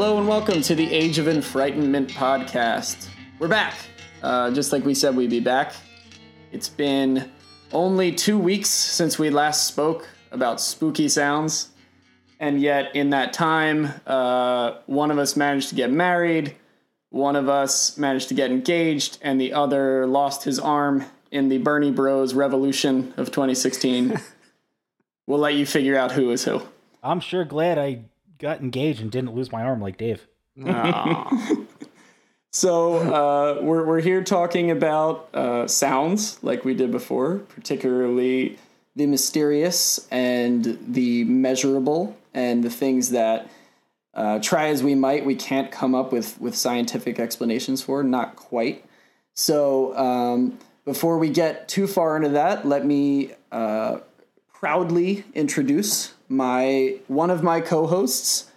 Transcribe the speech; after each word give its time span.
Hello 0.00 0.16
and 0.16 0.28
welcome 0.28 0.62
to 0.62 0.76
the 0.76 0.94
Age 0.94 1.18
of 1.18 1.26
Enfrightenment 1.26 2.12
podcast. 2.12 3.08
We're 3.40 3.48
back. 3.48 3.74
Uh, 4.22 4.52
just 4.52 4.70
like 4.70 4.84
we 4.84 4.94
said 4.94 5.16
we'd 5.16 5.28
be 5.28 5.40
back. 5.40 5.74
It's 6.52 6.68
been 6.68 7.32
only 7.72 8.12
two 8.12 8.38
weeks 8.38 8.70
since 8.70 9.18
we 9.18 9.28
last 9.28 9.66
spoke 9.66 10.08
about 10.30 10.60
spooky 10.60 11.08
sounds. 11.08 11.70
And 12.38 12.60
yet, 12.60 12.94
in 12.94 13.10
that 13.10 13.32
time, 13.32 13.88
uh, 14.06 14.74
one 14.86 15.10
of 15.10 15.18
us 15.18 15.34
managed 15.34 15.70
to 15.70 15.74
get 15.74 15.90
married, 15.90 16.54
one 17.10 17.34
of 17.34 17.48
us 17.48 17.98
managed 17.98 18.28
to 18.28 18.34
get 18.34 18.52
engaged, 18.52 19.18
and 19.20 19.40
the 19.40 19.52
other 19.52 20.06
lost 20.06 20.44
his 20.44 20.60
arm 20.60 21.06
in 21.32 21.48
the 21.48 21.58
Bernie 21.58 21.90
Bros 21.90 22.34
revolution 22.34 23.14
of 23.16 23.32
2016. 23.32 24.20
we'll 25.26 25.40
let 25.40 25.54
you 25.54 25.66
figure 25.66 25.98
out 25.98 26.12
who 26.12 26.30
is 26.30 26.44
who. 26.44 26.62
I'm 27.02 27.18
sure 27.18 27.44
glad 27.44 27.78
I 27.78 28.04
got 28.38 28.60
engaged 28.60 29.00
and 29.00 29.10
didn't 29.10 29.34
lose 29.34 29.52
my 29.52 29.62
arm 29.62 29.80
like 29.80 29.96
Dave. 29.96 30.26
So 32.50 32.96
uh, 32.96 33.62
we're 33.62 33.84
we're 33.84 34.00
here 34.00 34.24
talking 34.24 34.70
about 34.70 35.28
uh, 35.34 35.68
sounds 35.68 36.42
like 36.42 36.64
we 36.64 36.74
did 36.74 36.90
before, 36.90 37.38
particularly 37.38 38.58
the 38.96 39.06
mysterious 39.06 40.08
and 40.10 40.78
the 40.88 41.24
measurable, 41.24 42.16
and 42.32 42.64
the 42.64 42.70
things 42.70 43.10
that 43.10 43.48
uh, 44.14 44.38
try 44.40 44.68
as 44.68 44.82
we 44.82 44.94
might, 44.94 45.24
we 45.26 45.34
can't 45.36 45.70
come 45.70 45.94
up 45.94 46.10
with 46.10 46.40
with 46.40 46.56
scientific 46.56 47.20
explanations 47.20 47.82
for. 47.82 48.02
Not 48.02 48.34
quite. 48.34 48.84
So 49.34 49.96
um, 49.96 50.58
before 50.84 51.18
we 51.18 51.28
get 51.28 51.68
too 51.68 51.86
far 51.86 52.16
into 52.16 52.30
that, 52.30 52.66
let 52.66 52.84
me 52.84 53.34
uh, 53.52 53.98
proudly 54.52 55.24
introduce 55.34 56.14
my 56.28 56.96
one 57.08 57.30
of 57.30 57.42
my 57.42 57.60
co-hosts, 57.60 58.50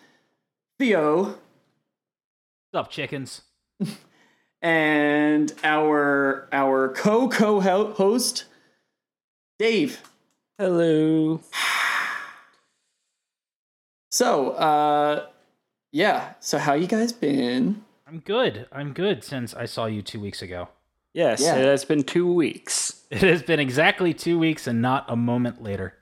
Theo 0.79 1.23
What's 1.23 2.85
up, 2.85 2.89
chickens? 2.89 3.41
and 4.61 5.51
our 5.63 6.47
our 6.51 6.89
co 6.89 7.27
co 7.27 7.59
host 7.59 8.45
Dave. 9.59 10.01
Hello. 10.57 11.41
So, 14.13 14.51
uh 14.51 15.27
yeah, 15.93 16.33
so 16.39 16.57
how 16.57 16.73
you 16.73 16.87
guys 16.87 17.13
been? 17.13 17.83
I'm 18.07 18.19
good. 18.19 18.67
I'm 18.71 18.93
good 18.93 19.23
since 19.23 19.53
I 19.53 19.65
saw 19.65 19.85
you 19.85 20.01
two 20.01 20.19
weeks 20.19 20.41
ago. 20.41 20.67
Yes, 21.13 21.41
Yeah. 21.41 21.55
it 21.55 21.65
has 21.65 21.85
been 21.85 22.03
two 22.03 22.31
weeks. 22.31 23.03
It 23.09 23.21
has 23.21 23.41
been 23.43 23.59
exactly 23.59 24.13
two 24.13 24.37
weeks 24.39 24.67
and 24.67 24.81
not 24.81 25.05
a 25.09 25.15
moment 25.15 25.61
later. 25.63 25.93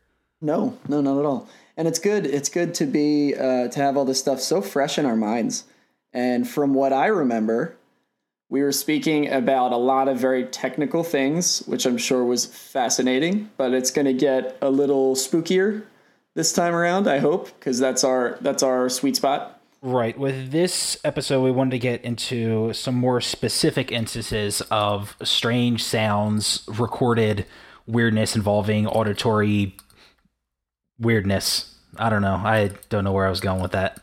No, 0.41 0.77
no, 0.87 1.01
not 1.01 1.19
at 1.19 1.25
all. 1.25 1.49
And 1.75 1.87
it's 1.87 1.99
good. 1.99 2.25
It's 2.25 2.49
good 2.49 2.73
to 2.75 2.85
be 2.85 3.35
uh 3.35 3.67
to 3.69 3.79
have 3.79 3.97
all 3.97 4.05
this 4.05 4.19
stuff 4.19 4.39
so 4.41 4.61
fresh 4.61 4.97
in 4.97 5.05
our 5.05 5.15
minds. 5.15 5.65
And 6.13 6.47
from 6.47 6.73
what 6.73 6.91
I 6.91 7.07
remember, 7.07 7.75
we 8.49 8.63
were 8.63 8.71
speaking 8.71 9.29
about 9.29 9.71
a 9.71 9.77
lot 9.77 10.07
of 10.07 10.17
very 10.17 10.45
technical 10.45 11.03
things, 11.03 11.59
which 11.67 11.85
I'm 11.85 11.97
sure 11.97 12.23
was 12.23 12.47
fascinating, 12.47 13.51
but 13.57 13.73
it's 13.73 13.91
going 13.91 14.07
to 14.07 14.13
get 14.13 14.57
a 14.61 14.71
little 14.71 15.15
spookier 15.15 15.83
this 16.33 16.51
time 16.51 16.73
around, 16.73 17.07
I 17.07 17.19
hope, 17.19 17.47
because 17.59 17.79
that's 17.79 18.03
our 18.03 18.37
that's 18.41 18.63
our 18.63 18.89
sweet 18.89 19.15
spot. 19.15 19.61
Right. 19.81 20.17
With 20.17 20.51
this 20.51 20.97
episode, 21.05 21.41
we 21.41 21.51
wanted 21.51 21.71
to 21.71 21.79
get 21.79 22.03
into 22.03 22.73
some 22.73 22.95
more 22.95 23.21
specific 23.21 23.91
instances 23.91 24.61
of 24.71 25.15
strange 25.23 25.83
sounds, 25.83 26.63
recorded 26.67 27.45
weirdness 27.87 28.35
involving 28.35 28.87
auditory 28.87 29.75
weirdness. 30.99 31.75
I 31.97 32.09
don't 32.09 32.21
know. 32.21 32.35
I 32.35 32.71
don't 32.89 33.03
know 33.03 33.11
where 33.11 33.25
I 33.25 33.29
was 33.29 33.39
going 33.39 33.61
with 33.61 33.71
that. 33.71 34.01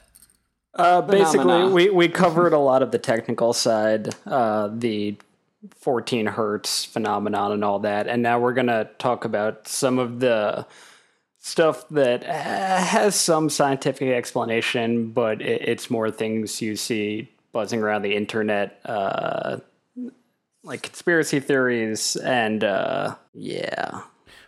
Uh, 0.74 1.00
basically, 1.00 1.38
Phenomena. 1.38 1.74
we, 1.74 1.90
we 1.90 2.08
covered 2.08 2.52
a 2.52 2.58
lot 2.58 2.82
of 2.82 2.90
the 2.90 2.98
technical 2.98 3.52
side, 3.52 4.14
uh, 4.26 4.68
the 4.72 5.16
14 5.76 6.26
hertz 6.26 6.84
phenomenon 6.84 7.52
and 7.52 7.64
all 7.64 7.78
that. 7.80 8.06
And 8.06 8.22
now 8.22 8.38
we're 8.38 8.52
going 8.52 8.66
to 8.66 8.88
talk 8.98 9.24
about 9.24 9.66
some 9.66 9.98
of 9.98 10.20
the 10.20 10.66
stuff 11.38 11.88
that 11.90 12.24
uh, 12.24 12.32
has 12.32 13.14
some 13.14 13.48
scientific 13.48 14.08
explanation, 14.08 15.10
but 15.12 15.40
it, 15.40 15.62
it's 15.62 15.90
more 15.90 16.10
things 16.10 16.60
you 16.60 16.76
see 16.76 17.30
buzzing 17.52 17.80
around 17.80 18.02
the 18.02 18.14
internet, 18.14 18.80
uh, 18.84 19.58
like 20.62 20.82
conspiracy 20.82 21.40
theories. 21.40 22.16
And 22.16 22.62
uh, 22.62 23.14
yeah. 23.32 24.02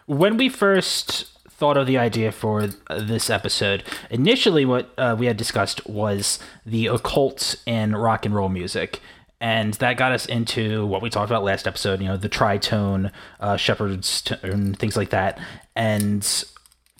When 0.07 0.37
we 0.37 0.49
first 0.49 1.38
thought 1.59 1.77
of 1.77 1.89
the 1.89 1.99
idea 1.99 2.31
for 2.31 2.69
this 2.89 3.29
episode, 3.29 3.83
initially 4.11 4.65
what 4.65 4.91
uh, 4.97 5.17
we 5.19 5.27
had 5.27 5.37
discussed 5.37 5.85
was 5.89 6.39
the 6.65 6.87
occult 6.87 7.57
in 7.67 7.97
rock 7.97 8.25
and 8.25 8.35
roll 8.35 8.49
music. 8.49 9.01
And 9.41 9.75
that 9.75 9.97
got 9.97 10.13
us 10.13 10.27
into 10.27 10.87
what 10.87 11.03
we 11.03 11.11
talked 11.11 11.31
about 11.31 11.43
last 11.43 11.67
episode, 11.67 12.01
you 12.01 12.07
know, 12.07 12.17
the 12.17 12.29
tritone, 12.29 13.11
uh, 13.41 13.57
Shepard's 13.57 14.23
tone, 14.23 14.75
things 14.75 14.97
like 14.97 15.11
that. 15.11 15.39
And 15.75 16.25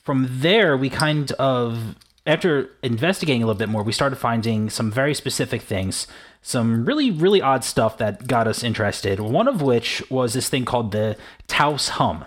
from 0.03 0.27
there, 0.29 0.77
we 0.77 0.91
kind 0.91 1.31
of, 1.33 1.95
after 2.27 2.71
investigating 2.83 3.45
a 3.45 3.47
little 3.47 3.59
bit 3.59 3.69
more, 3.69 3.85
we 3.85 3.93
started 3.93 4.17
finding 4.17 4.71
some 4.71 4.91
very 4.91 5.15
specific 5.15 5.63
things, 5.63 6.09
some 6.43 6.85
really, 6.85 7.13
really 7.13 7.41
odd 7.41 7.63
stuff 7.63 7.97
that 7.99 8.27
got 8.27 8.49
us 8.49 8.65
interested. 8.65 9.21
One 9.21 9.47
of 9.47 9.63
which 9.63 10.03
was 10.11 10.33
this 10.33 10.49
thing 10.49 10.65
called 10.65 10.91
the 10.91 11.17
Taos 11.47 11.91
hum. 11.91 12.25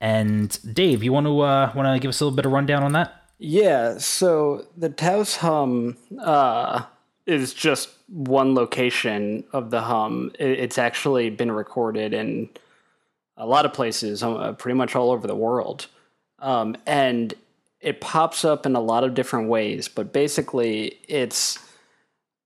And 0.00 0.58
Dave, 0.74 1.02
you 1.02 1.12
want 1.12 1.26
to 1.26 1.40
uh, 1.40 1.72
want 1.74 1.94
to 1.94 1.98
give 2.00 2.08
us 2.08 2.20
a 2.20 2.24
little 2.24 2.36
bit 2.36 2.46
of 2.46 2.52
rundown 2.52 2.82
on 2.82 2.92
that? 2.92 3.22
Yeah, 3.38 3.98
so 3.98 4.66
the 4.76 4.88
Taos 4.88 5.36
hum 5.36 5.96
uh, 6.22 6.84
is 7.26 7.52
just 7.52 7.90
one 8.08 8.54
location 8.54 9.44
of 9.52 9.70
the 9.70 9.82
hum. 9.82 10.32
It's 10.38 10.78
actually 10.78 11.30
been 11.30 11.52
recorded 11.52 12.14
in 12.14 12.48
a 13.36 13.46
lot 13.46 13.66
of 13.66 13.72
places, 13.72 14.22
uh, 14.22 14.52
pretty 14.52 14.76
much 14.76 14.96
all 14.96 15.10
over 15.10 15.26
the 15.26 15.36
world. 15.36 15.86
Um, 16.38 16.76
and 16.86 17.34
it 17.80 18.00
pops 18.00 18.44
up 18.44 18.64
in 18.64 18.74
a 18.74 18.80
lot 18.80 19.04
of 19.04 19.14
different 19.14 19.48
ways, 19.48 19.88
but 19.88 20.12
basically 20.12 20.98
it's 21.08 21.58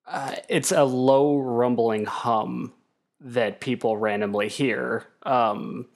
uh, 0.06 0.36
it's 0.48 0.72
a 0.72 0.84
low 0.84 1.38
rumbling 1.38 2.04
hum 2.04 2.72
that 3.20 3.60
people 3.60 3.96
randomly 3.96 4.48
hear. 4.48 5.06
Um, 5.22 5.86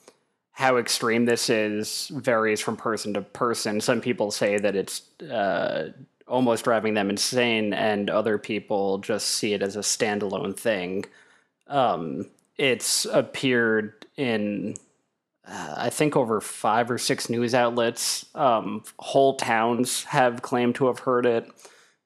how 0.55 0.77
extreme 0.77 1.25
this 1.25 1.51
is 1.51 2.09
varies 2.15 2.61
from 2.61 2.77
person 2.77 3.13
to 3.15 3.21
person. 3.21 3.81
Some 3.81 4.01
people 4.01 4.31
say 4.31 4.57
that 4.57 4.77
it's 4.77 5.03
uh, 5.21 5.91
almost 6.29 6.63
driving 6.63 6.95
them 6.95 7.11
insane, 7.11 7.75
and 7.75 8.09
other 8.09 8.39
people 8.39 8.99
just 8.99 9.27
see 9.27 9.53
it 9.53 9.63
as 9.63 9.75
a 9.75 9.81
standalone 9.81 10.57
thing. 10.57 11.07
Um, 11.67 12.31
it's 12.57 13.05
appeared 13.05 14.07
in, 14.17 14.75
uh, 15.45 15.75
I 15.77 15.91
think, 15.91 16.17
over 16.17 16.41
five 16.41 16.89
or 16.89 16.99
six 16.99 17.29
news 17.29 17.53
outlets. 17.53 18.25
Um, 18.37 18.85
whole 19.01 19.35
towns 19.35 20.05
have 20.05 20.41
claimed 20.43 20.77
to 20.77 20.87
have 20.87 21.01
heard 21.01 21.27
it. 21.27 21.51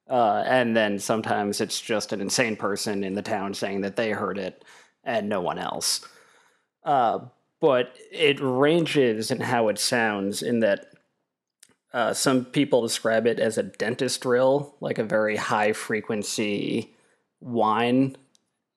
Uh, 0.09 0.43
and 0.47 0.75
then 0.75 0.99
sometimes 0.99 1.61
it's 1.61 1.79
just 1.79 2.15
an 2.15 2.23
insane 2.23 2.57
person 2.57 3.05
in 3.05 3.13
the 3.13 3.21
town 3.21 3.53
saying 3.53 3.83
that 3.83 3.97
they 3.97 4.11
heard 4.11 4.39
it 4.39 4.65
and 5.05 5.29
no 5.29 5.43
one 5.43 5.59
else. 5.59 6.01
Uh, 6.83 7.19
but 7.61 7.97
it 8.13 8.39
ranges 8.41 9.31
in 9.31 9.41
how 9.41 9.69
it 9.69 9.79
sounds 9.79 10.43
in 10.43 10.61
that 10.61 10.87
uh, 11.93 12.13
some 12.13 12.45
people 12.45 12.83
describe 12.83 13.27
it 13.27 13.41
as 13.41 13.57
a 13.59 13.63
dentist 13.63 14.21
drill, 14.21 14.75
like 14.81 14.99
a 14.99 15.05
very 15.05 15.37
high 15.37 15.73
frequency 15.73 16.95
whine. 17.41 18.17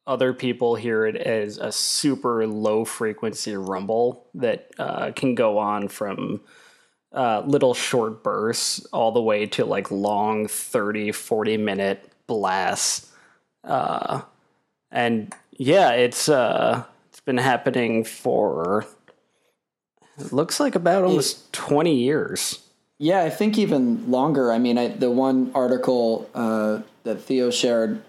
Other 0.07 0.33
people 0.33 0.75
hear 0.75 1.05
it 1.05 1.15
as 1.15 1.57
a 1.57 1.71
super 1.71 2.47
low 2.47 2.85
frequency 2.85 3.55
rumble 3.55 4.27
that 4.33 4.71
uh, 4.79 5.11
can 5.11 5.35
go 5.35 5.57
on 5.57 5.87
from 5.89 6.41
uh, 7.13 7.43
little 7.45 7.73
short 7.73 8.23
bursts 8.23 8.85
all 8.93 9.11
the 9.11 9.21
way 9.21 9.45
to 9.45 9.65
like 9.65 9.91
long 9.91 10.47
30, 10.47 11.11
40 11.11 11.57
minute 11.57 12.11
blasts. 12.25 13.11
Uh, 13.63 14.21
and 14.89 15.33
yeah, 15.51 15.91
it's 15.91 16.29
uh, 16.29 16.83
been 17.25 17.37
happening 17.37 18.03
for 18.03 18.85
it 20.17 20.31
looks 20.31 20.59
like 20.59 20.75
about 20.75 21.03
almost 21.03 21.51
20 21.53 21.95
years. 21.95 22.59
Yeah, 22.99 23.23
I 23.23 23.29
think 23.29 23.57
even 23.57 24.11
longer. 24.11 24.51
I 24.51 24.59
mean, 24.59 24.77
I, 24.77 24.89
the 24.89 25.09
one 25.09 25.51
article 25.55 26.29
uh, 26.35 26.81
that 27.03 27.21
Theo 27.21 27.49
shared 27.49 28.01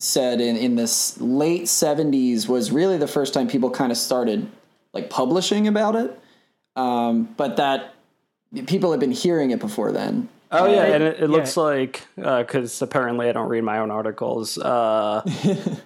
said 0.00 0.40
in, 0.40 0.56
in 0.56 0.76
this 0.76 1.20
late 1.20 1.64
70s 1.64 2.48
was 2.48 2.72
really 2.72 2.98
the 2.98 3.06
first 3.06 3.34
time 3.34 3.48
people 3.48 3.70
kind 3.70 3.92
of 3.92 3.98
started 3.98 4.48
like 4.92 5.10
publishing 5.10 5.68
about 5.68 5.94
it. 5.94 6.18
Um, 6.74 7.34
but 7.36 7.56
that 7.56 7.94
people 8.66 8.90
had 8.90 9.00
been 9.00 9.12
hearing 9.12 9.50
it 9.50 9.60
before 9.60 9.92
then. 9.92 10.28
Oh 10.50 10.66
yeah, 10.66 10.84
and 10.84 11.02
it, 11.02 11.16
it 11.16 11.20
yeah. 11.20 11.26
looks 11.26 11.56
like 11.56 12.06
because 12.16 12.80
apparently 12.80 13.28
I 13.28 13.32
don't 13.32 13.48
read 13.48 13.64
my 13.64 13.78
own 13.78 13.90
articles. 13.90 14.56
Uh, 14.56 15.22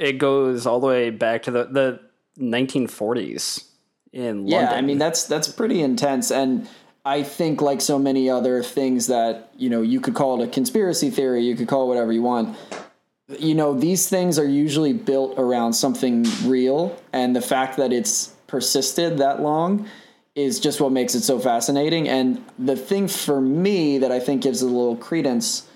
it 0.00 0.18
goes 0.18 0.66
all 0.66 0.80
the 0.80 0.86
way 0.86 1.10
back 1.10 1.44
to 1.44 1.50
the 1.50 1.64
the 1.64 2.00
1940s 2.38 3.64
in 4.12 4.48
Yeah, 4.48 4.58
London. 4.58 4.78
I 4.78 4.80
mean 4.80 4.98
that's 4.98 5.24
that's 5.24 5.48
pretty 5.48 5.82
intense, 5.82 6.30
and 6.32 6.68
I 7.04 7.22
think, 7.22 7.62
like 7.62 7.80
so 7.80 7.98
many 7.98 8.28
other 8.28 8.62
things 8.62 9.06
that 9.06 9.50
you 9.56 9.70
know, 9.70 9.82
you 9.82 10.00
could 10.00 10.14
call 10.14 10.40
it 10.40 10.48
a 10.48 10.50
conspiracy 10.50 11.10
theory, 11.10 11.42
you 11.44 11.54
could 11.54 11.68
call 11.68 11.84
it 11.84 11.88
whatever 11.88 12.12
you 12.12 12.22
want. 12.22 12.56
You 13.38 13.54
know, 13.54 13.74
these 13.74 14.08
things 14.08 14.38
are 14.38 14.48
usually 14.48 14.92
built 14.92 15.38
around 15.38 15.74
something 15.74 16.26
real, 16.44 16.98
and 17.12 17.36
the 17.36 17.40
fact 17.40 17.76
that 17.76 17.92
it's 17.92 18.34
persisted 18.48 19.18
that 19.18 19.40
long 19.40 19.86
is 20.34 20.58
just 20.60 20.80
what 20.80 20.92
makes 20.92 21.14
it 21.14 21.22
so 21.22 21.38
fascinating. 21.38 22.08
And 22.08 22.44
the 22.58 22.76
thing 22.76 23.06
for 23.08 23.40
me 23.40 23.98
that 23.98 24.10
I 24.10 24.18
think 24.20 24.42
gives 24.42 24.62
it 24.62 24.66
a 24.66 24.68
little 24.68 24.96
credence 24.96 25.66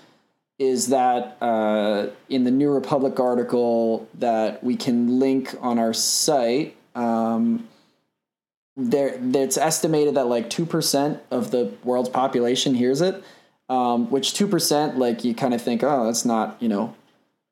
is 0.57 0.87
that 0.87 1.37
uh, 1.41 2.07
in 2.29 2.43
the 2.45 2.51
New 2.51 2.71
Republic 2.71 3.19
article 3.19 4.07
that 4.15 4.63
we 4.63 4.75
can 4.75 5.19
link 5.19 5.53
on 5.59 5.79
our 5.79 5.93
site, 5.93 6.77
um, 6.95 7.67
there 8.77 9.19
it's 9.33 9.57
estimated 9.57 10.15
that 10.15 10.27
like 10.27 10.49
two 10.49 10.65
percent 10.65 11.21
of 11.31 11.51
the 11.51 11.73
world's 11.83 12.09
population 12.09 12.73
hears 12.73 13.01
it, 13.01 13.23
um, 13.69 14.09
which 14.09 14.33
two 14.33 14.47
percent 14.47 14.97
like 14.97 15.23
you 15.23 15.33
kind 15.33 15.53
of 15.53 15.61
think, 15.61 15.83
oh, 15.83 16.05
that's 16.05 16.25
not 16.25 16.57
you 16.61 16.69
know, 16.69 16.95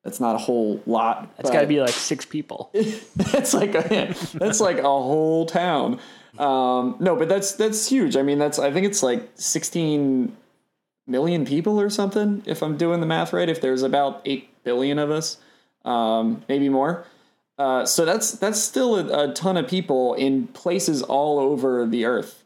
that's 0.03 0.19
not 0.19 0.35
a 0.35 0.39
whole 0.39 0.81
lot. 0.85 1.29
It's 1.39 1.49
got 1.49 1.61
to 1.61 1.67
be 1.67 1.81
like 1.81 1.89
six 1.89 2.25
people. 2.25 2.71
that's 3.15 3.53
like 3.53 3.75
a, 3.75 4.15
that's 4.33 4.59
like 4.59 4.79
a 4.79 4.83
whole 4.83 5.45
town. 5.45 5.99
Um, 6.37 6.95
no, 6.99 7.15
but 7.15 7.29
that's 7.29 7.53
that's 7.53 7.87
huge. 7.87 8.15
I 8.15 8.21
mean, 8.21 8.39
that's 8.39 8.59
I 8.59 8.71
think 8.71 8.85
it's 8.85 9.03
like 9.03 9.29
sixteen 9.35 10.35
million 11.05 11.45
people 11.45 11.79
or 11.79 11.89
something, 11.89 12.43
if 12.45 12.61
I'm 12.63 12.77
doing 12.77 12.99
the 12.99 13.05
math 13.05 13.33
right. 13.33 13.49
If 13.49 13.61
there's 13.61 13.83
about 13.83 14.21
eight 14.25 14.49
billion 14.63 14.99
of 14.99 15.11
us, 15.11 15.37
um, 15.85 16.43
maybe 16.47 16.69
more. 16.69 17.05
Uh, 17.57 17.85
so 17.85 18.05
that's 18.05 18.31
that's 18.31 18.59
still 18.59 18.95
a, 18.95 19.29
a, 19.29 19.33
ton 19.33 19.57
of 19.57 19.67
people 19.67 20.15
in 20.15 20.47
places 20.47 21.03
all 21.03 21.39
over 21.39 21.85
the 21.85 22.05
earth. 22.05 22.43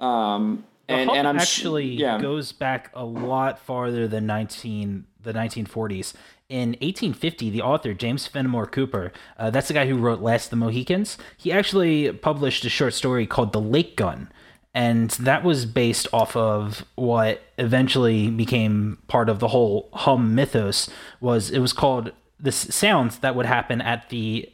Um, 0.00 0.64
and, 0.88 1.10
and 1.10 1.28
I'm 1.28 1.38
actually 1.38 1.96
sh- 1.96 2.00
yeah. 2.00 2.18
goes 2.20 2.52
back 2.52 2.90
a 2.94 3.04
lot 3.04 3.58
farther 3.58 4.08
than 4.08 4.24
nineteen 4.26 5.04
the 5.26 5.34
1940s. 5.34 6.14
In 6.48 6.70
1850, 6.70 7.50
the 7.50 7.60
author 7.60 7.92
James 7.92 8.26
Fenimore 8.26 8.66
Cooper, 8.66 9.12
uh, 9.36 9.50
that's 9.50 9.68
the 9.68 9.74
guy 9.74 9.86
who 9.86 9.96
wrote 9.96 10.20
Last 10.20 10.46
of 10.46 10.50
the 10.50 10.56
Mohicans, 10.56 11.18
he 11.36 11.52
actually 11.52 12.12
published 12.12 12.64
a 12.64 12.70
short 12.70 12.94
story 12.94 13.26
called 13.26 13.52
The 13.52 13.60
Lake 13.60 13.96
Gun, 13.96 14.30
and 14.76 15.08
that 15.12 15.42
was 15.42 15.64
based 15.64 16.06
off 16.12 16.36
of 16.36 16.84
what 16.96 17.40
eventually 17.56 18.30
became 18.30 18.98
part 19.08 19.30
of 19.30 19.38
the 19.38 19.48
whole 19.48 19.88
hum 19.94 20.34
mythos 20.34 20.90
was 21.18 21.50
it 21.50 21.60
was 21.60 21.72
called 21.72 22.12
the 22.38 22.52
sounds 22.52 23.20
that 23.20 23.34
would 23.34 23.46
happen 23.46 23.80
at 23.80 24.10
the 24.10 24.46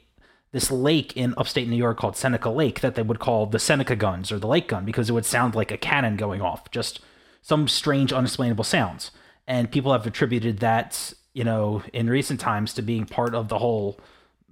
this 0.53 0.71
lake 0.71 1.17
in 1.17 1.35
upstate 1.37 1.67
New 1.67 1.77
York 1.77 1.99
called 1.99 2.17
Seneca 2.17 2.51
Lake 2.51 2.81
that 2.81 2.95
they 2.95 3.03
would 3.03 3.19
call 3.19 3.47
the 3.47 3.59
Seneca 3.59 3.97
guns 3.97 4.31
or 4.31 4.39
the 4.39 4.47
lake 4.47 4.69
gun 4.69 4.85
because 4.85 5.11
it 5.11 5.13
would 5.13 5.27
sound 5.27 5.55
like 5.55 5.73
a 5.73 5.79
cannon 5.79 6.17
going 6.17 6.41
off, 6.43 6.71
just 6.71 7.01
some 7.41 7.67
strange, 7.67 8.13
unexplainable 8.13 8.63
sounds. 8.63 9.11
And 9.49 9.73
people 9.73 9.93
have 9.93 10.07
attributed 10.07 10.59
that, 10.59 11.15
you 11.33 11.43
know, 11.43 11.83
in 11.95 12.09
recent 12.09 12.39
times 12.39 12.75
to 12.75 12.83
being 12.83 13.07
part 13.07 13.35
of 13.35 13.49
the 13.49 13.59
whole 13.59 13.99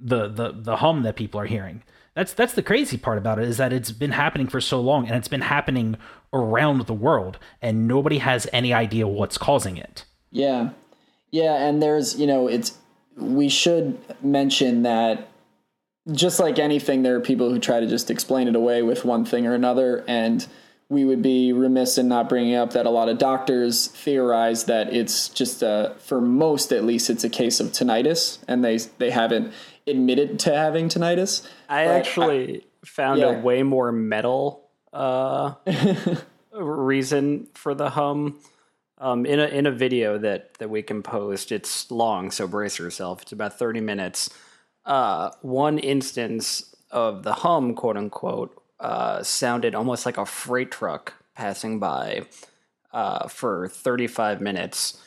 the 0.00 0.26
the 0.26 0.52
the 0.52 0.76
hum 0.76 1.02
that 1.02 1.16
people 1.16 1.38
are 1.38 1.46
hearing. 1.46 1.82
That's 2.14 2.32
that's 2.32 2.54
the 2.54 2.62
crazy 2.62 2.96
part 2.96 3.18
about 3.18 3.38
it 3.38 3.46
is 3.46 3.56
that 3.58 3.72
it's 3.72 3.92
been 3.92 4.12
happening 4.12 4.48
for 4.48 4.60
so 4.60 4.80
long 4.80 5.06
and 5.06 5.16
it's 5.16 5.28
been 5.28 5.42
happening 5.42 5.96
around 6.32 6.86
the 6.86 6.94
world 6.94 7.38
and 7.62 7.86
nobody 7.86 8.18
has 8.18 8.48
any 8.52 8.72
idea 8.72 9.06
what's 9.06 9.38
causing 9.38 9.76
it. 9.76 10.04
Yeah. 10.30 10.70
Yeah, 11.30 11.54
and 11.54 11.80
there's, 11.80 12.18
you 12.18 12.26
know, 12.26 12.48
it's 12.48 12.76
we 13.16 13.48
should 13.48 13.98
mention 14.22 14.82
that 14.82 15.28
just 16.10 16.40
like 16.40 16.58
anything, 16.58 17.02
there 17.02 17.14
are 17.14 17.20
people 17.20 17.50
who 17.50 17.58
try 17.58 17.80
to 17.80 17.86
just 17.86 18.10
explain 18.10 18.48
it 18.48 18.56
away 18.56 18.82
with 18.82 19.04
one 19.04 19.24
thing 19.24 19.46
or 19.46 19.54
another. 19.54 20.04
And 20.08 20.46
we 20.90 21.04
would 21.04 21.22
be 21.22 21.52
remiss 21.52 21.96
in 21.98 22.08
not 22.08 22.28
bringing 22.28 22.56
up 22.56 22.72
that 22.72 22.84
a 22.84 22.90
lot 22.90 23.08
of 23.08 23.16
doctors 23.16 23.86
theorize 23.86 24.64
that 24.64 24.92
it's 24.92 25.28
just, 25.28 25.62
a, 25.62 25.94
for 26.00 26.20
most 26.20 26.72
at 26.72 26.84
least, 26.84 27.08
it's 27.08 27.22
a 27.22 27.28
case 27.30 27.60
of 27.60 27.68
tinnitus, 27.68 28.38
and 28.48 28.64
they 28.64 28.76
they 28.98 29.10
haven't 29.10 29.52
admitted 29.86 30.40
to 30.40 30.54
having 30.54 30.88
tinnitus. 30.88 31.46
I 31.68 31.84
but 31.84 31.90
actually 31.92 32.56
I, 32.56 32.62
found 32.84 33.20
yeah. 33.20 33.26
a 33.26 33.40
way 33.40 33.62
more 33.62 33.92
metal 33.92 34.68
uh, 34.92 35.54
reason 36.52 37.46
for 37.54 37.74
the 37.74 37.90
hum. 37.90 38.40
Um, 38.98 39.24
in 39.24 39.40
a 39.40 39.46
in 39.46 39.64
a 39.64 39.72
video 39.72 40.18
that 40.18 40.54
that 40.58 40.68
we 40.68 40.82
can 40.82 41.02
post, 41.02 41.52
it's 41.52 41.90
long, 41.90 42.30
so 42.30 42.46
brace 42.46 42.78
yourself. 42.78 43.22
It's 43.22 43.32
about 43.32 43.58
thirty 43.58 43.80
minutes. 43.80 44.28
Uh, 44.84 45.30
one 45.40 45.78
instance 45.78 46.74
of 46.90 47.22
the 47.22 47.32
hum, 47.32 47.74
quote 47.74 47.96
unquote, 47.96 48.59
uh, 48.80 49.22
sounded 49.22 49.74
almost 49.74 50.06
like 50.06 50.18
a 50.18 50.26
freight 50.26 50.70
truck 50.70 51.14
passing 51.34 51.78
by 51.78 52.22
uh, 52.92 53.28
for 53.28 53.68
thirty 53.68 54.06
five 54.06 54.40
minutes, 54.40 55.00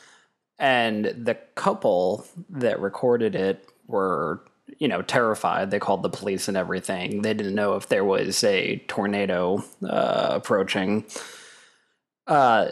and 0.58 1.04
the 1.04 1.34
couple 1.54 2.26
that 2.48 2.80
recorded 2.80 3.34
it 3.34 3.68
were 3.86 4.44
you 4.78 4.88
know 4.88 5.02
terrified. 5.02 5.70
They 5.70 5.78
called 5.78 6.02
the 6.02 6.08
police 6.08 6.48
and 6.48 6.56
everything. 6.56 7.22
They 7.22 7.34
didn't 7.34 7.54
know 7.54 7.74
if 7.74 7.88
there 7.88 8.04
was 8.04 8.42
a 8.44 8.76
tornado 8.88 9.64
uh, 9.82 10.28
approaching. 10.32 11.04
Uh, 12.26 12.70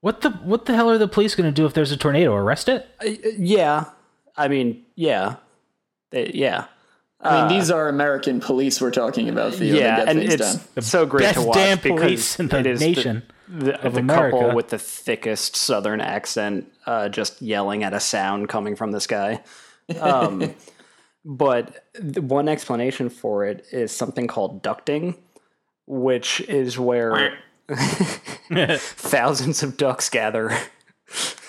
what 0.00 0.20
the 0.20 0.30
what 0.30 0.66
the 0.66 0.74
hell 0.74 0.90
are 0.90 0.98
the 0.98 1.08
police 1.08 1.34
going 1.34 1.48
to 1.48 1.54
do 1.54 1.64
if 1.66 1.74
there's 1.74 1.92
a 1.92 1.96
tornado? 1.96 2.34
Arrest 2.34 2.68
it? 2.68 2.88
Uh, 3.00 3.10
yeah, 3.38 3.86
I 4.36 4.48
mean, 4.48 4.84
yeah, 4.96 5.36
they, 6.10 6.30
yeah. 6.34 6.66
I 7.22 7.34
mean, 7.34 7.44
uh, 7.44 7.48
these 7.48 7.70
are 7.70 7.88
American 7.88 8.40
police 8.40 8.80
we're 8.80 8.90
talking 8.90 9.28
about. 9.28 9.54
Theo, 9.54 9.76
yeah, 9.76 10.04
and 10.06 10.18
it's 10.18 10.36
done. 10.36 10.82
so 10.82 11.06
great 11.06 11.22
Best 11.22 11.40
to 11.40 11.46
watch 11.46 11.54
damn 11.54 11.78
police 11.78 12.40
in 12.40 12.48
the 12.48 12.58
it 12.58 12.66
is 12.66 12.80
nation 12.80 13.22
the, 13.48 13.64
the, 13.64 13.86
of 13.86 13.94
the 13.94 14.00
America. 14.00 14.38
couple 14.38 14.56
with 14.56 14.68
the 14.70 14.78
thickest 14.78 15.54
Southern 15.54 16.00
accent, 16.00 16.72
uh, 16.86 17.08
just 17.08 17.40
yelling 17.40 17.84
at 17.84 17.94
a 17.94 18.00
sound 18.00 18.48
coming 18.48 18.74
from 18.74 18.90
the 18.90 19.00
sky. 19.00 19.42
Um, 20.00 20.54
but 21.24 21.84
one 22.16 22.48
explanation 22.48 23.08
for 23.08 23.44
it 23.44 23.66
is 23.70 23.92
something 23.92 24.26
called 24.26 24.62
ducting, 24.62 25.16
which 25.86 26.40
is 26.42 26.78
where 26.78 27.38
Thousands 28.78 29.62
of 29.62 29.76
ducks 29.76 30.10
gather. 30.10 30.56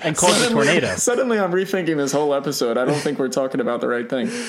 and 0.00 0.16
cause 0.16 0.42
a 0.42 0.50
tornado. 0.50 0.94
Suddenly, 0.96 1.38
I'm 1.38 1.52
rethinking 1.52 1.96
this 1.96 2.12
whole 2.12 2.34
episode. 2.34 2.76
I 2.76 2.84
don't 2.84 2.98
think 2.98 3.18
we're 3.18 3.28
talking 3.28 3.60
about 3.60 3.80
the 3.80 3.88
right 3.88 4.08
thing. 4.08 4.30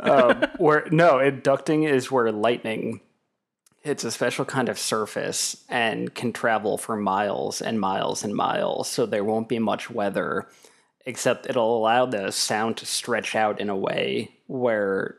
Um, 0.00 0.44
where 0.58 0.86
no, 0.90 1.18
it, 1.18 1.44
ducting 1.44 1.88
is 1.88 2.10
where 2.10 2.30
lightning 2.32 3.00
hits 3.80 4.02
a 4.02 4.10
special 4.10 4.44
kind 4.44 4.68
of 4.68 4.78
surface 4.78 5.64
and 5.68 6.12
can 6.14 6.32
travel 6.32 6.76
for 6.76 6.96
miles 6.96 7.62
and 7.62 7.78
miles 7.80 8.24
and 8.24 8.34
miles. 8.34 8.90
So 8.90 9.06
there 9.06 9.22
won't 9.22 9.48
be 9.48 9.60
much 9.60 9.88
weather, 9.88 10.48
except 11.06 11.48
it'll 11.48 11.78
allow 11.78 12.06
the 12.06 12.32
sound 12.32 12.76
to 12.78 12.86
stretch 12.86 13.36
out 13.36 13.60
in 13.60 13.70
a 13.70 13.76
way 13.76 14.32
where 14.46 15.16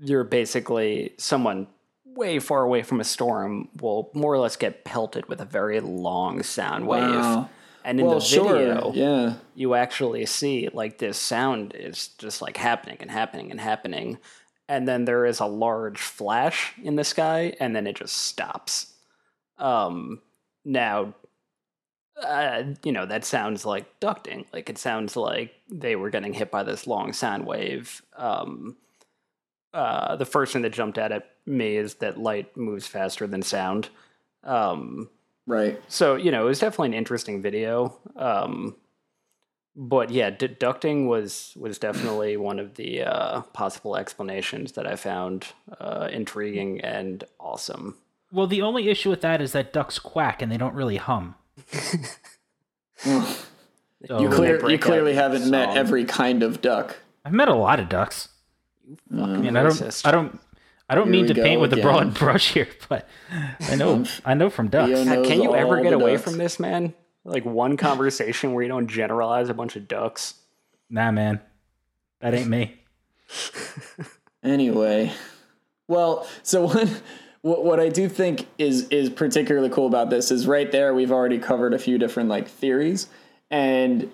you're 0.00 0.24
basically 0.24 1.12
someone 1.18 1.66
way 2.14 2.38
far 2.38 2.62
away 2.62 2.82
from 2.82 3.00
a 3.00 3.04
storm 3.04 3.68
will 3.80 4.10
more 4.14 4.32
or 4.32 4.38
less 4.38 4.56
get 4.56 4.84
pelted 4.84 5.26
with 5.28 5.40
a 5.40 5.44
very 5.44 5.80
long 5.80 6.42
sound 6.42 6.86
wave. 6.86 7.02
Wow. 7.02 7.50
And 7.84 8.00
in 8.00 8.06
well, 8.06 8.18
the 8.18 8.24
video, 8.24 8.80
sure. 8.80 8.94
yeah. 8.94 9.34
you 9.54 9.74
actually 9.74 10.24
see 10.24 10.70
like 10.72 10.98
this 10.98 11.18
sound 11.18 11.74
is 11.74 12.08
just 12.08 12.40
like 12.40 12.56
happening 12.56 12.96
and 13.00 13.10
happening 13.10 13.50
and 13.50 13.60
happening. 13.60 14.18
And 14.68 14.88
then 14.88 15.04
there 15.04 15.26
is 15.26 15.40
a 15.40 15.46
large 15.46 16.00
flash 16.00 16.72
in 16.82 16.96
the 16.96 17.04
sky, 17.04 17.54
and 17.60 17.76
then 17.76 17.86
it 17.86 17.96
just 17.96 18.16
stops. 18.16 18.94
Um, 19.58 20.22
now, 20.64 21.14
uh, 22.22 22.62
you 22.82 22.92
know, 22.92 23.04
that 23.04 23.26
sounds 23.26 23.66
like 23.66 24.00
ducting. 24.00 24.46
Like 24.54 24.70
it 24.70 24.78
sounds 24.78 25.16
like 25.16 25.52
they 25.70 25.96
were 25.96 26.08
getting 26.08 26.32
hit 26.32 26.50
by 26.50 26.62
this 26.62 26.86
long 26.86 27.12
sound 27.12 27.46
wave. 27.46 28.00
Um, 28.16 28.78
uh, 29.74 30.16
the 30.16 30.24
first 30.24 30.54
thing 30.54 30.62
that 30.62 30.72
jumped 30.72 30.96
at 30.96 31.12
me 31.46 31.76
is 31.76 31.94
that 31.96 32.18
light 32.18 32.56
moves 32.56 32.86
faster 32.86 33.26
than 33.26 33.42
sound. 33.42 33.88
Um, 34.42 35.08
right. 35.46 35.80
So 35.88 36.16
you 36.16 36.30
know, 36.30 36.44
it 36.44 36.48
was 36.48 36.58
definitely 36.60 36.88
an 36.88 36.94
interesting 36.94 37.42
video. 37.42 37.96
Um, 38.16 38.76
but 39.76 40.10
yeah, 40.10 40.30
deducting 40.30 41.08
was 41.08 41.52
was 41.56 41.78
definitely 41.78 42.36
one 42.36 42.58
of 42.58 42.74
the 42.74 43.02
uh, 43.02 43.40
possible 43.52 43.96
explanations 43.96 44.72
that 44.72 44.86
I 44.86 44.96
found 44.96 45.46
uh, 45.80 46.08
intriguing 46.12 46.80
and 46.80 47.24
awesome. 47.40 47.96
Well, 48.32 48.46
the 48.46 48.62
only 48.62 48.88
issue 48.88 49.10
with 49.10 49.20
that 49.20 49.40
is 49.40 49.52
that 49.52 49.72
ducks 49.72 49.98
quack 49.98 50.42
and 50.42 50.50
they 50.50 50.56
don't 50.56 50.74
really 50.74 50.96
hum. 50.96 51.36
so, 52.96 53.24
you, 54.18 54.28
clear, 54.28 54.68
you 54.68 54.78
clearly 54.78 55.14
haven't 55.14 55.48
met 55.48 55.76
every 55.76 56.04
kind 56.04 56.42
of 56.42 56.60
duck. 56.60 56.96
I've 57.24 57.32
met 57.32 57.48
a 57.48 57.54
lot 57.54 57.78
of 57.78 57.88
ducks. 57.88 58.28
I 59.12 59.26
mean, 59.26 59.56
I 59.56 59.62
don't, 59.62 60.02
I 60.04 60.10
don't, 60.10 60.40
I 60.94 60.96
don't 60.96 61.12
here 61.12 61.24
mean 61.24 61.26
to 61.26 61.34
paint 61.34 61.60
with 61.60 61.72
again. 61.72 61.84
a 61.84 61.88
broad 61.88 62.14
brush 62.18 62.52
here, 62.52 62.68
but 62.88 63.08
I 63.60 63.74
know, 63.74 63.94
um, 63.94 64.06
I 64.24 64.34
know 64.34 64.48
from 64.48 64.68
ducks. 64.68 64.92
Can 64.92 65.42
you 65.42 65.56
ever 65.56 65.82
get 65.82 65.92
away 65.92 66.12
ducks. 66.12 66.22
from 66.22 66.38
this, 66.38 66.60
man? 66.60 66.94
Like 67.24 67.44
one 67.44 67.76
conversation 67.76 68.52
where 68.52 68.62
you 68.62 68.68
don't 68.68 68.86
generalize 68.86 69.48
a 69.48 69.54
bunch 69.54 69.74
of 69.74 69.88
ducks. 69.88 70.34
Nah, 70.88 71.10
man, 71.10 71.40
that 72.20 72.32
ain't 72.32 72.48
me. 72.48 72.80
anyway, 74.44 75.12
well, 75.88 76.28
so 76.44 76.64
one 76.68 76.90
what 77.42 77.64
what 77.64 77.80
I 77.80 77.88
do 77.88 78.08
think 78.08 78.46
is 78.56 78.88
is 78.88 79.10
particularly 79.10 79.70
cool 79.70 79.88
about 79.88 80.10
this 80.10 80.30
is 80.30 80.46
right 80.46 80.70
there 80.70 80.94
we've 80.94 81.12
already 81.12 81.38
covered 81.38 81.74
a 81.74 81.78
few 81.78 81.98
different 81.98 82.30
like 82.30 82.48
theories 82.48 83.08
and 83.50 84.10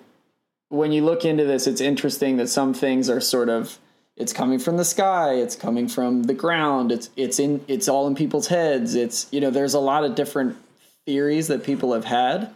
when 0.67 0.91
you 0.91 1.05
look 1.05 1.23
into 1.23 1.45
this 1.45 1.65
it's 1.65 1.79
interesting 1.79 2.35
that 2.37 2.49
some 2.49 2.73
things 2.73 3.09
are 3.09 3.21
sort 3.21 3.47
of 3.47 3.79
it's 4.17 4.33
coming 4.33 4.59
from 4.59 4.77
the 4.77 4.85
sky. 4.85 5.35
It's 5.35 5.55
coming 5.55 5.87
from 5.87 6.23
the 6.23 6.33
ground. 6.33 6.91
It's 6.91 7.09
it's 7.15 7.39
in 7.39 7.63
it's 7.67 7.87
all 7.87 8.07
in 8.07 8.15
people's 8.15 8.47
heads. 8.47 8.95
It's 8.95 9.27
you 9.31 9.39
know 9.39 9.49
there's 9.49 9.73
a 9.73 9.79
lot 9.79 10.03
of 10.03 10.15
different 10.15 10.57
theories 11.05 11.47
that 11.47 11.63
people 11.63 11.93
have 11.93 12.05
had. 12.05 12.53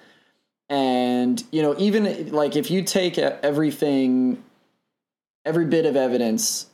And 0.69 1.43
you 1.51 1.61
know 1.61 1.75
even 1.77 2.31
like 2.31 2.55
if 2.55 2.69
you 2.69 2.83
take 2.83 3.17
everything 3.17 4.43
every 5.45 5.65
bit 5.65 5.85
of 5.85 5.95
evidence 5.95 6.67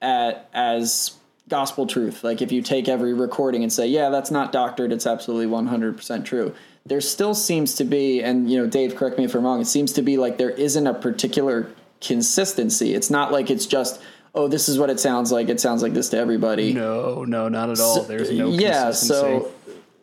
at 0.00 0.48
as 0.52 1.16
gospel 1.48 1.86
truth 1.86 2.24
like 2.24 2.42
if 2.42 2.50
you 2.50 2.60
take 2.60 2.88
every 2.88 3.14
recording 3.14 3.62
and 3.62 3.72
say 3.72 3.86
yeah 3.86 4.08
that's 4.08 4.32
not 4.32 4.50
doctored 4.50 4.90
it's 4.90 5.06
absolutely 5.06 5.46
100% 5.46 6.24
true 6.24 6.52
there 6.84 7.00
still 7.00 7.34
seems 7.34 7.76
to 7.76 7.84
be 7.84 8.20
and 8.20 8.50
you 8.50 8.58
know 8.58 8.66
dave 8.66 8.96
correct 8.96 9.16
me 9.16 9.24
if 9.24 9.34
i'm 9.34 9.44
wrong 9.44 9.60
it 9.60 9.66
seems 9.66 9.92
to 9.92 10.02
be 10.02 10.16
like 10.16 10.38
there 10.38 10.50
isn't 10.50 10.88
a 10.88 10.94
particular 10.94 11.70
consistency. 12.00 12.94
It's 12.94 13.10
not 13.10 13.32
like 13.32 13.50
it's 13.50 13.66
just 13.66 14.00
oh 14.36 14.46
this 14.46 14.68
is 14.68 14.78
what 14.78 14.90
it 14.90 15.00
sounds 15.00 15.32
like. 15.32 15.48
It 15.48 15.60
sounds 15.60 15.82
like 15.82 15.94
this 15.94 16.10
to 16.10 16.18
everybody. 16.18 16.72
No 16.72 17.24
no 17.24 17.48
not 17.48 17.70
at 17.70 17.80
all. 17.80 17.96
So, 17.96 18.02
there's 18.04 18.30
no 18.30 18.50
yeah 18.50 18.92
so 18.92 19.50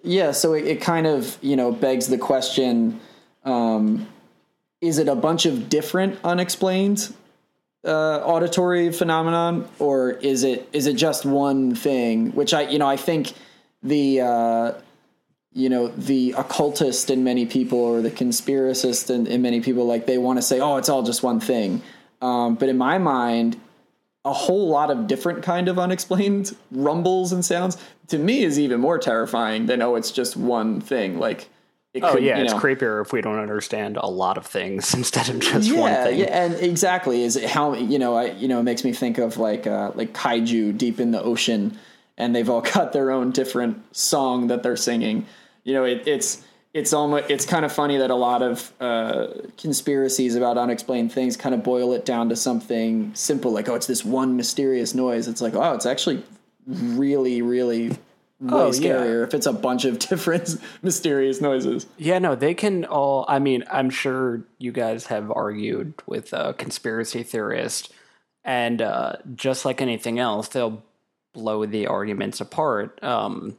yeah 0.01 0.31
so 0.31 0.53
it, 0.53 0.65
it 0.65 0.81
kind 0.81 1.07
of 1.07 1.37
you 1.41 1.55
know 1.55 1.71
begs 1.71 2.07
the 2.07 2.17
question 2.17 2.99
um, 3.45 4.07
is 4.81 4.97
it 4.97 5.07
a 5.07 5.15
bunch 5.15 5.45
of 5.45 5.69
different 5.69 6.19
unexplained 6.23 7.13
uh, 7.85 8.19
auditory 8.19 8.91
phenomenon, 8.91 9.67
or 9.79 10.11
is 10.11 10.43
it 10.43 10.67
is 10.73 10.87
it 10.87 10.95
just 10.95 11.25
one 11.25 11.75
thing? 11.75 12.31
Which 12.31 12.53
I 12.53 12.61
you 12.63 12.79
know 12.79 12.87
I 12.87 12.97
think 12.97 13.33
the 13.81 14.21
uh, 14.21 14.71
you 15.51 15.69
know 15.69 15.87
the 15.89 16.35
occultist 16.37 17.09
in 17.09 17.23
many 17.23 17.45
people 17.45 17.79
or 17.79 18.01
the 18.01 18.11
conspiracist 18.11 19.13
in, 19.13 19.27
in 19.27 19.41
many 19.41 19.61
people 19.61 19.85
like 19.85 20.05
they 20.05 20.17
want 20.17 20.37
to 20.37 20.41
say 20.41 20.59
oh 20.59 20.77
it's 20.77 20.89
all 20.89 21.03
just 21.03 21.23
one 21.23 21.39
thing, 21.39 21.81
um, 22.21 22.55
but 22.55 22.69
in 22.69 22.77
my 22.77 22.97
mind 22.97 23.59
a 24.25 24.33
whole 24.33 24.69
lot 24.69 24.89
of 24.89 25.07
different 25.07 25.43
kind 25.43 25.67
of 25.67 25.77
unexplained 25.77 26.55
rumbles 26.71 27.33
and 27.33 27.43
sounds 27.43 27.77
to 28.07 28.17
me 28.17 28.43
is 28.43 28.57
even 28.57 28.79
more 28.79 28.97
terrifying 28.97 29.65
than 29.65 29.81
oh 29.81 29.95
it's 29.95 30.11
just 30.11 30.37
one 30.37 30.79
thing 30.79 31.19
like 31.19 31.49
it 31.93 32.03
oh 32.03 32.13
could, 32.13 32.23
yeah, 32.23 32.39
it's 32.39 32.53
know, 32.53 32.59
creepier 32.59 33.01
if 33.03 33.13
we 33.13 33.21
don't 33.21 33.37
understand 33.37 33.97
a 33.97 34.07
lot 34.07 34.37
of 34.39 34.47
things 34.47 34.93
instead 34.95 35.29
of 35.29 35.39
just 35.39 35.69
yeah, 35.69 35.79
one 35.79 35.93
thing. 35.93 36.19
Yeah, 36.19 36.45
and 36.45 36.55
exactly 36.55 37.23
is 37.23 37.35
it 37.35 37.49
how 37.49 37.75
you 37.75 37.99
know 37.99 38.15
I 38.15 38.31
you 38.31 38.47
know 38.47 38.59
it 38.59 38.63
makes 38.63 38.83
me 38.83 38.93
think 38.93 39.19
of 39.19 39.37
like 39.37 39.67
uh, 39.67 39.91
like 39.93 40.13
kaiju 40.13 40.75
deep 40.77 40.99
in 40.99 41.11
the 41.11 41.21
ocean, 41.21 41.77
and 42.17 42.35
they've 42.35 42.49
all 42.49 42.61
got 42.73 42.93
their 42.93 43.11
own 43.11 43.31
different 43.31 43.95
song 43.95 44.47
that 44.47 44.63
they're 44.63 44.75
singing. 44.75 45.27
You 45.63 45.73
know, 45.73 45.83
it, 45.83 46.07
it's 46.07 46.43
it's 46.73 46.91
almost 46.91 47.29
it's 47.29 47.45
kind 47.45 47.65
of 47.65 47.71
funny 47.71 47.97
that 47.97 48.09
a 48.09 48.15
lot 48.15 48.41
of 48.41 48.71
uh, 48.79 49.27
conspiracies 49.57 50.35
about 50.35 50.57
unexplained 50.57 51.11
things 51.11 51.37
kind 51.37 51.53
of 51.53 51.63
boil 51.63 51.93
it 51.93 52.03
down 52.05 52.29
to 52.29 52.35
something 52.35 53.13
simple 53.13 53.51
like 53.51 53.69
oh 53.69 53.75
it's 53.75 53.87
this 53.87 54.03
one 54.03 54.35
mysterious 54.35 54.95
noise. 54.95 55.27
It's 55.27 55.41
like 55.41 55.55
oh 55.55 55.73
it's 55.73 55.85
actually 55.85 56.23
really 56.65 57.41
really 57.41 57.91
way 58.43 58.59
oh, 58.59 58.69
scarier 58.71 59.19
yeah. 59.19 59.23
if 59.23 59.33
it's 59.33 59.45
a 59.45 59.53
bunch 59.53 59.85
of 59.85 59.99
different 60.09 60.57
mysterious 60.81 61.41
noises. 61.41 61.85
Yeah, 61.97 62.19
no, 62.19 62.35
they 62.35 62.53
can 62.53 62.85
all. 62.85 63.25
I 63.27 63.39
mean, 63.39 63.63
I'm 63.71 63.89
sure 63.89 64.41
you 64.57 64.71
guys 64.71 65.07
have 65.07 65.31
argued 65.31 65.93
with 66.05 66.33
a 66.33 66.53
conspiracy 66.53 67.23
theorist, 67.23 67.93
and 68.43 68.81
uh, 68.81 69.17
just 69.35 69.65
like 69.65 69.81
anything 69.81 70.19
else, 70.19 70.49
they'll 70.49 70.83
blow 71.33 71.65
the 71.65 71.87
arguments 71.87 72.41
apart. 72.41 73.01
Um, 73.03 73.57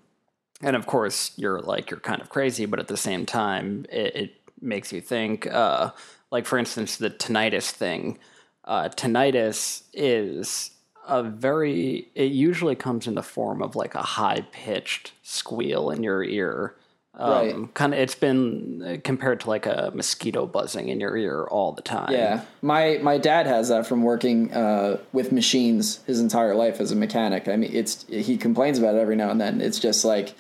and 0.64 0.75
of 0.75 0.87
course, 0.87 1.33
you're 1.37 1.61
like 1.61 1.90
you're 1.90 2.00
kind 2.00 2.21
of 2.21 2.30
crazy, 2.30 2.66
but 2.66 2.80
at 2.80 2.88
the 2.88 2.97
same 2.97 3.26
time, 3.26 3.87
it, 3.90 4.16
it 4.16 4.35
makes 4.61 4.92
you 4.92 5.00
think. 5.00 5.47
Uh, 5.47 5.90
like 6.30 6.47
for 6.47 6.59
instance, 6.59 6.97
the 6.97 7.11
tinnitus 7.11 7.71
thing. 7.71 8.18
Uh, 8.64 8.88
tinnitus 8.88 9.83
is 9.92 10.71
a 11.06 11.23
very 11.23 12.09
it 12.14 12.33
usually 12.33 12.75
comes 12.75 13.06
in 13.06 13.14
the 13.14 13.23
form 13.23 13.62
of 13.62 13.76
like 13.76 13.94
a 13.94 14.02
high 14.02 14.40
pitched 14.52 15.12
squeal 15.23 15.90
in 15.90 16.02
your 16.02 16.25
ear 16.25 16.75
um, 17.16 17.30
right. 17.30 17.75
kind 17.75 17.92
of 17.92 18.00
it's 18.00 18.14
been 18.14 18.83
uh, 18.83 18.97
compared 19.04 19.40
to 19.40 19.49
like 19.49 19.66
a 19.66 19.92
mosquito 19.94 20.47
buzzing 20.47 20.88
in 20.88 21.00
your 21.00 21.16
ear 21.16 21.44
all 21.44 21.73
the 21.73 21.83
time 21.83 22.11
yeah 22.11 22.42
my 22.62 22.99
my 23.02 23.18
dad 23.18 23.47
has 23.47 23.68
that 23.68 23.87
from 23.87 24.02
working 24.02 24.52
uh, 24.52 24.99
with 25.12 25.30
machines 25.30 26.00
his 26.06 26.21
entire 26.21 26.54
life 26.54 26.80
as 26.80 26.90
a 26.90 26.97
mechanic 26.97 27.49
i 27.49 27.56
mean 27.56 27.71
it's 27.73 28.06
he 28.09 28.37
complains 28.37 28.78
about 28.78 28.94
it 28.94 28.99
every 28.99 29.16
now 29.16 29.30
and 29.30 29.40
then 29.40 29.61
it's 29.61 29.78
just 29.78 30.04
like 30.04 30.35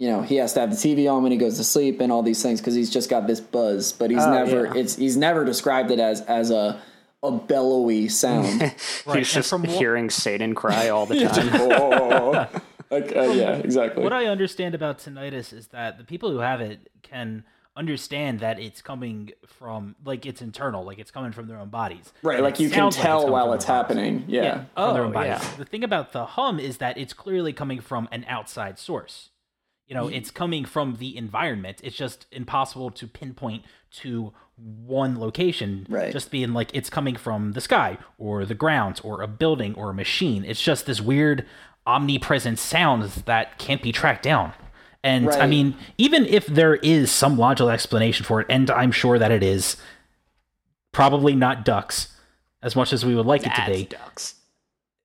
you 0.00 0.08
know 0.08 0.22
he 0.22 0.36
has 0.36 0.52
to 0.54 0.60
have 0.60 0.70
the 0.70 0.76
tv 0.76 1.12
on 1.12 1.22
when 1.22 1.30
he 1.30 1.38
goes 1.38 1.56
to 1.58 1.62
sleep 1.62 2.00
and 2.00 2.10
all 2.10 2.22
these 2.22 2.42
things 2.42 2.60
because 2.60 2.74
he's 2.74 2.90
just 2.90 3.08
got 3.08 3.28
this 3.28 3.40
buzz 3.40 3.92
but 3.92 4.10
he's 4.10 4.24
oh, 4.24 4.32
never 4.32 4.66
yeah. 4.66 4.72
it's 4.74 4.96
he's 4.96 5.16
never 5.16 5.44
described 5.44 5.92
it 5.92 6.00
as 6.00 6.22
as 6.22 6.50
a 6.50 6.80
a 7.22 7.30
bellowy 7.30 8.08
sound. 8.08 8.62
right. 9.06 9.18
He's 9.18 9.32
just 9.32 9.50
from 9.50 9.64
hearing 9.64 10.10
Satan 10.10 10.54
cry 10.54 10.88
all 10.88 11.06
the 11.06 11.20
time. 11.28 11.48
oh, 11.54 12.48
like, 12.90 13.14
uh, 13.14 13.22
yeah, 13.22 13.56
exactly. 13.56 14.02
What 14.02 14.12
I 14.12 14.26
understand 14.26 14.74
about 14.74 14.98
tinnitus 14.98 15.52
is 15.52 15.68
that 15.68 15.98
the 15.98 16.04
people 16.04 16.30
who 16.30 16.38
have 16.38 16.60
it 16.60 16.90
can 17.02 17.44
understand 17.76 18.40
that 18.40 18.58
it's 18.58 18.82
coming 18.82 19.30
from 19.46 19.94
like 20.04 20.26
it's 20.26 20.42
internal, 20.42 20.84
like 20.84 20.98
it's 20.98 21.10
coming 21.10 21.32
from 21.32 21.46
their 21.46 21.58
own 21.58 21.68
bodies. 21.68 22.12
Right, 22.22 22.36
and 22.36 22.44
like 22.44 22.58
you 22.58 22.70
can 22.70 22.90
tell 22.90 23.22
like 23.22 23.32
while 23.32 23.52
it's 23.52 23.64
happening. 23.64 24.24
Yeah. 24.26 24.42
yeah 24.42 24.64
oh, 24.76 24.94
their 24.94 25.04
own 25.04 25.12
bodies. 25.12 25.42
Yeah. 25.42 25.56
The 25.58 25.64
thing 25.64 25.84
about 25.84 26.12
the 26.12 26.24
hum 26.24 26.58
is 26.58 26.78
that 26.78 26.98
it's 26.98 27.12
clearly 27.12 27.52
coming 27.52 27.80
from 27.80 28.08
an 28.10 28.24
outside 28.28 28.78
source. 28.78 29.29
You 29.90 29.96
know, 29.96 30.04
mm-hmm. 30.04 30.14
it's 30.14 30.30
coming 30.30 30.64
from 30.64 30.98
the 30.98 31.16
environment. 31.16 31.80
It's 31.82 31.96
just 31.96 32.26
impossible 32.30 32.90
to 32.92 33.08
pinpoint 33.08 33.64
to 33.96 34.32
one 34.56 35.18
location. 35.18 35.84
Right. 35.90 36.12
Just 36.12 36.30
being 36.30 36.52
like 36.52 36.70
it's 36.72 36.88
coming 36.88 37.16
from 37.16 37.52
the 37.52 37.60
sky 37.60 37.98
or 38.16 38.44
the 38.44 38.54
ground 38.54 39.00
or 39.02 39.20
a 39.20 39.26
building 39.26 39.74
or 39.74 39.90
a 39.90 39.94
machine. 39.94 40.44
It's 40.44 40.62
just 40.62 40.86
this 40.86 41.00
weird 41.00 41.44
omnipresent 41.88 42.60
sounds 42.60 43.22
that 43.22 43.58
can't 43.58 43.82
be 43.82 43.90
tracked 43.90 44.22
down. 44.22 44.52
And 45.02 45.26
right. 45.26 45.40
I 45.40 45.48
mean, 45.48 45.74
even 45.98 46.24
if 46.24 46.46
there 46.46 46.76
is 46.76 47.10
some 47.10 47.36
logical 47.36 47.68
explanation 47.68 48.24
for 48.24 48.42
it, 48.42 48.46
and 48.48 48.70
I'm 48.70 48.92
sure 48.92 49.18
that 49.18 49.32
it 49.32 49.42
is, 49.42 49.76
probably 50.92 51.34
not 51.34 51.64
ducks 51.64 52.16
as 52.62 52.76
much 52.76 52.92
as 52.92 53.04
we 53.04 53.16
would 53.16 53.26
like 53.26 53.42
That's 53.42 53.58
it 53.58 53.64
to 53.64 53.70
be. 53.72 53.84
Ducks. 53.86 54.36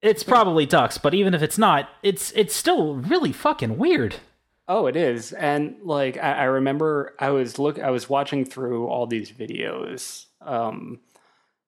It's 0.03 0.21
probably 0.21 0.67
ducks, 0.67 0.99
but 0.99 1.15
even 1.15 1.33
if 1.33 1.41
it's 1.41 1.57
not, 1.57 1.89
it's 2.03 2.31
it's 2.33 2.55
still 2.55 2.93
really 2.93 3.31
fucking 3.31 3.79
weird. 3.79 4.17
Oh, 4.67 4.87
it 4.87 4.95
is, 4.95 5.31
and 5.31 5.75
like 5.83 6.17
I, 6.17 6.33
I, 6.33 6.43
remember, 6.45 7.13
I 7.19 7.29
was 7.29 7.59
look, 7.59 7.77
I 7.79 7.91
was 7.91 8.09
watching 8.09 8.45
through 8.45 8.87
all 8.87 9.05
these 9.05 9.31
videos 9.31 10.25
um, 10.41 11.01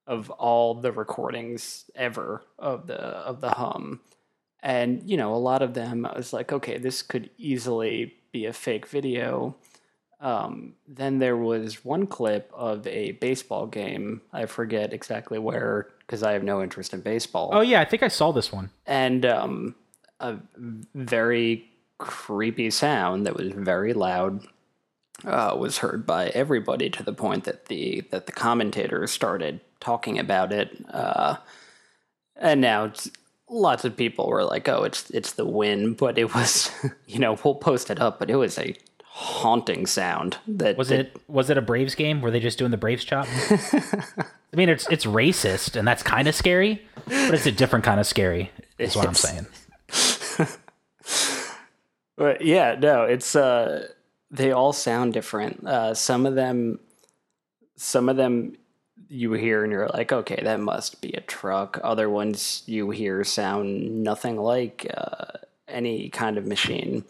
of 0.08 0.32
all 0.32 0.74
the 0.74 0.92
recordings 0.92 1.86
ever 1.94 2.42
of 2.58 2.88
the 2.88 3.00
of 3.00 3.40
the 3.42 3.52
hum, 3.52 4.00
and 4.64 5.08
you 5.08 5.16
know, 5.16 5.36
a 5.36 5.38
lot 5.38 5.62
of 5.62 5.76
them, 5.76 6.06
I 6.06 6.18
was 6.18 6.34
like, 6.34 6.52
okay, 6.52 6.78
this 6.78 7.02
could 7.04 7.30
easily 7.38 8.16
be 8.32 8.46
a 8.46 8.54
fake 8.54 8.88
video. 8.88 9.56
Um, 10.20 10.74
then 10.88 11.20
there 11.20 11.38
was 11.38 11.86
one 11.86 12.08
clip 12.08 12.52
of 12.54 12.88
a 12.88 13.12
baseball 13.12 13.68
game. 13.68 14.22
I 14.34 14.48
forget 14.48 14.92
exactly 14.92 15.38
where 15.38 15.90
because 16.00 16.24
I 16.24 16.32
have 16.32 16.44
no 16.44 16.64
interest 16.64 16.94
in 16.94 17.02
baseball. 17.02 17.52
Oh 17.54 17.62
yeah, 17.62 17.82
I 17.82 17.86
think 17.86 18.02
I 18.02 18.08
saw 18.08 18.32
this 18.32 18.52
one. 18.52 18.72
And 18.88 19.26
um, 19.26 19.76
a 20.20 20.38
very 20.96 21.70
creepy 21.98 22.70
sound 22.70 23.26
that 23.26 23.36
was 23.36 23.52
very 23.52 23.94
loud 23.94 24.46
uh, 25.26 25.56
was 25.58 25.80
heard 25.80 26.06
by 26.06 26.28
everybody 26.30 26.90
to 26.90 27.04
the 27.04 27.14
point 27.14 27.44
that 27.46 27.66
the 27.68 28.02
that 28.12 28.26
the 28.26 28.32
commentators 28.32 29.12
started 29.12 29.60
talking 29.80 30.20
about 30.20 30.52
it. 30.52 30.78
Uh, 30.90 31.38
and 32.36 32.62
now 32.62 32.92
lots 33.50 33.86
of 33.86 33.98
people 33.98 34.28
were 34.28 34.44
like, 34.44 34.68
"Oh, 34.68 34.84
it's 34.84 35.10
it's 35.10 35.34
the 35.34 35.46
wind," 35.46 35.98
but 36.00 36.18
it 36.18 36.34
was, 36.34 36.72
you 37.08 37.20
know, 37.20 37.38
we'll 37.44 37.56
post 37.56 37.90
it 37.90 38.00
up, 38.00 38.20
but 38.20 38.30
it 38.30 38.36
was 38.36 38.58
a 38.58 38.76
haunting 39.04 39.88
sound. 39.88 40.38
That 40.48 40.78
was 40.78 40.90
that, 40.90 41.00
it. 41.00 41.22
Was 41.28 41.50
it 41.50 41.58
a 41.58 41.62
Braves 41.62 41.96
game? 41.96 42.22
Were 42.22 42.32
they 42.32 42.40
just 42.40 42.60
doing 42.60 42.72
the 42.72 42.78
Braves 42.78 43.04
chop? 43.04 43.28
I 43.50 44.56
mean, 44.56 44.70
it's 44.70 44.88
it's 44.90 45.06
racist, 45.06 45.76
and 45.76 45.88
that's 45.88 46.04
kind 46.04 46.28
of 46.28 46.36
scary, 46.36 46.82
but 47.06 47.34
it's 47.34 47.46
a 47.46 47.52
different 47.52 47.86
kind 47.86 48.00
of 48.00 48.06
scary. 48.06 48.52
Is 48.78 48.96
what 48.96 49.08
I'm 49.08 49.16
saying. 49.16 49.48
But 52.18 52.42
yeah, 52.42 52.76
no, 52.80 53.04
it's 53.04 53.36
uh 53.36 53.88
they 54.32 54.52
all 54.52 54.74
sound 54.74 55.14
different. 55.14 55.66
Uh 55.66 55.94
some 55.94 56.26
of 56.26 56.36
them 56.36 56.80
some 57.78 58.10
of 58.10 58.18
them 58.18 58.58
you 59.10 59.32
hear 59.34 59.64
and 59.64 59.72
you're 59.72 59.88
like, 59.88 60.12
okay, 60.12 60.42
that 60.44 60.60
must 60.60 61.00
be 61.02 61.12
a 61.14 61.22
truck. 61.22 61.80
Other 61.84 62.10
ones 62.10 62.64
you 62.66 62.90
hear 62.90 63.24
sound 63.24 64.04
nothing 64.04 64.36
like 64.38 64.86
uh, 64.98 65.38
any 65.68 66.10
kind 66.10 66.38
of 66.38 66.46
machine. 66.46 67.06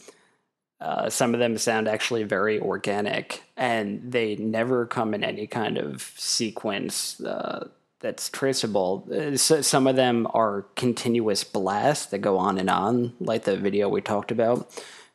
Uh, 0.79 1.09
some 1.09 1.33
of 1.33 1.39
them 1.39 1.57
sound 1.57 1.87
actually 1.87 2.23
very 2.23 2.59
organic, 2.59 3.41
and 3.55 4.11
they 4.11 4.35
never 4.35 4.85
come 4.85 5.15
in 5.15 5.23
any 5.23 5.47
kind 5.47 5.79
of 5.79 6.13
sequence. 6.17 7.19
Uh, 7.19 7.67
that's 7.99 8.29
traceable. 8.29 9.07
Uh, 9.11 9.35
so- 9.37 9.61
Some 9.61 9.87
of 9.87 9.95
them 9.95 10.27
are 10.35 10.67
continuous 10.75 11.43
blasts 11.43 12.07
that 12.07 12.19
go 12.19 12.37
on 12.37 12.59
and 12.59 12.69
on, 12.69 13.13
like 13.19 13.45
the 13.45 13.57
video 13.57 13.89
we 13.89 14.01
talked 14.01 14.29
about, 14.29 14.69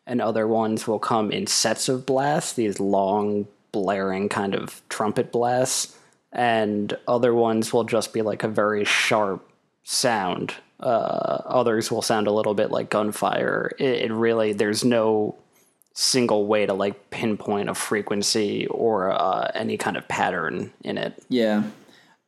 and 0.07 0.21
other 0.21 0.47
ones 0.47 0.87
will 0.87 0.99
come 0.99 1.31
in 1.31 1.47
sets 1.47 1.89
of 1.89 2.07
blasts, 2.07 2.55
these 2.55 2.81
long 2.81 3.47
blaring 3.71 4.29
kind 4.29 4.55
of 4.55 4.83
trumpet 4.89 5.33
blasts, 5.33 5.97
and 6.33 6.97
other 7.07 7.35
ones 7.35 7.73
will 7.73 7.85
just 7.85 8.13
be 8.13 8.23
like 8.23 8.43
a 8.43 8.49
very 8.49 8.85
sharp 8.85 9.49
sound. 9.85 10.55
Uh, 10.81 11.43
others 11.47 11.91
will 11.91 12.03
sound 12.03 12.27
a 12.27 12.33
little 12.33 12.55
bit 12.55 12.71
like 12.71 12.91
gunfire. 12.91 13.73
It, 13.79 14.11
it 14.11 14.13
really 14.13 14.53
there's 14.53 14.85
no 14.85 15.37
single 15.95 16.47
way 16.47 16.67
to 16.67 16.73
like 16.73 17.11
pinpoint 17.11 17.69
a 17.69 17.75
frequency 17.75 18.67
or 18.69 19.13
uh, 19.13 19.51
any 19.55 19.77
kind 19.77 19.97
of 19.97 20.09
pattern 20.09 20.73
in 20.83 20.99
it. 20.99 21.23
Yeah. 21.29 21.65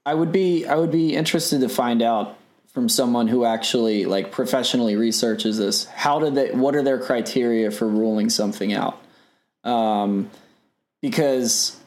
I 0.07 0.14
would 0.14 0.33
be 0.33 0.66
I 0.66 0.76
would 0.76 0.90
be 0.90 1.14
interested 1.14 1.61
to 1.62 1.69
find 1.69 2.02
out 2.02 2.37
from 2.75 2.88
someone 2.88 3.28
who 3.28 3.45
actually 3.45 4.04
like 4.04 4.33
professionally 4.33 4.97
researches 4.97 5.59
this. 5.59 5.85
How 5.87 6.19
do 6.19 6.31
they 6.31 6.50
what 6.50 6.75
are 6.75 6.83
their 6.83 6.99
criteria 6.99 7.71
for 7.71 7.88
ruling 7.88 8.28
something 8.28 8.73
out? 8.73 9.00
Um 9.62 10.31
because 11.00 11.78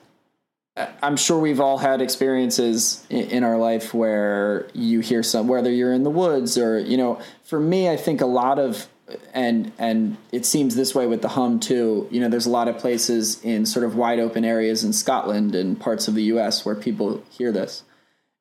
I- 0.77 0.89
I'm 1.03 1.17
sure 1.17 1.39
we've 1.39 1.59
all 1.59 1.77
had 1.77 2.01
experiences 2.01 3.05
in, 3.09 3.29
in 3.29 3.43
our 3.43 3.57
life 3.57 3.93
where 3.93 4.67
you 4.73 5.01
hear 5.01 5.23
some 5.23 5.47
whether 5.47 5.71
you're 5.71 5.93
in 5.93 6.03
the 6.03 6.09
woods 6.09 6.57
or 6.57 6.79
you 6.79 6.97
know 6.97 7.19
for 7.43 7.59
me 7.59 7.89
I 7.89 7.97
think 7.97 8.21
a 8.21 8.25
lot 8.25 8.57
of 8.57 8.87
and 9.33 9.71
and 9.77 10.17
it 10.31 10.45
seems 10.45 10.75
this 10.75 10.95
way 10.95 11.05
with 11.07 11.21
the 11.21 11.29
hum 11.29 11.59
too 11.59 12.07
you 12.11 12.21
know 12.21 12.29
there's 12.29 12.45
a 12.45 12.49
lot 12.49 12.69
of 12.69 12.77
places 12.77 13.43
in 13.43 13.65
sort 13.65 13.85
of 13.85 13.95
wide 13.95 14.19
open 14.19 14.45
areas 14.45 14.85
in 14.85 14.93
Scotland 14.93 15.53
and 15.53 15.77
parts 15.79 16.07
of 16.07 16.13
the 16.13 16.23
US 16.23 16.65
where 16.65 16.75
people 16.75 17.21
hear 17.29 17.51
this 17.51 17.83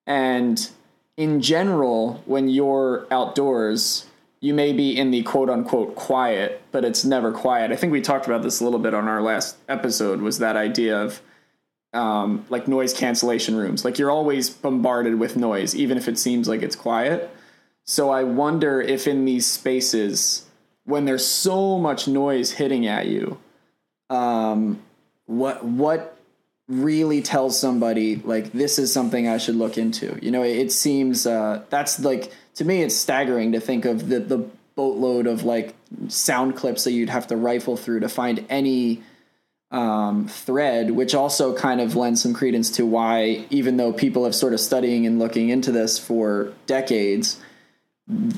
and 0.06 0.70
in 1.16 1.40
general, 1.40 2.22
when 2.26 2.48
you're 2.48 3.06
outdoors, 3.10 4.06
you 4.40 4.52
may 4.52 4.72
be 4.72 4.96
in 4.96 5.10
the 5.10 5.22
quote 5.22 5.48
unquote 5.48 5.94
quiet, 5.94 6.62
but 6.72 6.84
it's 6.84 7.04
never 7.04 7.32
quiet. 7.32 7.72
I 7.72 7.76
think 7.76 7.92
we 7.92 8.00
talked 8.00 8.26
about 8.26 8.42
this 8.42 8.60
a 8.60 8.64
little 8.64 8.78
bit 8.78 8.94
on 8.94 9.08
our 9.08 9.22
last 9.22 9.56
episode 9.68 10.20
was 10.20 10.38
that 10.38 10.56
idea 10.56 11.00
of 11.00 11.20
um, 11.92 12.44
like 12.50 12.68
noise 12.68 12.92
cancellation 12.92 13.56
rooms. 13.56 13.84
Like 13.84 13.98
you're 13.98 14.10
always 14.10 14.50
bombarded 14.50 15.18
with 15.18 15.36
noise, 15.36 15.74
even 15.74 15.96
if 15.96 16.06
it 16.08 16.18
seems 16.18 16.48
like 16.48 16.62
it's 16.62 16.76
quiet. 16.76 17.30
So 17.84 18.10
I 18.10 18.24
wonder 18.24 18.80
if 18.80 19.06
in 19.06 19.24
these 19.24 19.46
spaces, 19.46 20.44
when 20.84 21.04
there's 21.06 21.26
so 21.26 21.78
much 21.78 22.06
noise 22.06 22.52
hitting 22.52 22.86
at 22.86 23.06
you, 23.06 23.38
um, 24.10 24.82
what 25.24 25.64
what 25.64 26.15
really 26.68 27.22
tells 27.22 27.58
somebody 27.58 28.16
like 28.16 28.52
this 28.52 28.78
is 28.78 28.92
something 28.92 29.28
I 29.28 29.38
should 29.38 29.56
look 29.56 29.78
into. 29.78 30.18
You 30.20 30.30
know, 30.30 30.42
it, 30.42 30.56
it 30.56 30.72
seems 30.72 31.26
uh, 31.26 31.62
that's 31.70 32.00
like 32.00 32.32
to 32.56 32.64
me 32.64 32.82
it's 32.82 32.96
staggering 32.96 33.52
to 33.52 33.60
think 33.60 33.84
of 33.84 34.08
the 34.08 34.20
the 34.20 34.48
boatload 34.74 35.26
of 35.26 35.44
like 35.44 35.74
sound 36.08 36.56
clips 36.56 36.84
that 36.84 36.92
you'd 36.92 37.08
have 37.08 37.26
to 37.28 37.36
rifle 37.36 37.76
through 37.76 38.00
to 38.00 38.08
find 38.08 38.44
any 38.48 39.02
um, 39.70 40.28
thread, 40.28 40.90
which 40.90 41.14
also 41.14 41.54
kind 41.54 41.80
of 41.80 41.96
lends 41.96 42.22
some 42.22 42.34
credence 42.34 42.70
to 42.72 42.86
why, 42.86 43.46
even 43.50 43.76
though 43.76 43.92
people 43.92 44.24
have 44.24 44.34
sort 44.34 44.52
of 44.52 44.60
studying 44.60 45.06
and 45.06 45.18
looking 45.18 45.48
into 45.48 45.72
this 45.72 45.98
for 45.98 46.52
decades, 46.66 47.40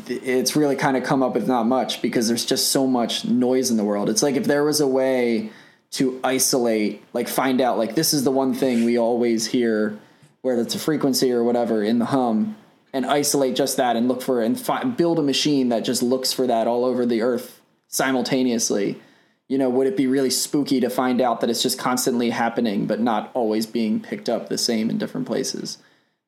it's 0.06 0.56
really 0.56 0.76
kind 0.76 0.96
of 0.96 1.04
come 1.04 1.22
up 1.22 1.34
with 1.34 1.46
not 1.46 1.64
much 1.64 2.00
because 2.00 2.28
there's 2.28 2.46
just 2.46 2.68
so 2.68 2.86
much 2.86 3.24
noise 3.24 3.70
in 3.70 3.76
the 3.76 3.84
world. 3.84 4.08
It's 4.08 4.22
like 4.22 4.36
if 4.36 4.44
there 4.44 4.64
was 4.64 4.80
a 4.80 4.86
way 4.86 5.50
to 5.92 6.20
isolate, 6.22 7.02
like 7.12 7.28
find 7.28 7.60
out, 7.60 7.78
like 7.78 7.94
this 7.94 8.12
is 8.12 8.24
the 8.24 8.30
one 8.30 8.54
thing 8.54 8.84
we 8.84 8.98
always 8.98 9.46
hear, 9.46 9.98
whether 10.42 10.62
it's 10.62 10.74
a 10.74 10.78
frequency 10.78 11.32
or 11.32 11.42
whatever 11.42 11.82
in 11.82 11.98
the 11.98 12.06
hum, 12.06 12.56
and 12.92 13.06
isolate 13.06 13.56
just 13.56 13.76
that 13.76 13.96
and 13.96 14.08
look 14.08 14.22
for 14.22 14.42
and 14.42 14.60
fi- 14.60 14.84
build 14.84 15.18
a 15.18 15.22
machine 15.22 15.70
that 15.70 15.80
just 15.80 16.02
looks 16.02 16.32
for 16.32 16.46
that 16.46 16.66
all 16.66 16.84
over 16.84 17.06
the 17.06 17.22
earth 17.22 17.60
simultaneously. 17.88 19.00
You 19.48 19.56
know, 19.56 19.70
would 19.70 19.86
it 19.86 19.96
be 19.96 20.06
really 20.06 20.30
spooky 20.30 20.78
to 20.80 20.90
find 20.90 21.22
out 21.22 21.40
that 21.40 21.48
it's 21.48 21.62
just 21.62 21.78
constantly 21.78 22.30
happening, 22.30 22.86
but 22.86 23.00
not 23.00 23.30
always 23.32 23.64
being 23.64 23.98
picked 23.98 24.28
up 24.28 24.48
the 24.48 24.58
same 24.58 24.90
in 24.90 24.98
different 24.98 25.26
places? 25.26 25.78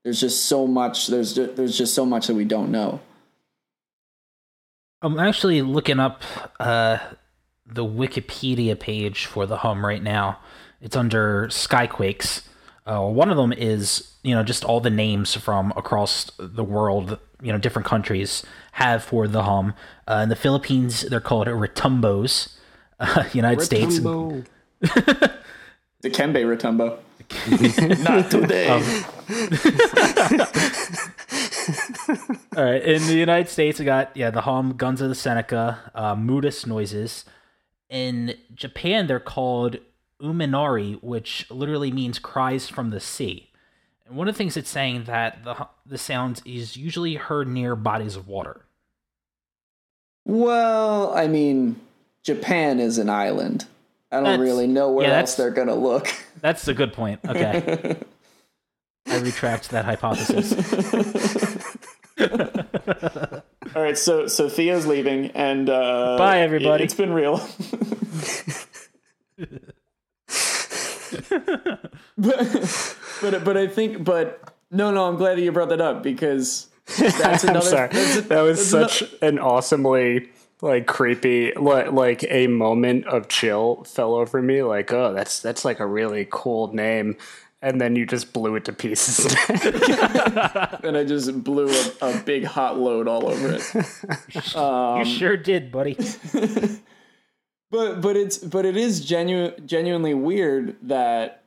There's 0.04 0.20
just 0.20 0.46
so 0.46 0.66
much. 0.66 1.08
There's 1.08 1.34
there's 1.34 1.76
just 1.76 1.94
so 1.94 2.06
much 2.06 2.28
that 2.28 2.34
we 2.34 2.46
don't 2.46 2.70
know. 2.70 3.00
I'm 5.02 5.18
actually 5.18 5.60
looking 5.60 5.98
up 5.98 6.22
uh, 6.58 6.98
the 7.70 7.84
Wikipedia 7.84 8.78
page 8.78 9.26
for 9.26 9.46
the 9.46 9.58
hum 9.58 9.84
right 9.84 10.02
now. 10.02 10.38
It's 10.80 10.96
under 10.96 11.46
skyquakes. 11.48 12.42
Uh, 12.86 13.02
one 13.02 13.30
of 13.30 13.36
them 13.36 13.52
is 13.52 14.12
you 14.22 14.34
know 14.34 14.42
just 14.42 14.64
all 14.64 14.80
the 14.80 14.90
names 14.90 15.34
from 15.34 15.72
across 15.76 16.30
the 16.38 16.64
world. 16.64 17.18
You 17.42 17.52
know, 17.52 17.58
different 17.58 17.86
countries 17.86 18.44
have 18.72 19.02
for 19.02 19.28
the 19.28 19.44
hum. 19.44 19.74
Uh, 20.08 20.20
in 20.22 20.28
the 20.28 20.36
Philippines, 20.36 21.02
they're 21.02 21.20
called 21.20 21.46
retumbos. 21.46 22.56
Uh, 22.98 23.24
United 23.32 23.62
States, 23.62 23.98
Retumbo. 23.98 24.44
The 24.80 26.10
Kembe 26.10 26.44
Rotumbo. 26.44 26.98
not 28.02 28.30
today. 28.30 28.68
All 32.56 32.64
right, 32.64 32.82
in 32.82 33.06
the 33.06 33.14
United 33.14 33.48
States, 33.48 33.78
we 33.78 33.84
got 33.84 34.16
yeah 34.16 34.30
the 34.30 34.40
hum, 34.42 34.76
Guns 34.76 35.00
of 35.00 35.08
the 35.08 35.14
Seneca, 35.14 35.92
uh, 35.94 36.14
Moodus 36.16 36.66
noises. 36.66 37.24
In 37.90 38.36
Japan, 38.54 39.06
they're 39.08 39.20
called 39.20 39.76
uminari, 40.22 41.02
which 41.02 41.46
literally 41.50 41.90
means 41.90 42.18
cries 42.18 42.68
from 42.68 42.90
the 42.90 43.00
sea. 43.00 43.50
And 44.06 44.16
one 44.16 44.28
of 44.28 44.34
the 44.34 44.38
things 44.38 44.56
it's 44.56 44.70
saying 44.70 45.04
that 45.04 45.44
the 45.44 45.66
the 45.84 45.98
sound 45.98 46.40
is 46.44 46.76
usually 46.76 47.14
heard 47.16 47.48
near 47.48 47.74
bodies 47.76 48.14
of 48.16 48.28
water. 48.28 48.62
Well, 50.24 51.12
I 51.16 51.26
mean, 51.26 51.80
Japan 52.22 52.78
is 52.78 52.98
an 52.98 53.08
island. 53.10 53.66
I 54.12 54.16
don't 54.16 54.24
That's- 54.24 54.40
really 54.40 54.66
know 54.66 54.90
where 54.92 55.08
yeah, 55.08 55.18
else 55.20 55.34
they're 55.36 55.50
gonna 55.50 55.74
look. 55.74 56.08
That's 56.40 56.66
a 56.68 56.74
good 56.74 56.92
point. 56.92 57.20
Okay, 57.26 57.96
I 59.06 59.18
retract 59.18 59.70
that 59.70 59.84
hypothesis. 59.84 60.54
All 63.76 63.82
right, 63.82 63.96
so 63.96 64.26
so 64.26 64.48
Theo's 64.48 64.86
leaving, 64.86 65.26
and 65.32 65.68
uh, 65.70 66.16
Bye, 66.18 66.40
everybody. 66.40 66.84
It's 66.84 66.94
been 66.94 67.12
real. 67.12 67.40
but, 72.16 72.96
but 73.22 73.44
but 73.44 73.56
I 73.56 73.66
think 73.66 74.04
but 74.04 74.52
no 74.70 74.90
no 74.90 75.06
I'm 75.06 75.16
glad 75.16 75.36
that 75.38 75.42
you 75.42 75.52
brought 75.52 75.70
that 75.70 75.80
up 75.80 76.02
because 76.02 76.68
that's 76.98 77.44
another. 77.44 77.58
I'm 77.58 77.62
sorry. 77.62 77.88
that's 77.92 78.16
a- 78.16 78.22
that 78.22 78.40
was 78.42 78.70
that's 78.70 78.98
such 78.98 79.14
an 79.22 79.38
awesomely 79.38 80.28
like 80.62 80.86
creepy 80.86 81.52
like, 81.54 81.90
like 81.92 82.24
a 82.28 82.46
moment 82.46 83.06
of 83.06 83.28
chill 83.28 83.82
fell 83.84 84.14
over 84.14 84.42
me 84.42 84.62
like 84.62 84.92
oh 84.92 85.12
that's 85.14 85.40
that's 85.40 85.64
like 85.64 85.80
a 85.80 85.86
really 85.86 86.26
cool 86.30 86.72
name 86.74 87.16
and 87.62 87.80
then 87.80 87.96
you 87.96 88.06
just 88.06 88.32
blew 88.32 88.56
it 88.56 88.64
to 88.64 88.72
pieces 88.72 89.26
and 89.48 90.96
I 90.96 91.04
just 91.06 91.44
blew 91.44 91.68
a, 91.68 91.92
a 92.00 92.18
big 92.20 92.44
hot 92.44 92.78
load 92.78 93.08
all 93.08 93.28
over 93.28 93.58
it. 93.58 93.62
you 94.98 95.04
sure 95.04 95.36
did, 95.36 95.70
buddy. 95.70 95.96
But 97.70 98.00
but 98.00 98.16
it's 98.16 98.38
but 98.38 98.66
it 98.66 98.76
is 98.76 99.04
genu- 99.04 99.56
genuinely 99.64 100.14
weird 100.14 100.76
that 100.82 101.44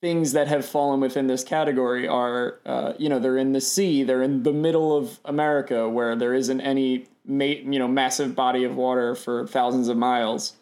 things 0.00 0.32
that 0.32 0.48
have 0.48 0.64
fallen 0.64 1.00
within 1.00 1.26
this 1.26 1.44
category 1.44 2.08
are 2.08 2.58
uh, 2.64 2.94
you 2.98 3.08
know 3.08 3.18
they're 3.18 3.36
in 3.36 3.52
the 3.52 3.60
sea, 3.60 4.02
they're 4.02 4.22
in 4.22 4.44
the 4.44 4.52
middle 4.52 4.96
of 4.96 5.18
America 5.24 5.88
where 5.88 6.16
there 6.16 6.32
isn't 6.32 6.60
any 6.62 7.06
ma- 7.26 7.44
you 7.44 7.78
know 7.78 7.88
massive 7.88 8.34
body 8.34 8.64
of 8.64 8.76
water 8.76 9.14
for 9.14 9.46
thousands 9.46 9.88
of 9.88 9.96
miles. 9.96 10.54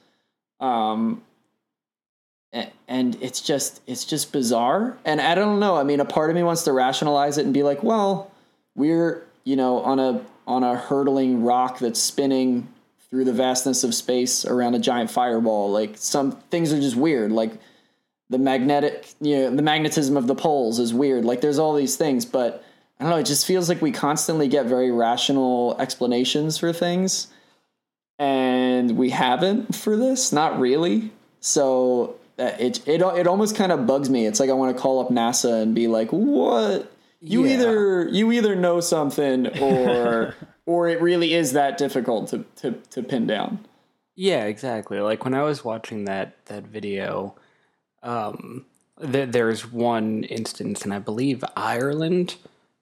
Um, 0.58 1.22
a- 1.22 1.25
and 2.88 3.16
it's 3.20 3.40
just 3.40 3.80
it's 3.86 4.04
just 4.04 4.32
bizarre. 4.32 4.96
And 5.04 5.20
i 5.20 5.34
don't 5.34 5.60
know. 5.60 5.76
I 5.76 5.82
mean 5.82 6.00
a 6.00 6.04
part 6.04 6.30
of 6.30 6.36
me 6.36 6.42
wants 6.42 6.62
to 6.64 6.72
rationalize 6.72 7.38
it 7.38 7.44
and 7.44 7.54
be 7.54 7.62
like 7.62 7.82
well 7.82 8.30
we're 8.74 9.26
you 9.44 9.56
know 9.56 9.80
on 9.80 9.98
a 9.98 10.24
on 10.46 10.62
a 10.62 10.76
hurtling 10.76 11.42
rock 11.42 11.78
that's 11.78 12.00
spinning 12.00 12.68
through 13.10 13.24
the 13.24 13.32
vastness 13.32 13.84
of 13.84 13.94
space 13.94 14.44
around 14.44 14.74
a 14.74 14.78
giant 14.78 15.10
fireball. 15.10 15.70
Like 15.70 15.96
some 15.96 16.32
things 16.50 16.72
are 16.72 16.80
just 16.80 16.96
weird. 16.96 17.32
Like 17.32 17.52
the 18.28 18.38
magnetic 18.38 19.08
you 19.20 19.36
know 19.36 19.56
the 19.56 19.62
magnetism 19.62 20.16
of 20.16 20.26
the 20.26 20.34
poles 20.34 20.78
is 20.78 20.94
weird. 20.94 21.24
Like 21.24 21.40
there's 21.40 21.58
all 21.58 21.74
these 21.74 21.96
things 21.96 22.24
but 22.24 22.64
i 22.98 23.04
don't 23.04 23.10
know. 23.10 23.18
It 23.18 23.26
just 23.26 23.46
feels 23.46 23.68
like 23.68 23.82
we 23.82 23.92
constantly 23.92 24.48
get 24.48 24.66
very 24.66 24.90
rational 24.90 25.76
explanations 25.78 26.58
for 26.58 26.72
things. 26.72 27.28
And 28.18 28.96
we 28.96 29.10
haven't 29.10 29.74
for 29.74 29.96
this. 29.96 30.32
Not 30.32 30.58
really. 30.58 31.12
So 31.40 32.16
it 32.38 32.86
it 32.86 33.00
it 33.02 33.26
almost 33.26 33.56
kind 33.56 33.72
of 33.72 33.86
bugs 33.86 34.10
me. 34.10 34.26
It's 34.26 34.40
like 34.40 34.50
I 34.50 34.54
want 34.54 34.76
to 34.76 34.80
call 34.82 35.00
up 35.00 35.08
NASA 35.10 35.62
and 35.62 35.74
be 35.74 35.86
like, 35.88 36.10
"What? 36.10 36.92
You 37.20 37.44
Yeah. 37.44 37.54
either 37.54 38.08
you 38.08 38.32
either 38.32 38.54
know 38.54 38.80
something 38.80 39.58
or 39.60 40.34
or 40.66 40.88
it 40.88 41.00
really 41.00 41.34
is 41.34 41.52
that 41.52 41.78
difficult 41.78 42.28
to 42.28 42.44
to 42.56 42.72
to 42.90 43.02
pin 43.02 43.26
down." 43.26 43.60
Yeah, 44.14 44.44
exactly. 44.44 45.00
Like 45.00 45.24
when 45.24 45.34
I 45.34 45.42
was 45.42 45.64
watching 45.64 46.04
that 46.06 46.44
that 46.46 46.64
video, 46.64 47.34
um, 48.02 48.64
th- 49.00 49.30
there's 49.30 49.70
one 49.70 50.24
instance, 50.24 50.82
and 50.84 50.92
I 50.94 50.98
believe 50.98 51.44
Ireland, 51.56 52.36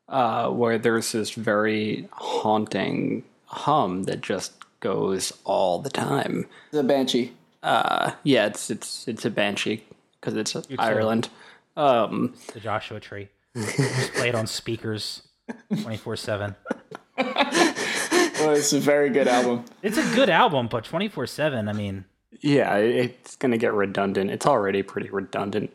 uh, 0.08 0.50
where 0.50 0.78
there's 0.78 1.12
this 1.12 1.30
very 1.32 2.08
haunting 2.12 3.24
hum 3.46 4.04
that 4.04 4.20
just 4.20 4.52
goes 4.80 5.32
all 5.44 5.78
the 5.78 5.90
time. 5.90 6.46
The 6.72 6.82
banshee. 6.82 7.32
Uh, 7.64 8.12
yeah, 8.22 8.46
it's 8.46 8.70
it's 8.70 9.08
it's 9.08 9.24
a 9.24 9.30
banshee 9.30 9.82
because 10.20 10.36
it's 10.36 10.54
Ireland. 10.78 11.28
Um, 11.76 12.34
The 12.52 12.60
Joshua 12.60 13.00
Tree. 13.00 13.28
Just 13.56 14.12
play 14.14 14.28
it 14.28 14.34
on 14.34 14.46
speakers 14.46 15.22
24 15.82 16.16
7. 16.16 16.54
Well, 17.16 18.50
it's 18.56 18.72
a 18.72 18.80
very 18.80 19.08
good 19.10 19.28
album. 19.28 19.64
It's 19.82 19.96
a 19.96 20.14
good 20.14 20.28
album, 20.28 20.68
but 20.68 20.84
24 20.84 21.26
7, 21.26 21.68
I 21.68 21.72
mean, 21.72 22.04
yeah, 22.40 22.76
it's 22.76 23.36
gonna 23.36 23.56
get 23.58 23.72
redundant. 23.72 24.30
It's 24.30 24.44
already 24.46 24.82
pretty 24.82 25.08
redundant, 25.08 25.70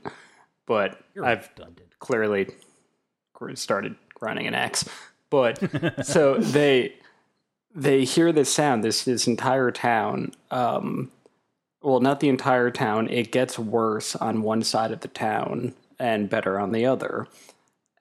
but 0.68 1.00
you're 1.16 1.26
I've 1.26 1.50
redundant. 1.58 1.98
clearly 2.00 2.48
started 3.56 3.96
grinding 4.14 4.46
an 4.48 4.54
axe. 4.54 4.88
But 5.30 5.60
so 6.06 6.36
they 6.38 6.96
they 7.74 8.04
hear 8.04 8.32
this 8.32 8.54
sound. 8.54 8.84
This 8.84 9.06
this 9.06 9.26
entire 9.28 9.72
town. 9.72 10.34
Um, 10.52 11.12
well, 11.82 12.00
not 12.00 12.20
the 12.20 12.30
entire 12.30 12.72
town. 12.72 13.10
It 13.10 13.32
gets 13.32 13.58
worse 13.58 14.16
on 14.16 14.42
one 14.42 14.64
side 14.64 14.92
of 14.92 15.00
the 15.00 15.08
town 15.08 15.74
and 15.98 16.30
better 16.30 16.60
on 16.60 16.72
the 16.72 16.86
other. 16.86 17.28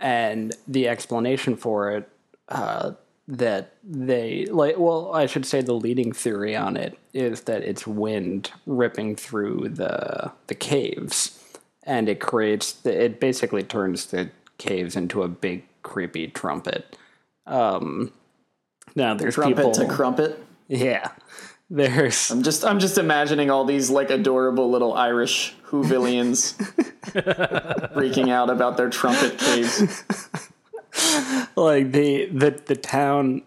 And 0.00 0.54
the 0.66 0.88
explanation 0.88 1.56
for 1.56 1.90
it 1.92 2.08
uh, 2.48 2.92
that 3.28 3.74
they 3.84 4.46
like 4.46 4.78
well 4.78 5.14
i 5.14 5.26
should 5.26 5.44
say 5.44 5.60
the 5.60 5.74
leading 5.74 6.12
theory 6.12 6.56
on 6.56 6.78
it 6.78 6.98
is 7.12 7.42
that 7.42 7.62
it's 7.62 7.86
wind 7.86 8.50
ripping 8.64 9.14
through 9.14 9.68
the 9.68 10.32
the 10.46 10.54
caves 10.54 11.38
and 11.82 12.08
it 12.08 12.20
creates 12.20 12.72
the, 12.72 13.04
it 13.04 13.20
basically 13.20 13.62
turns 13.62 14.06
the 14.06 14.30
caves 14.56 14.96
into 14.96 15.22
a 15.22 15.28
big 15.28 15.62
creepy 15.82 16.26
trumpet 16.28 16.96
um 17.46 18.10
now 18.96 19.12
there's 19.12 19.34
Trumpet 19.34 19.56
people 19.56 19.72
to 19.72 19.86
crumpet. 19.86 20.42
yeah 20.66 21.10
there's 21.70 22.30
I'm 22.30 22.42
just 22.42 22.64
I'm 22.64 22.78
just 22.78 22.98
imagining 22.98 23.50
all 23.50 23.64
these 23.64 23.90
like 23.90 24.10
adorable 24.10 24.70
little 24.70 24.94
Irish 24.94 25.54
Whovillians 25.66 26.56
freaking 27.92 28.30
out 28.30 28.50
about 28.50 28.76
their 28.76 28.88
trumpet 28.88 29.38
caves. 29.38 30.04
like 31.56 31.92
the 31.92 32.26
the 32.26 32.60
the 32.64 32.76
town 32.76 33.42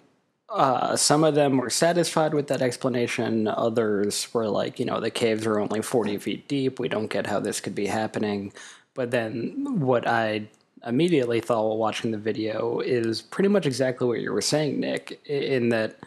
uh, 0.51 0.97
some 0.97 1.23
of 1.23 1.33
them 1.33 1.57
were 1.57 1.69
satisfied 1.69 2.33
with 2.33 2.47
that 2.47 2.61
explanation. 2.61 3.47
Others 3.47 4.33
were 4.33 4.49
like, 4.49 4.79
you 4.79 4.85
know, 4.85 4.99
the 4.99 5.09
caves 5.09 5.45
are 5.45 5.57
only 5.57 5.81
40 5.81 6.17
feet 6.17 6.47
deep. 6.49 6.77
We 6.77 6.89
don't 6.89 7.07
get 7.07 7.25
how 7.25 7.39
this 7.39 7.61
could 7.61 7.73
be 7.73 7.85
happening. 7.85 8.51
But 8.93 9.11
then 9.11 9.79
what 9.79 10.05
I 10.05 10.49
immediately 10.85 11.39
thought 11.39 11.63
while 11.63 11.77
watching 11.77 12.11
the 12.11 12.17
video 12.17 12.81
is 12.81 13.21
pretty 13.21 13.47
much 13.47 13.65
exactly 13.65 14.05
what 14.07 14.19
you 14.19 14.33
were 14.33 14.41
saying, 14.41 14.79
Nick, 14.79 15.21
in 15.25 15.69
that 15.69 15.97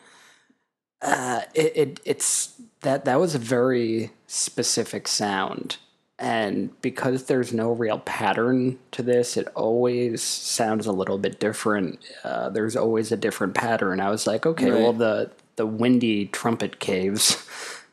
uh, 1.04 1.42
it, 1.54 1.72
it 1.76 2.00
it's 2.04 2.54
that 2.80 3.04
that 3.04 3.20
was 3.20 3.34
a 3.34 3.38
very 3.38 4.10
specific 4.26 5.06
sound. 5.06 5.76
And 6.18 6.80
because 6.80 7.24
there's 7.24 7.52
no 7.52 7.72
real 7.72 7.98
pattern 7.98 8.78
to 8.92 9.02
this, 9.02 9.36
it 9.36 9.48
always 9.54 10.22
sounds 10.22 10.86
a 10.86 10.92
little 10.92 11.18
bit 11.18 11.40
different. 11.40 11.98
Uh, 12.22 12.50
there's 12.50 12.76
always 12.76 13.10
a 13.10 13.16
different 13.16 13.54
pattern. 13.54 14.00
I 14.00 14.10
was 14.10 14.26
like, 14.26 14.46
okay, 14.46 14.70
Right. 14.70 14.80
well 14.80 14.92
the 14.92 15.30
the 15.56 15.66
windy 15.66 16.26
trumpet 16.26 16.78
caves 16.80 17.46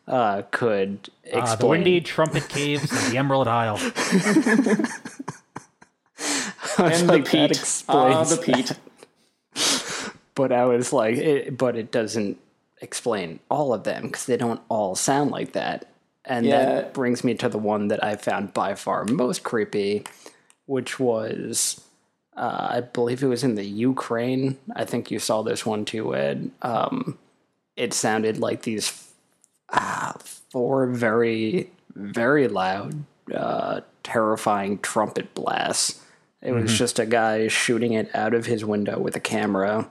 uh, 0.08 0.44
could 0.52 1.10
explain. 1.24 1.44
Ah, 1.44 1.56
the 1.56 1.68
windy 1.68 2.02
trumpet 2.02 2.48
caves 2.50 2.84
of 2.84 3.12
the 3.12 3.18
Emerald 3.18 3.48
Isle. 3.48 3.80
And 6.78 7.08
like, 7.08 7.26
the 7.26 7.32
that 7.32 7.50
peat. 7.50 7.86
Ah, 7.90 8.10
explains 8.10 8.30
the 8.30 8.38
peat. 9.58 10.14
but 10.36 10.52
I 10.52 10.66
was 10.66 10.94
like, 10.94 11.18
it, 11.18 11.58
but 11.58 11.76
it 11.76 11.92
doesn't 11.92 12.38
explain 12.82 13.40
all 13.50 13.74
of 13.74 13.84
them 13.84 14.04
because 14.08 14.26
they 14.26 14.38
don't 14.38 14.62
all 14.70 14.96
sound 14.96 15.32
like 15.32 15.54
that. 15.54 15.86
And 16.26 16.46
Yeah. 16.46 16.66
that 16.66 16.94
brings 16.94 17.24
me 17.24 17.34
to 17.36 17.50
the 17.50 17.58
one 17.58 17.88
that 17.90 18.04
I 18.04 18.16
found 18.16 18.54
by 18.54 18.76
far 18.76 19.06
most 19.06 19.44
creepy, 19.44 20.04
which 20.66 21.00
was, 21.00 21.82
uh, 22.36 22.68
I 22.72 22.82
believe 22.82 23.24
it 23.24 23.28
was 23.28 23.44
in 23.44 23.56
the 23.56 23.66
Ukraine. 23.66 24.58
I 24.76 24.86
think 24.86 25.10
you 25.12 25.20
saw 25.20 25.42
this 25.42 25.66
one 25.66 25.86
too, 25.86 26.16
Ed. 26.16 26.52
Um, 26.62 27.18
it 27.76 27.94
sounded 27.94 28.38
like 28.38 28.64
these 28.64 29.08
uh, 29.70 30.14
four 30.52 30.88
very, 30.88 31.70
very 31.96 32.48
loud, 32.48 33.04
uh, 33.34 33.82
terrifying 34.04 34.78
trumpet 34.80 35.34
blasts. 35.34 36.02
It 36.42 36.52
was 36.54 36.74
just 36.74 36.98
a 37.00 37.06
guy 37.06 37.48
shooting 37.48 37.94
it 37.94 38.10
out 38.16 38.34
of 38.34 38.48
his 38.48 38.66
window 38.66 39.00
with 39.00 39.16
a 39.16 39.20
camera. 39.20 39.88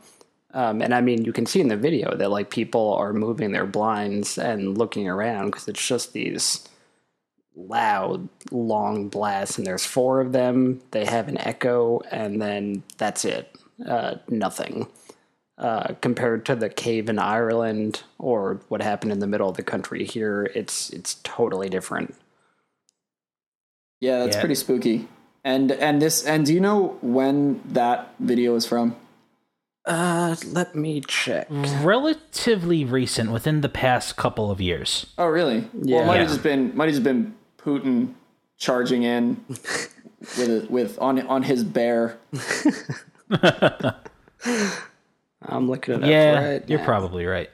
Um, 0.53 0.83
and 0.83 0.93
I 0.95 1.01
mean, 1.01 1.25
you 1.25 1.33
can 1.33 1.47
see 1.47 1.61
in 1.61 1.69
the 1.69 1.77
video 1.77 2.17
that 2.17 2.31
like 2.31 2.51
people 2.51 2.95
are 2.95 3.13
moving 3.13 3.53
their 3.53 3.67
blinds 3.67 4.37
and 4.37 4.77
looking 4.77 5.09
around 5.09 5.47
because 5.47 5.69
it's 5.69 5.87
just 5.87 6.13
these 6.13 6.67
loud, 7.55 8.29
long 8.51 9.09
blasts, 9.09 9.59
and 9.59 9.67
there's 9.67 9.85
four 9.87 10.21
of 10.21 10.33
them. 10.33 10.81
They 10.91 11.05
have 11.05 11.29
an 11.29 11.39
echo, 11.39 12.01
and 12.11 12.41
then 12.43 12.83
that's 12.99 13.25
it. 13.25 13.55
Uh, 13.87 14.17
nothing. 14.29 14.89
Uh, 15.57 15.95
compared 16.01 16.47
to 16.47 16.57
the 16.57 16.71
cave 16.71 17.09
in 17.11 17.19
Ireland 17.19 18.03
or 18.19 18.61
what 18.69 18.83
happened 18.83 19.13
in 19.13 19.19
the 19.19 19.27
middle 19.27 19.49
of 19.49 19.57
the 19.57 19.63
country 19.63 20.05
here, 20.05 20.51
it's 20.55 20.91
it's 20.91 21.17
totally 21.23 21.69
different. 21.69 22.15
Yeah, 24.01 24.21
that's 24.21 24.37
Yeah. 24.37 24.41
pretty 24.41 24.55
spooky. 24.55 25.07
And 25.45 25.71
and 25.73 26.01
this 26.01 26.25
and 26.25 26.47
do 26.47 26.55
you 26.55 26.61
know 26.61 26.99
when 27.03 27.61
that 27.67 28.15
video 28.19 28.55
is 28.57 28.65
from? 28.67 28.97
Uh, 29.91 30.37
let 30.47 30.75
me 30.77 31.01
check. 31.01 31.49
Relatively 31.51 32.85
recent, 32.85 33.33
within 33.33 33.61
the 33.61 33.69
past 33.69 34.17
couple 34.17 34.51
of 34.51 34.61
years. 34.61 35.07
Oh, 35.19 35.27
really? 35.27 35.69
Well, 35.73 35.85
Yeah. 35.89 36.03
it 36.03 36.07
might 36.07 36.19
have 36.21 36.29
just 36.29 36.43
been 36.45 36.77
might 36.77 36.85
have 36.85 36.93
just 36.95 37.03
been 37.03 37.35
Putin 37.59 38.15
charging 38.57 39.03
in 39.03 39.45
with 40.39 40.71
with 40.71 40.99
on 41.01 41.19
on 41.27 41.43
his 41.43 41.65
bear. 41.65 42.19
I'm 45.43 45.69
looking 45.69 45.95
it 45.95 46.05
up. 46.05 46.09
Yeah, 46.11 46.49
right 46.51 46.69
you're 46.69 46.79
now. 46.79 46.85
probably 46.85 47.27
right. 47.27 47.51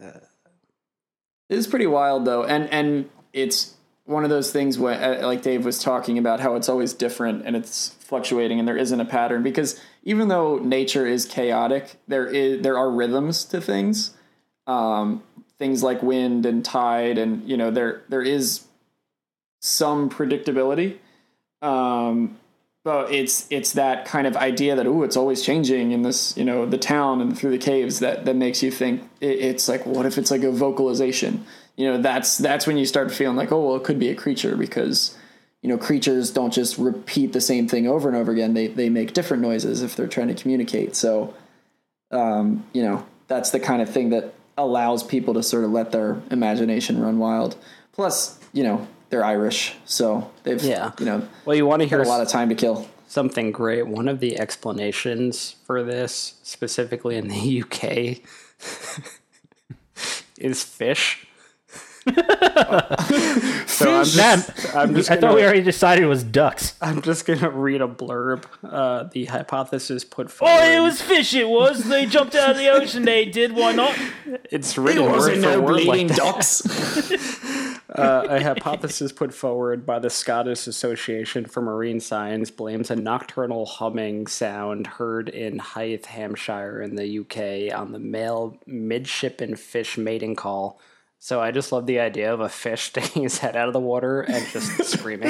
It 0.00 1.58
is 1.58 1.66
pretty 1.66 1.86
wild 1.86 2.24
though, 2.24 2.44
and 2.44 2.68
and 2.72 3.08
it's 3.32 3.74
one 4.04 4.24
of 4.24 4.30
those 4.30 4.50
things 4.50 4.78
where, 4.78 5.20
uh, 5.22 5.26
like 5.26 5.42
Dave 5.42 5.64
was 5.64 5.78
talking 5.78 6.18
about, 6.18 6.40
how 6.40 6.56
it's 6.56 6.68
always 6.68 6.92
different 6.92 7.46
and 7.46 7.54
it's 7.54 7.94
fluctuating, 8.12 8.58
and 8.58 8.68
there 8.68 8.76
isn't 8.76 9.00
a 9.00 9.06
pattern 9.06 9.42
because 9.42 9.80
even 10.02 10.28
though 10.28 10.58
nature 10.58 11.06
is 11.06 11.24
chaotic, 11.24 11.96
there 12.08 12.26
is 12.26 12.60
there 12.60 12.76
are 12.76 12.90
rhythms 12.90 13.42
to 13.46 13.58
things, 13.58 14.12
um, 14.66 15.22
things 15.58 15.82
like 15.82 16.02
wind 16.02 16.44
and 16.44 16.62
tide, 16.62 17.16
and 17.16 17.48
you 17.48 17.56
know 17.56 17.70
there 17.70 18.02
there 18.10 18.20
is 18.20 18.66
some 19.62 20.10
predictability. 20.10 20.98
Um, 21.62 22.36
but 22.84 23.10
it's 23.10 23.46
it's 23.48 23.72
that 23.72 24.04
kind 24.04 24.26
of 24.26 24.36
idea 24.36 24.76
that 24.76 24.86
oh, 24.86 25.04
it's 25.04 25.16
always 25.16 25.40
changing 25.40 25.92
in 25.92 26.02
this 26.02 26.36
you 26.36 26.44
know 26.44 26.66
the 26.66 26.76
town 26.76 27.22
and 27.22 27.38
through 27.38 27.52
the 27.52 27.64
caves 27.72 28.00
that 28.00 28.26
that 28.26 28.36
makes 28.36 28.62
you 28.62 28.70
think 28.70 29.08
it, 29.22 29.38
it's 29.38 29.70
like 29.70 29.86
what 29.86 30.04
if 30.04 30.18
it's 30.18 30.30
like 30.30 30.42
a 30.42 30.52
vocalization? 30.52 31.46
You 31.78 31.90
know, 31.90 32.02
that's 32.02 32.36
that's 32.36 32.66
when 32.66 32.76
you 32.76 32.84
start 32.84 33.10
feeling 33.10 33.38
like 33.38 33.52
oh 33.52 33.68
well, 33.68 33.76
it 33.76 33.84
could 33.84 33.98
be 33.98 34.10
a 34.10 34.14
creature 34.14 34.54
because 34.54 35.16
you 35.62 35.68
know 35.68 35.78
creatures 35.78 36.30
don't 36.30 36.52
just 36.52 36.76
repeat 36.76 37.32
the 37.32 37.40
same 37.40 37.66
thing 37.68 37.86
over 37.86 38.08
and 38.08 38.16
over 38.16 38.30
again. 38.32 38.52
They 38.54 38.66
they 38.66 38.88
make 38.90 39.12
different 39.14 39.42
noises 39.42 39.82
if 39.82 39.96
they're 39.96 40.06
trying 40.08 40.28
to 40.28 40.34
communicate. 40.34 40.94
So 40.96 41.34
um, 42.10 42.64
you 42.72 42.82
know 42.82 43.06
that's 43.28 43.50
the 43.50 43.60
kind 43.60 43.80
of 43.80 43.88
thing 43.88 44.10
that 44.10 44.34
allows 44.58 45.02
people 45.02 45.32
to 45.34 45.42
sort 45.42 45.64
of 45.64 45.70
let 45.70 45.92
their 45.92 46.20
imagination 46.30 47.00
run 47.00 47.18
wild. 47.18 47.56
Plus, 47.92 48.38
you 48.52 48.62
know, 48.62 48.86
they're 49.08 49.24
Irish, 49.24 49.74
so 49.86 50.30
they've 50.42 50.62
Yeah. 50.62 50.92
you 50.98 51.06
know 51.06 51.26
Well, 51.46 51.56
you 51.56 51.64
want 51.66 51.80
to 51.82 51.88
hear 51.88 52.02
a 52.02 52.06
lot 52.08 52.20
of 52.20 52.28
time 52.28 52.48
to 52.50 52.54
kill. 52.54 52.86
something 53.06 53.50
great. 53.52 53.86
One 53.86 54.08
of 54.08 54.20
the 54.20 54.38
explanations 54.38 55.56
for 55.64 55.82
this, 55.82 56.34
specifically 56.42 57.16
in 57.16 57.28
the 57.28 57.62
UK, 57.62 58.20
is 60.38 60.62
fish. 60.64 61.26
so 63.66 63.98
I'm 63.98 64.04
just, 64.04 64.74
I'm 64.74 64.94
just 64.94 65.10
I 65.10 65.14
gonna, 65.14 65.20
thought 65.20 65.34
we 65.36 65.44
already 65.44 65.62
decided 65.62 66.02
it 66.02 66.08
was 66.08 66.24
ducks. 66.24 66.74
I'm 66.80 67.00
just 67.00 67.26
gonna 67.26 67.50
read 67.50 67.80
a 67.80 67.86
blurb. 67.86 68.44
Uh, 68.64 69.04
the 69.04 69.26
hypothesis 69.26 70.02
put 70.02 70.28
forward. 70.28 70.60
Oh, 70.60 70.78
it 70.78 70.80
was 70.80 71.00
fish. 71.00 71.32
It 71.32 71.48
was. 71.48 71.84
They 71.84 72.06
jumped 72.06 72.34
out 72.34 72.50
of 72.50 72.56
the 72.56 72.68
ocean. 72.68 73.04
They 73.04 73.24
did. 73.24 73.52
Why 73.52 73.72
not? 73.72 73.96
It's 74.50 74.76
written 74.76 75.04
word 75.04 75.42
for 75.42 75.60
word 75.60 75.84
like 75.84 76.08
that. 76.08 76.16
ducks. 76.16 77.38
Uh, 77.92 78.26
a 78.30 78.42
hypothesis 78.42 79.12
put 79.12 79.34
forward 79.34 79.84
by 79.84 79.98
the 79.98 80.08
Scottish 80.08 80.66
Association 80.66 81.44
for 81.44 81.60
Marine 81.60 82.00
Science 82.00 82.50
blames 82.50 82.90
a 82.90 82.96
nocturnal 82.96 83.66
humming 83.66 84.26
sound 84.26 84.86
heard 84.86 85.28
in 85.28 85.58
Hythe, 85.58 86.06
Hampshire, 86.06 86.80
in 86.80 86.96
the 86.96 87.18
UK, 87.18 87.78
on 87.78 87.92
the 87.92 87.98
male 87.98 88.58
midshipman 88.64 89.56
fish 89.56 89.98
mating 89.98 90.36
call. 90.36 90.80
So 91.24 91.40
I 91.40 91.52
just 91.52 91.70
love 91.70 91.86
the 91.86 92.00
idea 92.00 92.34
of 92.34 92.40
a 92.40 92.48
fish 92.48 92.82
sticking 92.86 93.22
his 93.22 93.38
head 93.38 93.54
out 93.54 93.68
of 93.68 93.72
the 93.72 93.78
water 93.80 94.22
and 94.22 94.44
just 94.48 94.84
screaming. 94.90 95.28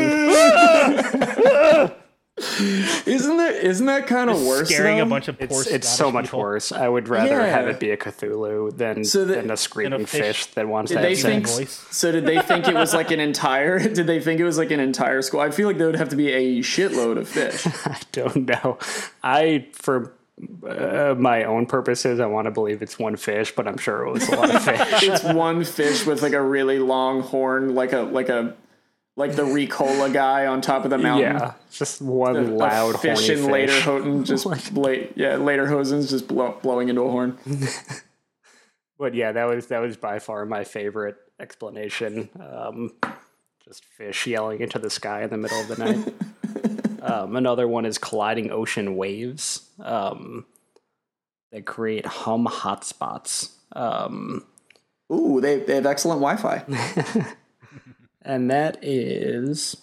Isn't 3.04 3.36
that 3.36 3.56
isn't 3.62 3.84
that 3.86 4.06
kind 4.06 4.30
of 4.30 4.40
worse? 4.42 4.70
Scaring 4.70 4.96
though? 4.96 5.02
a 5.02 5.06
bunch 5.06 5.28
of 5.28 5.38
poor 5.38 5.60
It's, 5.60 5.66
it's 5.70 5.88
so 5.88 6.10
much 6.10 6.24
people. 6.26 6.40
worse. 6.40 6.72
I 6.72 6.88
would 6.88 7.08
rather 7.10 7.28
Yeah. 7.40 7.44
have 7.46 7.68
it 7.68 7.78
be 7.78 7.90
a 7.90 7.98
Cthulhu 7.98 8.74
than, 8.74 9.04
So 9.04 9.26
the- 9.26 9.34
than 9.34 9.50
a 9.50 9.56
screaming 9.58 10.06
fish. 10.06 10.20
fish. 10.22 10.46
that 10.54 10.66
wants 10.66 10.88
Did 10.90 10.96
to 10.96 11.02
they 11.02 11.10
have 11.10 11.18
think? 11.20 11.46
sex. 11.46 11.58
voice. 11.58 11.86
So 11.90 12.10
did 12.10 12.24
they 12.24 12.40
think 12.40 12.66
it 12.68 12.74
was 12.74 12.94
like 12.94 13.10
an 13.10 13.20
entire? 13.20 13.78
Did 13.78 14.06
they 14.06 14.18
think 14.18 14.40
it 14.40 14.44
was 14.44 14.56
like 14.56 14.70
an 14.70 14.80
entire 14.80 15.20
school? 15.20 15.40
I 15.40 15.50
feel 15.50 15.68
like 15.68 15.76
there 15.76 15.88
would 15.88 15.96
have 15.96 16.08
to 16.08 16.16
be 16.16 16.32
a 16.32 16.60
shitload 16.60 17.18
of 17.18 17.28
fish. 17.28 17.66
I 17.86 17.98
don't 18.12 18.46
know. 18.48 18.78
I, 19.22 19.66
for 19.74 20.14
uh, 20.68 21.14
my 21.18 21.44
own 21.44 21.66
purposes, 21.66 22.20
I 22.20 22.26
want 22.26 22.46
to 22.46 22.50
believe 22.50 22.82
it's 22.82 22.98
one 22.98 23.16
fish, 23.16 23.54
but 23.54 23.66
I'm 23.68 23.78
sure 23.78 24.06
it 24.06 24.12
was 24.12 24.28
a 24.28 24.36
lot 24.36 24.54
of 24.54 24.62
fish. 24.64 25.02
it's 25.02 25.22
one 25.24 25.64
fish 25.64 26.04
with 26.06 26.22
like 26.22 26.32
a 26.32 26.42
really 26.42 26.78
long 26.78 27.22
horn, 27.22 27.74
like 27.74 27.92
a 27.92 28.00
like 28.00 28.28
a 28.28 28.54
like 29.16 29.36
the 29.36 29.42
Ricola 29.44 30.10
guy 30.12 30.46
on 30.46 30.60
top 30.62 30.84
of 30.84 30.90
the 30.90 30.98
mountain. 30.98 31.34
yeah, 31.36 31.52
just 31.70 32.00
one 32.00 32.36
A 32.36 32.40
loud 32.42 33.00
fish 33.00 33.26
horny 33.28 33.42
and 33.42 33.52
later 33.52 33.72
fish. 33.72 33.82
Houghton 33.84 34.24
just 34.24 34.44
bla- 34.74 34.92
yeah 35.14 35.36
lederhosen's 35.36 36.08
just 36.10 36.26
blow, 36.28 36.58
blowing 36.62 36.88
into 36.88 37.02
a 37.02 37.10
horn. 37.10 37.38
But 38.98 39.14
yeah, 39.14 39.32
that 39.32 39.44
was 39.48 39.66
that 39.66 39.80
was 39.80 39.96
by 39.96 40.20
far 40.20 40.46
my 40.46 40.62
favorite 40.62 41.16
explanation. 41.40 42.28
Um, 42.38 42.92
just 43.64 43.84
fish 43.84 44.28
yelling 44.28 44.60
into 44.60 44.78
the 44.78 44.90
sky 44.90 45.22
in 45.24 45.30
the 45.30 45.38
middle 45.38 45.60
of 45.60 45.66
the 45.66 45.76
night. 45.76 46.14
Um, 47.02 47.36
another 47.36 47.66
one 47.66 47.84
is 47.84 47.98
colliding 47.98 48.50
ocean 48.50 48.96
waves. 48.96 49.68
Um, 49.80 50.46
they 51.50 51.60
create 51.60 52.06
hum 52.06 52.46
hotspots. 52.46 53.50
Um, 53.72 54.46
Ooh, 55.12 55.40
they, 55.40 55.58
they 55.58 55.74
have 55.74 55.86
excellent 55.86 56.20
Wi-Fi. 56.20 56.64
and 58.22 58.50
that 58.50 58.78
is 58.82 59.76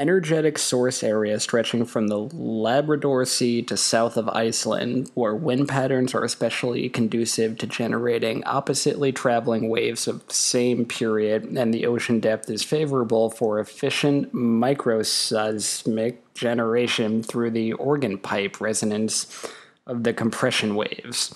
energetic 0.00 0.58
source 0.58 1.02
area 1.02 1.38
stretching 1.38 1.84
from 1.84 2.08
the 2.08 2.18
Labrador 2.18 3.24
Sea 3.26 3.62
to 3.62 3.76
south 3.76 4.16
of 4.16 4.28
Iceland, 4.30 5.10
where 5.14 5.34
wind 5.34 5.68
patterns 5.68 6.14
are 6.14 6.24
especially 6.24 6.88
conducive 6.88 7.58
to 7.58 7.66
generating 7.66 8.42
oppositely 8.44 9.12
traveling 9.12 9.68
waves 9.68 10.08
of 10.08 10.24
same 10.28 10.86
period, 10.86 11.44
and 11.44 11.72
the 11.72 11.86
ocean 11.86 12.18
depth 12.18 12.48
is 12.50 12.62
favorable 12.62 13.30
for 13.30 13.60
efficient 13.60 14.34
microseismic 14.34 16.16
generation 16.34 17.22
through 17.22 17.50
the 17.50 17.74
organ 17.74 18.16
pipe 18.16 18.60
resonance 18.60 19.46
of 19.86 20.04
the 20.04 20.14
compression 20.14 20.74
waves. 20.74 21.34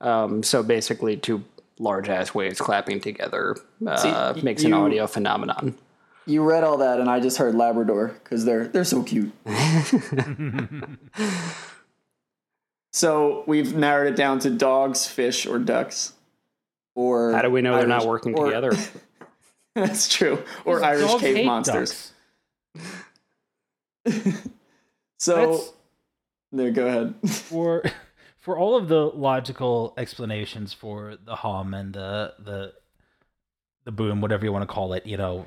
Um, 0.00 0.42
so 0.42 0.62
basically, 0.62 1.16
two 1.16 1.44
large 1.78 2.08
ass 2.08 2.34
waves 2.34 2.60
clapping 2.60 3.00
together 3.00 3.56
uh, 3.86 4.34
See, 4.34 4.42
makes 4.42 4.64
an 4.64 4.74
audio 4.74 5.06
phenomenon. 5.06 5.76
You 6.26 6.42
read 6.44 6.62
all 6.64 6.76
that, 6.78 7.00
and 7.00 7.08
I 7.10 7.18
just 7.20 7.38
heard 7.38 7.54
Labrador 7.54 8.08
because 8.22 8.44
they're 8.44 8.68
they're 8.68 8.84
so 8.84 9.02
cute. 9.02 9.32
so 12.92 13.44
we've 13.46 13.74
narrowed 13.74 14.12
it 14.12 14.16
down 14.16 14.38
to 14.40 14.50
dogs, 14.50 15.06
fish, 15.06 15.46
or 15.46 15.58
ducks. 15.58 16.12
Or 16.94 17.32
How 17.32 17.42
do 17.42 17.50
we 17.50 17.62
know 17.62 17.76
they're 17.76 17.86
not 17.86 18.06
working 18.06 18.34
or- 18.34 18.46
together? 18.46 18.72
That's 19.74 20.08
true. 20.08 20.42
Or 20.64 20.82
Irish 20.84 21.06
Dogs 21.06 21.20
cave 21.22 21.46
monsters. 21.46 22.12
So 25.18 25.34
That's- 25.36 25.72
there, 26.50 26.70
go 26.70 26.86
ahead. 26.86 27.14
for 27.28 27.82
for 28.38 28.56
all 28.58 28.74
of 28.74 28.88
the 28.88 29.04
logical 29.04 29.92
explanations 29.98 30.72
for 30.72 31.16
the 31.22 31.36
hum 31.36 31.74
and 31.74 31.92
the 31.92 32.32
the 32.38 32.72
the 33.84 33.92
boom, 33.92 34.22
whatever 34.22 34.46
you 34.46 34.52
want 34.52 34.62
to 34.62 34.72
call 34.74 34.94
it, 34.94 35.04
you 35.04 35.18
know, 35.18 35.44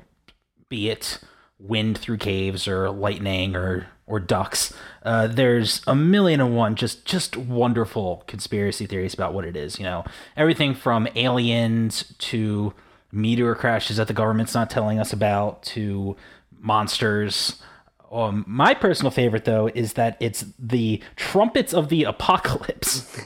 be 0.74 0.90
it 0.90 1.20
wind 1.60 1.96
through 1.96 2.16
caves 2.18 2.66
or 2.66 2.90
lightning 2.90 3.54
or 3.54 3.86
or 4.06 4.18
ducks, 4.18 4.74
uh, 5.04 5.28
there's 5.28 5.80
a 5.86 5.94
million 5.94 6.40
and 6.40 6.56
one 6.56 6.74
just 6.74 7.04
just 7.04 7.36
wonderful 7.36 8.24
conspiracy 8.26 8.84
theories 8.84 9.14
about 9.14 9.32
what 9.32 9.44
it 9.44 9.56
is. 9.56 9.78
You 9.78 9.84
know, 9.84 10.04
everything 10.36 10.74
from 10.74 11.06
aliens 11.14 12.12
to 12.18 12.74
meteor 13.12 13.54
crashes 13.54 13.98
that 13.98 14.08
the 14.08 14.12
government's 14.14 14.52
not 14.52 14.68
telling 14.68 14.98
us 14.98 15.12
about 15.12 15.62
to 15.74 16.16
monsters. 16.58 17.62
Um, 18.10 18.44
my 18.48 18.74
personal 18.74 19.12
favorite, 19.12 19.44
though, 19.44 19.70
is 19.74 19.92
that 19.92 20.16
it's 20.18 20.44
the 20.58 21.00
trumpets 21.14 21.72
of 21.72 21.88
the 21.88 22.02
apocalypse. 22.02 23.20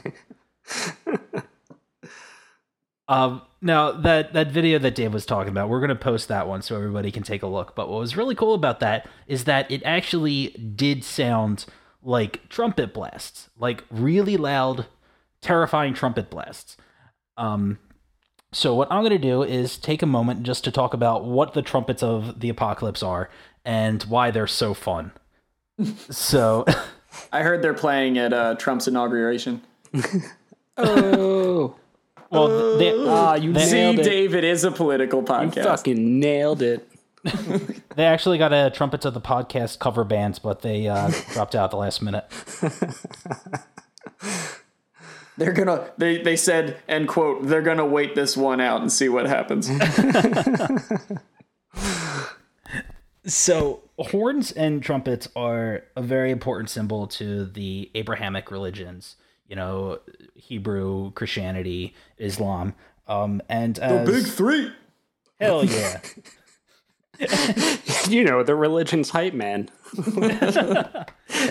um, 3.09 3.41
now 3.61 3.91
that 3.91 4.31
that 4.31 4.51
video 4.51 4.79
that 4.79 4.95
Dave 4.95 5.13
was 5.13 5.25
talking 5.25 5.51
about, 5.51 5.67
we're 5.67 5.81
gonna 5.81 5.95
post 5.95 6.29
that 6.29 6.47
one 6.47 6.61
so 6.61 6.77
everybody 6.77 7.11
can 7.11 7.23
take 7.23 7.43
a 7.43 7.47
look. 7.47 7.75
But 7.75 7.89
what 7.89 7.99
was 7.99 8.15
really 8.15 8.35
cool 8.35 8.53
about 8.53 8.79
that 8.79 9.09
is 9.27 9.43
that 9.43 9.69
it 9.69 9.83
actually 9.83 10.49
did 10.49 11.03
sound 11.03 11.65
like 12.01 12.47
trumpet 12.47 12.93
blasts, 12.93 13.49
like 13.57 13.83
really 13.89 14.37
loud, 14.37 14.85
terrifying 15.41 15.93
trumpet 15.93 16.29
blasts. 16.29 16.77
Um, 17.35 17.79
so 18.51 18.73
what 18.73 18.91
I'm 18.91 19.01
going 19.01 19.11
to 19.11 19.17
do 19.17 19.43
is 19.43 19.77
take 19.77 20.01
a 20.01 20.07
moment 20.07 20.43
just 20.43 20.63
to 20.63 20.71
talk 20.71 20.93
about 20.93 21.25
what 21.25 21.53
the 21.53 21.61
trumpets 21.61 22.01
of 22.01 22.39
the 22.39 22.49
apocalypse 22.49 23.03
are 23.03 23.29
and 23.63 24.01
why 24.03 24.31
they're 24.31 24.47
so 24.47 24.73
fun. 24.73 25.11
so 26.09 26.65
I 27.31 27.43
heard 27.43 27.61
they're 27.61 27.73
playing 27.73 28.17
at 28.17 28.33
uh, 28.33 28.55
Trump's 28.55 28.87
inauguration. 28.87 29.61
oh, 30.77 31.75
well 32.29 32.77
they, 32.77 32.93
ah, 33.07 33.35
you 33.35 33.53
See, 33.59 33.69
David 33.71 33.99
it. 33.99 34.09
Dave, 34.09 34.35
it 34.35 34.43
is 34.43 34.63
a 34.63 34.71
political 34.71 35.19
You 35.19 35.25
podcast. 35.25 35.63
fucking 35.63 36.19
nailed 36.19 36.61
it. 36.61 36.87
they 37.95 38.05
actually 38.05 38.37
got 38.37 38.53
a 38.53 38.69
trumpets 38.73 39.05
of 39.05 39.13
the 39.13 39.21
podcast 39.21 39.79
cover 39.79 40.03
bands, 40.03 40.39
but 40.39 40.61
they 40.61 40.87
uh, 40.87 41.11
dropped 41.33 41.55
out 41.55 41.65
at 41.65 41.71
the 41.71 41.77
last 41.77 42.01
minute. 42.01 42.25
They're 45.37 45.53
gonna. 45.53 45.89
They 45.97 46.21
they 46.21 46.35
said, 46.35 46.77
end 46.87 47.07
quote. 47.07 47.47
They're 47.47 47.61
gonna 47.61 47.85
wait 47.85 48.13
this 48.13 48.35
one 48.35 48.59
out 48.59 48.81
and 48.81 48.91
see 48.91 49.07
what 49.07 49.25
happens. 49.25 49.69
So 53.25 53.83
horns 53.97 54.51
and 54.51 54.81
trumpets 54.81 55.27
are 55.35 55.83
a 55.95 56.01
very 56.01 56.31
important 56.31 56.69
symbol 56.69 57.05
to 57.07 57.45
the 57.45 57.91
Abrahamic 57.93 58.49
religions. 58.49 59.15
You 59.49 59.57
know, 59.57 59.99
Hebrew, 60.35 61.11
Christianity, 61.11 61.93
Islam, 62.17 62.75
um, 63.07 63.41
and 63.49 63.77
as, 63.79 64.33
three. 64.33 64.71
hell 65.39 65.65
yeah. 65.65 65.99
You 68.07 68.23
know 68.23 68.43
the 68.43 68.55
religion's 68.55 69.09
hype 69.11 69.33
man. 69.33 69.69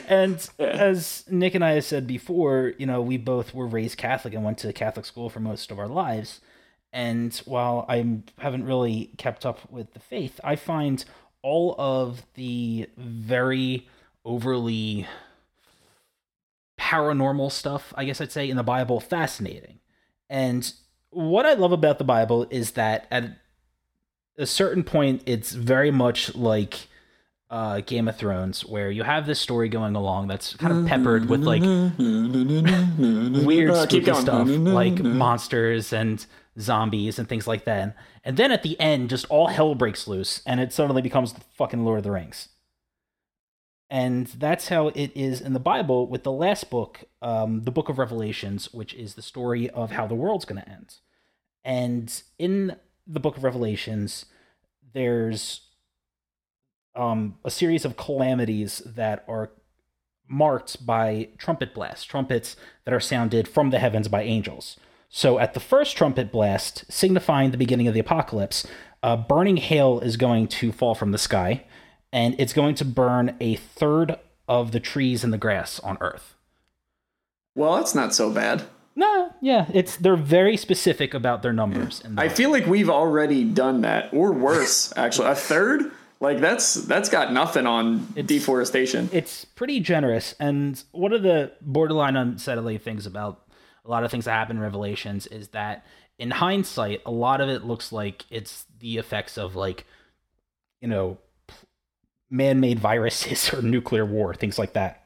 And 0.08 0.48
as 0.58 1.24
Nick 1.28 1.54
and 1.54 1.64
I 1.64 1.72
have 1.72 1.84
said 1.84 2.06
before, 2.06 2.72
you 2.78 2.86
know, 2.86 3.00
we 3.00 3.16
both 3.16 3.54
were 3.54 3.66
raised 3.66 3.98
Catholic 3.98 4.34
and 4.34 4.44
went 4.44 4.58
to 4.58 4.72
Catholic 4.72 5.06
school 5.06 5.28
for 5.28 5.40
most 5.40 5.70
of 5.70 5.78
our 5.78 5.88
lives. 5.88 6.40
And 6.92 7.34
while 7.44 7.84
I 7.88 8.20
haven't 8.38 8.64
really 8.64 9.10
kept 9.18 9.44
up 9.44 9.70
with 9.70 9.92
the 9.92 10.00
faith, 10.00 10.40
I 10.42 10.56
find 10.56 11.04
all 11.42 11.74
of 11.78 12.22
the 12.34 12.88
very 12.96 13.86
overly 14.24 15.06
paranormal 16.88 17.52
stuff, 17.52 17.92
I 17.96 18.04
guess 18.04 18.20
I'd 18.20 18.32
say, 18.32 18.48
in 18.48 18.56
the 18.56 18.62
Bible 18.62 18.98
fascinating. 18.98 19.78
And 20.30 20.72
what 21.10 21.44
I 21.46 21.52
love 21.54 21.72
about 21.72 21.98
the 21.98 22.04
Bible 22.04 22.46
is 22.50 22.72
that 22.72 23.06
at 23.10 23.24
a 24.38 24.46
certain 24.46 24.84
point, 24.84 25.22
it's 25.26 25.52
very 25.52 25.90
much 25.90 26.34
like 26.34 26.86
uh, 27.50 27.80
Game 27.80 28.08
of 28.08 28.16
Thrones, 28.16 28.64
where 28.64 28.90
you 28.90 29.02
have 29.02 29.26
this 29.26 29.40
story 29.40 29.68
going 29.68 29.96
along 29.96 30.28
that's 30.28 30.54
kind 30.56 30.72
of 30.72 30.86
peppered 30.86 31.28
with 31.28 31.42
like 31.42 31.62
weird 33.46 33.70
Uh, 33.70 33.82
spooky 33.86 34.12
stuff, 34.14 34.48
like 34.48 34.98
monsters 35.02 35.92
and 35.92 36.24
zombies 36.58 37.18
and 37.18 37.28
things 37.28 37.46
like 37.46 37.64
that. 37.64 37.96
And 38.24 38.36
then 38.36 38.52
at 38.52 38.62
the 38.62 38.78
end, 38.80 39.10
just 39.10 39.24
all 39.30 39.46
hell 39.48 39.74
breaks 39.74 40.06
loose, 40.08 40.42
and 40.46 40.60
it 40.60 40.72
suddenly 40.72 41.02
becomes 41.02 41.32
the 41.32 41.40
fucking 41.56 41.84
Lord 41.84 41.98
of 41.98 42.04
the 42.04 42.10
Rings. 42.10 42.48
And 43.90 44.26
that's 44.26 44.68
how 44.68 44.88
it 44.88 45.12
is 45.14 45.40
in 45.40 45.54
the 45.54 45.60
Bible 45.60 46.06
with 46.06 46.22
the 46.22 46.32
last 46.32 46.68
book, 46.68 47.04
um, 47.22 47.62
the 47.62 47.70
book 47.70 47.88
of 47.88 47.98
Revelations, 47.98 48.72
which 48.72 48.92
is 48.94 49.14
the 49.14 49.22
story 49.22 49.70
of 49.70 49.92
how 49.92 50.06
the 50.06 50.14
world's 50.14 50.44
going 50.44 50.60
to 50.60 50.68
end. 50.68 50.96
And 51.64 52.22
in 52.38 52.76
the 53.06 53.20
book 53.20 53.38
of 53.38 53.44
Revelations, 53.44 54.26
there's 54.92 55.62
um, 56.94 57.38
a 57.44 57.50
series 57.50 57.84
of 57.84 57.96
calamities 57.96 58.82
that 58.84 59.24
are 59.26 59.52
marked 60.28 60.84
by 60.84 61.28
trumpet 61.38 61.72
blasts, 61.72 62.04
trumpets 62.04 62.56
that 62.84 62.92
are 62.92 63.00
sounded 63.00 63.48
from 63.48 63.70
the 63.70 63.78
heavens 63.78 64.08
by 64.08 64.22
angels. 64.22 64.76
So 65.08 65.38
at 65.38 65.54
the 65.54 65.60
first 65.60 65.96
trumpet 65.96 66.30
blast, 66.30 66.84
signifying 66.92 67.50
the 67.50 67.56
beginning 67.56 67.88
of 67.88 67.94
the 67.94 68.00
apocalypse, 68.00 68.66
uh, 69.02 69.16
burning 69.16 69.56
hail 69.56 70.00
is 70.00 70.18
going 70.18 70.48
to 70.48 70.72
fall 70.72 70.94
from 70.94 71.12
the 71.12 71.18
sky, 71.18 71.64
and 72.12 72.34
it's 72.38 72.52
going 72.52 72.74
to 72.76 72.84
burn 72.84 73.36
a 73.40 73.56
third 73.56 74.18
of 74.46 74.72
the 74.72 74.80
trees 74.80 75.24
and 75.24 75.32
the 75.32 75.38
grass 75.38 75.78
on 75.80 75.98
Earth. 76.00 76.34
Well, 77.54 77.76
that's 77.76 77.94
not 77.94 78.14
so 78.14 78.30
bad. 78.30 78.62
No, 78.94 79.32
yeah, 79.40 79.66
it's 79.72 79.96
they're 79.96 80.16
very 80.16 80.56
specific 80.56 81.14
about 81.14 81.42
their 81.42 81.52
numbers. 81.52 82.02
And 82.04 82.18
I 82.18 82.28
feel 82.28 82.50
like 82.50 82.66
we've 82.66 82.90
already 82.90 83.44
done 83.44 83.82
that, 83.82 84.12
or 84.12 84.32
worse, 84.32 84.92
actually. 84.96 85.28
A 85.28 85.34
third? 85.34 85.92
Like 86.20 86.40
that's 86.40 86.74
that's 86.74 87.08
got 87.08 87.32
nothing 87.32 87.64
on 87.66 88.12
deforestation. 88.14 89.08
It's 89.12 89.44
pretty 89.44 89.78
generous, 89.78 90.34
and 90.40 90.82
one 90.90 91.12
of 91.12 91.22
the 91.22 91.52
borderline 91.60 92.16
unsettling 92.16 92.80
things 92.80 93.06
about 93.06 93.46
a 93.84 93.90
lot 93.90 94.02
of 94.02 94.10
things 94.10 94.24
that 94.24 94.32
happen 94.32 94.56
in 94.56 94.62
Revelations 94.62 95.28
is 95.28 95.48
that 95.48 95.86
in 96.18 96.32
hindsight, 96.32 97.00
a 97.06 97.10
lot 97.12 97.40
of 97.40 97.48
it 97.48 97.64
looks 97.64 97.92
like 97.92 98.24
it's 98.30 98.66
the 98.80 98.98
effects 98.98 99.38
of 99.38 99.54
like, 99.54 99.86
you 100.80 100.88
know, 100.88 101.18
man-made 102.30 102.78
viruses 102.78 103.52
or 103.54 103.62
nuclear 103.62 104.04
war, 104.04 104.34
things 104.34 104.58
like 104.58 104.72
that. 104.74 105.04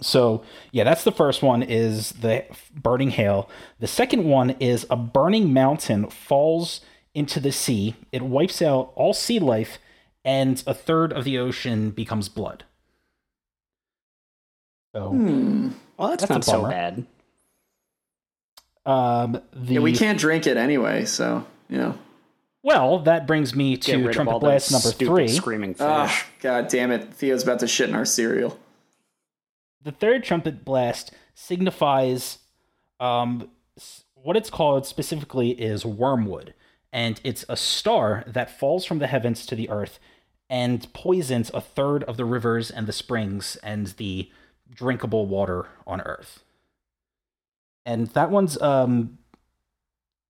So 0.00 0.42
yeah, 0.72 0.84
that's 0.84 1.04
the 1.04 1.12
first 1.12 1.42
one 1.42 1.62
is 1.62 2.12
the 2.12 2.44
burning 2.74 3.10
hail. 3.10 3.48
The 3.80 3.86
second 3.86 4.24
one 4.24 4.50
is 4.60 4.86
a 4.90 4.96
burning 4.96 5.52
mountain 5.54 6.10
falls 6.10 6.82
into 7.14 7.40
the 7.40 7.52
sea. 7.52 7.94
It 8.12 8.20
wipes 8.20 8.60
out 8.60 8.92
all 8.94 9.14
sea 9.14 9.38
life, 9.38 9.78
and 10.22 10.62
a 10.66 10.74
third 10.74 11.14
of 11.14 11.24
the 11.24 11.38
ocean 11.38 11.90
becomes 11.92 12.28
blood. 12.28 12.64
So 14.94 15.10
Hmm. 15.10 15.68
Well, 15.96 16.10
that's, 16.10 16.26
That's 16.26 16.46
not 16.46 16.62
so 16.62 16.68
bad. 16.68 17.06
um, 18.84 19.40
the 19.54 19.74
Yeah, 19.74 19.80
we 19.80 19.94
can't 19.94 20.18
drink 20.18 20.46
it 20.46 20.58
anyway, 20.58 21.06
so 21.06 21.46
you 21.70 21.78
know. 21.78 21.98
Well, 22.66 22.98
that 22.98 23.28
brings 23.28 23.54
me 23.54 23.76
to 23.76 24.12
trumpet 24.12 24.40
blast 24.40 24.72
number 24.72 24.90
three. 24.90 25.28
screaming 25.28 25.74
fish. 25.74 25.86
Ah, 25.86 26.26
god 26.40 26.66
damn 26.66 26.90
it! 26.90 27.14
Theo's 27.14 27.44
about 27.44 27.60
to 27.60 27.68
shit 27.68 27.88
in 27.88 27.94
our 27.94 28.04
cereal. 28.04 28.58
The 29.84 29.92
third 29.92 30.24
trumpet 30.24 30.64
blast 30.64 31.12
signifies 31.32 32.38
um, 32.98 33.48
what 34.14 34.36
it's 34.36 34.50
called 34.50 34.84
specifically 34.84 35.50
is 35.50 35.86
wormwood, 35.86 36.54
and 36.92 37.20
it's 37.22 37.44
a 37.48 37.56
star 37.56 38.24
that 38.26 38.58
falls 38.58 38.84
from 38.84 38.98
the 38.98 39.06
heavens 39.06 39.46
to 39.46 39.54
the 39.54 39.70
earth 39.70 40.00
and 40.50 40.92
poisons 40.92 41.52
a 41.54 41.60
third 41.60 42.02
of 42.04 42.16
the 42.16 42.24
rivers 42.24 42.70
and 42.72 42.88
the 42.88 42.92
springs 42.92 43.54
and 43.62 43.88
the 43.98 44.28
drinkable 44.68 45.26
water 45.26 45.66
on 45.86 46.00
earth. 46.00 46.42
And 47.84 48.08
that 48.08 48.32
one's 48.32 48.60
um, 48.60 49.18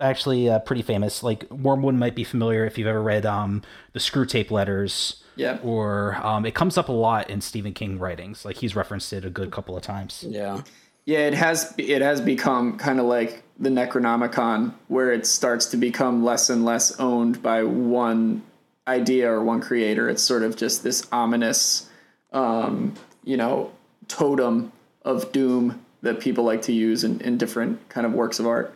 actually 0.01 0.49
uh, 0.49 0.59
pretty 0.61 0.83
famous. 0.83 1.23
Like 1.23 1.51
wormwood 1.51 1.95
might 1.95 2.15
be 2.15 2.25
familiar 2.25 2.65
if 2.67 2.77
you've 2.79 2.87
ever 2.89 3.03
read 3.03 3.25
um, 3.27 3.63
the 3.93 3.99
Screwtape 4.01 4.51
Letters 4.51 5.23
Yeah. 5.37 5.59
or 5.63 6.17
um, 6.23 6.45
it 6.47 6.55
comes 6.55 6.77
up 6.79 6.89
a 6.89 6.93
lot 6.93 7.31
in 7.31 7.41
Stephen 7.41 7.73
King 7.73 7.99
writings. 7.99 8.45
Like 8.45 8.57
he's 8.57 8.77
referenced 8.77 9.13
it 9.13 9.25
a 9.25 9.31
good 9.31 9.51
couple 9.51 9.77
of 9.77 9.83
times. 9.83 10.25
yeah. 10.29 10.63
Yeah, 11.09 11.21
it 11.21 11.35
has 11.35 11.73
it 11.79 12.03
has 12.03 12.21
become 12.21 12.79
kind 12.79 12.99
of 12.99 13.07
like 13.07 13.45
the 13.61 13.69
Necronomicon, 13.69 14.75
where 14.89 15.13
it 15.13 15.25
starts 15.25 15.67
to 15.67 15.77
become 15.77 16.25
less 16.25 16.51
and 16.51 16.65
less 16.65 16.99
owned 16.99 17.41
by 17.45 17.63
one 17.63 18.43
idea 18.89 19.31
or 19.31 19.45
one 19.45 19.61
creator. 19.61 20.09
It's 20.09 20.21
sort 20.25 20.43
of 20.43 20.57
just 20.57 20.83
this 20.83 21.07
ominous, 21.13 21.89
um, 22.33 22.95
you 23.23 23.37
know, 23.37 23.71
totem 24.09 24.73
of 25.03 25.31
doom 25.31 25.81
that 26.03 26.19
people 26.19 26.43
like 26.43 26.63
to 26.63 26.73
use 26.73 27.05
in, 27.05 27.21
in 27.21 27.39
different 27.39 27.89
kind 27.89 28.05
of 28.05 28.13
works 28.13 28.41
of 28.41 28.47
art. 28.49 28.75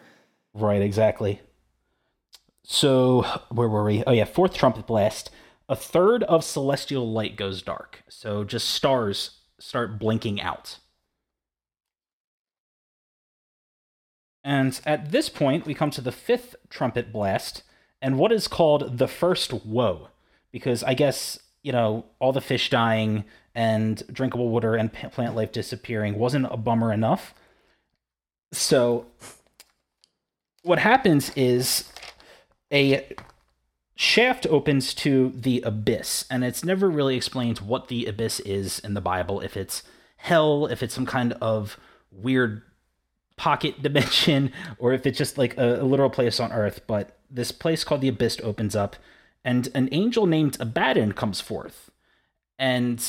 Right, 0.54 0.82
exactly. 0.82 1.40
So 2.62 3.22
where 3.50 3.68
were 3.68 3.84
we? 3.84 4.04
Oh 4.06 4.12
yeah, 4.12 4.24
fourth 4.24 4.54
trumpet 4.54 4.86
blast. 4.86 5.30
A 5.68 5.76
third 5.76 6.24
of 6.24 6.44
celestial 6.44 7.10
light 7.10 7.36
goes 7.36 7.62
dark. 7.62 8.02
So 8.08 8.44
just 8.44 8.68
stars 8.70 9.38
start 9.58 9.98
blinking 9.98 10.40
out. 10.40 10.78
And 14.42 14.80
at 14.86 15.12
this 15.12 15.28
point, 15.28 15.66
we 15.66 15.74
come 15.74 15.90
to 15.90 16.00
the 16.00 16.12
fifth 16.12 16.56
trumpet 16.70 17.12
blast, 17.12 17.62
and 18.00 18.18
what 18.18 18.32
is 18.32 18.48
called 18.48 18.98
the 18.98 19.08
first 19.08 19.52
woe. 19.52 20.08
Because 20.50 20.82
I 20.82 20.94
guess, 20.94 21.38
you 21.62 21.72
know, 21.72 22.06
all 22.18 22.32
the 22.32 22.40
fish 22.40 22.70
dying 22.70 23.24
and 23.54 24.02
drinkable 24.12 24.48
water 24.48 24.74
and 24.74 24.92
plant 24.92 25.36
life 25.36 25.52
disappearing 25.52 26.18
wasn't 26.18 26.46
a 26.50 26.56
bummer 26.56 26.92
enough. 26.92 27.34
So, 28.52 29.06
what 30.62 30.78
happens 30.78 31.30
is 31.36 31.90
a 32.72 33.06
shaft 33.94 34.46
opens 34.46 34.94
to 34.94 35.30
the 35.34 35.60
abyss, 35.62 36.24
and 36.30 36.44
it's 36.44 36.64
never 36.64 36.88
really 36.88 37.16
explained 37.16 37.58
what 37.58 37.88
the 37.88 38.06
abyss 38.06 38.40
is 38.40 38.78
in 38.78 38.94
the 38.94 39.00
Bible. 39.00 39.40
If 39.40 39.56
it's 39.56 39.82
hell, 40.16 40.66
if 40.66 40.82
it's 40.82 40.94
some 40.94 41.06
kind 41.06 41.32
of 41.34 41.78
weird 42.10 42.62
pocket 43.36 43.82
dimension, 43.82 44.52
or 44.78 44.92
if 44.92 45.06
it's 45.06 45.18
just 45.18 45.38
like 45.38 45.56
a, 45.56 45.80
a 45.80 45.84
literal 45.84 46.10
place 46.10 46.40
on 46.40 46.52
Earth. 46.52 46.82
But 46.86 47.18
this 47.30 47.52
place 47.52 47.84
called 47.84 48.00
the 48.00 48.08
Abyss 48.08 48.38
opens 48.42 48.76
up, 48.76 48.96
and 49.44 49.68
an 49.74 49.88
angel 49.92 50.26
named 50.26 50.56
Abaddon 50.60 51.12
comes 51.12 51.40
forth. 51.40 51.90
And, 52.58 53.02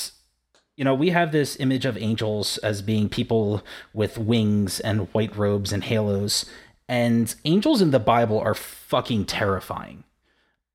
you 0.77 0.85
know, 0.85 0.95
we 0.95 1.09
have 1.09 1.33
this 1.33 1.57
image 1.59 1.85
of 1.85 1.97
angels 1.97 2.57
as 2.59 2.81
being 2.81 3.09
people 3.09 3.63
with 3.93 4.17
wings 4.17 4.79
and 4.79 5.13
white 5.13 5.35
robes 5.35 5.73
and 5.73 5.83
halos. 5.83 6.45
And 6.91 7.33
angels 7.45 7.81
in 7.81 7.91
the 7.91 7.99
Bible 7.99 8.37
are 8.37 8.53
fucking 8.53 9.23
terrifying. 9.23 10.03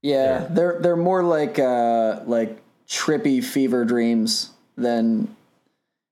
Yeah, 0.01 0.47
they're 0.49 0.79
they're 0.81 0.95
more 0.95 1.21
like 1.21 1.59
uh, 1.59 2.21
like 2.25 2.59
trippy 2.87 3.43
fever 3.43 3.85
dreams 3.85 4.49
than 4.75 5.35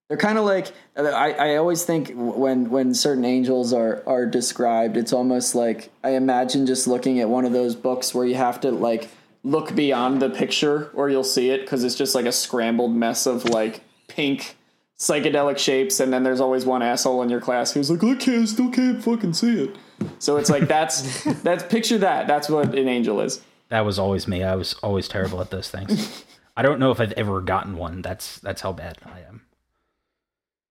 they're 0.07 0.19
kind 0.19 0.37
of 0.37 0.45
like 0.45 0.71
I, 0.95 1.31
I 1.31 1.55
always 1.55 1.85
think 1.85 2.11
when 2.13 2.69
when 2.69 2.93
certain 2.93 3.25
angels 3.25 3.73
are 3.73 4.03
are 4.05 4.27
described, 4.27 4.95
it's 4.95 5.11
almost 5.11 5.55
like 5.55 5.89
I 6.03 6.11
imagine 6.11 6.67
just 6.67 6.85
looking 6.85 7.19
at 7.19 7.27
one 7.27 7.43
of 7.43 7.51
those 7.51 7.75
books 7.75 8.13
where 8.13 8.27
you 8.27 8.35
have 8.35 8.61
to 8.61 8.69
like 8.69 9.09
look 9.43 9.73
beyond 9.73 10.21
the 10.21 10.29
picture 10.29 10.91
or 10.93 11.09
you'll 11.09 11.23
see 11.23 11.49
it 11.49 11.61
because 11.61 11.83
it's 11.83 11.95
just 11.95 12.13
like 12.13 12.27
a 12.27 12.31
scrambled 12.31 12.93
mess 12.93 13.25
of 13.25 13.45
like 13.45 13.81
pink 14.07 14.55
psychedelic 14.97 15.57
shapes, 15.57 15.99
and 15.99 16.11
then 16.11 16.23
there's 16.23 16.41
always 16.41 16.65
one 16.65 16.81
asshole 16.81 17.21
in 17.21 17.29
your 17.29 17.41
class 17.41 17.71
who's 17.71 17.89
like, 17.89 18.03
I 18.03 18.15
can't, 18.15 18.47
still 18.47 18.71
can't 18.71 19.03
fucking 19.03 19.33
see 19.33 19.63
it. 19.63 19.75
So 20.19 20.37
it's 20.37 20.49
like 20.49 20.67
that's 20.67 21.23
that's 21.43 21.63
picture 21.63 21.97
that. 21.99 22.27
That's 22.27 22.49
what 22.49 22.75
an 22.75 22.87
angel 22.87 23.21
is. 23.21 23.41
That 23.69 23.85
was 23.85 23.97
always 23.97 24.27
me. 24.27 24.43
I 24.43 24.55
was 24.55 24.73
always 24.75 25.07
terrible 25.07 25.41
at 25.41 25.49
those 25.49 25.69
things. 25.69 26.23
I 26.57 26.61
don't 26.61 26.79
know 26.79 26.91
if 26.91 26.99
I've 26.99 27.11
ever 27.13 27.41
gotten 27.41 27.77
one. 27.77 28.01
That's 28.01 28.39
that's 28.39 28.61
how 28.61 28.71
bad 28.73 28.97
I 29.05 29.21
am. 29.21 29.41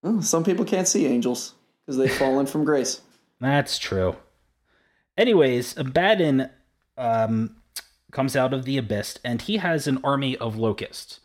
Oh, 0.02 0.20
some 0.20 0.44
people 0.44 0.64
can't 0.64 0.88
see 0.88 1.06
angels 1.06 1.54
because 1.84 1.96
they've 1.96 2.14
fallen 2.14 2.46
from 2.46 2.64
grace. 2.64 3.00
That's 3.40 3.78
true. 3.78 4.16
Anyways, 5.16 5.76
Abaddon 5.76 6.50
um, 6.96 7.56
comes 8.10 8.36
out 8.36 8.52
of 8.52 8.64
the 8.64 8.78
abyss, 8.78 9.18
and 9.24 9.42
he 9.42 9.58
has 9.58 9.86
an 9.86 10.00
army 10.04 10.36
of 10.36 10.56
locusts. 10.56 11.20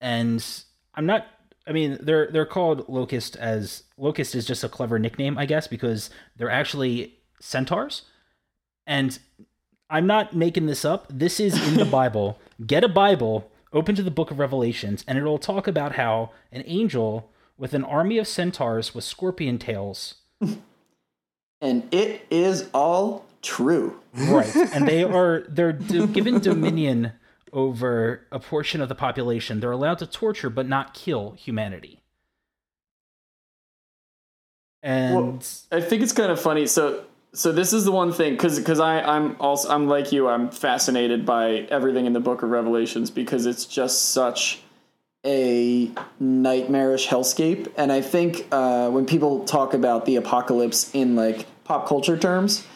And 0.00 0.44
I'm 0.94 1.06
not. 1.06 1.26
I 1.66 1.72
mean, 1.72 1.98
they're 2.00 2.28
they're 2.30 2.46
called 2.46 2.88
locust 2.88 3.36
as 3.36 3.84
locust 3.96 4.34
is 4.34 4.46
just 4.46 4.64
a 4.64 4.68
clever 4.68 4.98
nickname, 4.98 5.38
I 5.38 5.46
guess, 5.46 5.66
because 5.66 6.10
they're 6.36 6.50
actually 6.50 7.18
centaurs. 7.40 8.02
And 8.86 9.18
I'm 9.88 10.06
not 10.06 10.34
making 10.34 10.66
this 10.66 10.84
up. 10.84 11.06
This 11.10 11.38
is 11.40 11.54
in 11.68 11.76
the 11.76 11.84
Bible. 11.90 12.38
Get 12.66 12.82
a 12.84 12.88
Bible, 12.88 13.50
open 13.72 13.94
to 13.94 14.02
the 14.02 14.10
book 14.10 14.30
of 14.30 14.38
Revelations, 14.38 15.04
and 15.06 15.18
it'll 15.18 15.38
talk 15.38 15.66
about 15.68 15.96
how 15.96 16.30
an 16.50 16.62
angel 16.66 17.30
with 17.58 17.74
an 17.74 17.84
army 17.84 18.18
of 18.18 18.26
centaurs 18.26 18.94
with 18.94 19.04
scorpion 19.04 19.58
tails 19.58 20.14
And 21.62 21.92
it 21.92 22.26
is 22.30 22.70
all 22.72 23.26
true. 23.42 24.00
right 24.14 24.54
and 24.56 24.86
they 24.88 25.02
are 25.04 25.44
they're 25.48 25.72
d- 25.72 26.06
given 26.06 26.40
dominion 26.40 27.12
over 27.52 28.26
a 28.30 28.38
portion 28.38 28.80
of 28.80 28.88
the 28.88 28.94
population 28.94 29.60
they're 29.60 29.72
allowed 29.72 29.98
to 29.98 30.06
torture 30.06 30.50
but 30.50 30.68
not 30.68 30.94
kill 30.94 31.32
humanity 31.32 32.00
and 34.82 35.14
Well, 35.14 35.42
I 35.72 35.80
think 35.80 36.02
it's 36.02 36.12
kind 36.12 36.32
of 36.32 36.40
funny. 36.40 36.66
So, 36.66 37.04
so 37.32 37.52
this 37.52 37.72
is 37.72 37.84
the 37.84 37.92
one 37.92 38.12
thing 38.12 38.32
because 38.32 38.58
because 38.58 38.80
I 38.80 39.00
I'm 39.00 39.36
also 39.38 39.68
I'm 39.68 39.88
like 39.88 40.12
you. 40.12 40.28
I'm 40.28 40.50
fascinated 40.50 41.26
by 41.26 41.66
everything 41.70 42.06
in 42.06 42.12
the 42.12 42.20
Book 42.20 42.42
of 42.42 42.50
Revelations 42.50 43.10
because 43.10 43.46
it's 43.46 43.66
just 43.66 44.10
such 44.10 44.60
a 45.24 45.90
nightmarish 46.18 47.08
hellscape. 47.08 47.70
And 47.76 47.92
I 47.92 48.00
think 48.00 48.46
uh, 48.50 48.88
when 48.90 49.04
people 49.04 49.44
talk 49.44 49.74
about 49.74 50.06
the 50.06 50.16
apocalypse 50.16 50.90
in 50.94 51.14
like 51.14 51.46
pop 51.64 51.86
culture 51.86 52.16
terms, 52.16 52.66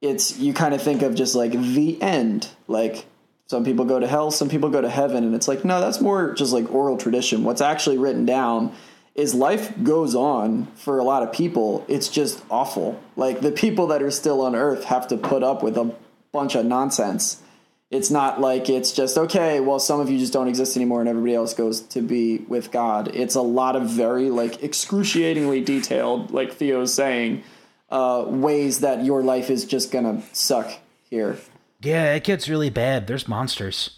it's 0.00 0.38
you 0.38 0.54
kind 0.54 0.74
of 0.74 0.80
think 0.80 1.02
of 1.02 1.16
just 1.16 1.34
like 1.34 1.52
the 1.52 2.00
end. 2.00 2.48
Like 2.68 3.04
some 3.48 3.64
people 3.64 3.86
go 3.86 3.98
to 3.98 4.06
hell, 4.06 4.30
some 4.30 4.50
people 4.50 4.68
go 4.68 4.82
to 4.82 4.90
heaven, 4.90 5.24
and 5.24 5.34
it's 5.34 5.48
like 5.48 5.64
no, 5.64 5.80
that's 5.80 6.00
more 6.00 6.34
just 6.34 6.52
like 6.52 6.70
oral 6.72 6.96
tradition. 6.96 7.44
What's 7.44 7.62
actually 7.62 7.98
written 7.98 8.26
down 8.26 8.74
is 9.14 9.34
life 9.34 9.72
goes 9.82 10.14
on 10.14 10.66
for 10.76 10.98
a 10.98 11.02
lot 11.02 11.22
of 11.22 11.32
people. 11.32 11.84
It's 11.88 12.08
just 12.08 12.44
awful. 12.50 13.02
Like 13.16 13.40
the 13.40 13.50
people 13.50 13.88
that 13.88 14.02
are 14.02 14.12
still 14.12 14.42
on 14.42 14.54
earth 14.54 14.84
have 14.84 15.08
to 15.08 15.16
put 15.16 15.42
up 15.42 15.62
with 15.62 15.76
a 15.76 15.92
bunch 16.30 16.54
of 16.54 16.66
nonsense. 16.66 17.42
It's 17.90 18.10
not 18.10 18.38
like 18.38 18.68
it's 18.68 18.92
just 18.92 19.16
okay, 19.16 19.60
well 19.60 19.78
some 19.80 19.98
of 19.98 20.10
you 20.10 20.18
just 20.18 20.32
don't 20.32 20.46
exist 20.46 20.76
anymore 20.76 21.00
and 21.00 21.08
everybody 21.08 21.34
else 21.34 21.54
goes 21.54 21.80
to 21.80 22.02
be 22.02 22.38
with 22.48 22.70
God. 22.70 23.10
It's 23.14 23.34
a 23.34 23.40
lot 23.40 23.76
of 23.76 23.88
very 23.88 24.28
like 24.28 24.62
excruciatingly 24.62 25.62
detailed, 25.62 26.30
like 26.30 26.52
Theo's 26.52 26.92
saying, 26.92 27.42
uh, 27.90 28.26
ways 28.28 28.80
that 28.80 29.06
your 29.06 29.22
life 29.22 29.48
is 29.48 29.64
just 29.64 29.90
gonna 29.90 30.22
suck 30.32 30.70
here. 31.08 31.38
Yeah 31.80 32.14
it 32.14 32.24
gets 32.24 32.48
really 32.48 32.70
bad 32.70 33.06
there's 33.06 33.28
monsters 33.28 33.94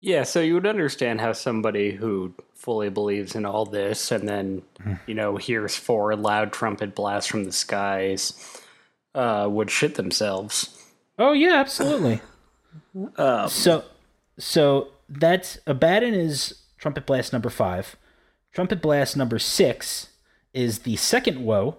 Yeah, 0.00 0.24
so 0.24 0.40
you 0.40 0.54
would 0.54 0.66
understand 0.66 1.20
how 1.20 1.32
somebody 1.32 1.92
who 1.92 2.34
fully 2.54 2.90
believes 2.90 3.36
in 3.36 3.44
all 3.46 3.64
this 3.64 4.10
and 4.10 4.28
then, 4.28 4.62
you 5.06 5.14
know, 5.14 5.36
hears 5.36 5.76
four 5.76 6.16
loud 6.16 6.52
trumpet 6.52 6.94
blasts 6.96 7.30
from 7.30 7.44
the 7.44 7.52
skies 7.52 8.32
uh, 9.14 9.46
would 9.48 9.70
shit 9.70 9.94
themselves. 9.94 10.76
Oh 11.18 11.32
yeah, 11.32 11.54
absolutely. 11.60 12.20
Um, 13.16 13.48
So, 13.48 13.84
so 14.38 14.88
that's 15.08 15.58
Abaddon 15.66 16.14
is 16.14 16.62
trumpet 16.78 17.06
blast 17.06 17.32
number 17.32 17.50
five. 17.50 17.94
Trumpet 18.52 18.80
blast 18.82 19.16
number 19.16 19.38
six 19.38 20.08
is 20.52 20.80
the 20.80 20.96
second 20.96 21.44
woe, 21.44 21.76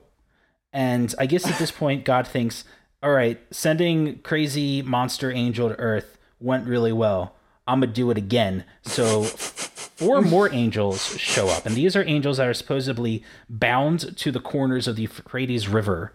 and 0.71 1.13
I 1.19 1.25
guess 1.25 1.45
at 1.49 1.57
this 1.59 1.71
point 1.81 2.05
God 2.05 2.25
thinks, 2.27 2.63
all 3.03 3.11
right, 3.11 3.39
sending 3.51 4.19
crazy 4.19 4.81
monster 4.81 5.29
angel 5.29 5.67
to 5.67 5.77
Earth 5.77 6.17
went 6.39 6.67
really 6.67 6.93
well. 6.93 7.35
I'm 7.67 7.81
gonna 7.81 7.91
do 7.91 8.09
it 8.11 8.17
again. 8.17 8.63
So 8.83 9.23
four 9.23 10.21
more 10.21 10.51
angels 10.51 11.17
show 11.17 11.49
up, 11.49 11.65
and 11.65 11.75
these 11.75 11.97
are 11.97 12.03
angels 12.05 12.37
that 12.37 12.47
are 12.47 12.53
supposedly 12.53 13.21
bound 13.49 14.17
to 14.17 14.31
the 14.31 14.39
corners 14.39 14.87
of 14.87 14.95
the 14.95 15.03
Euphrates 15.03 15.67
River 15.67 16.13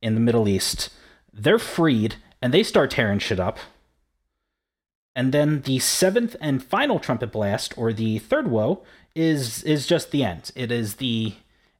in 0.00 0.14
the 0.14 0.20
Middle 0.20 0.48
East. 0.48 0.90
They're 1.32 1.58
freed, 1.58 2.16
and 2.40 2.54
they 2.54 2.62
start 2.62 2.92
tearing 2.92 3.18
shit 3.18 3.40
up. 3.40 3.58
And 5.16 5.32
then 5.32 5.62
the 5.62 5.80
seventh 5.80 6.36
and 6.40 6.62
final 6.62 7.00
trumpet 7.00 7.32
blast, 7.32 7.76
or 7.76 7.92
the 7.92 8.20
third 8.20 8.48
woe, 8.48 8.84
is 9.16 9.64
is 9.64 9.86
just 9.86 10.12
the 10.12 10.22
end. 10.22 10.52
It 10.54 10.70
is 10.70 10.94
the 10.94 11.34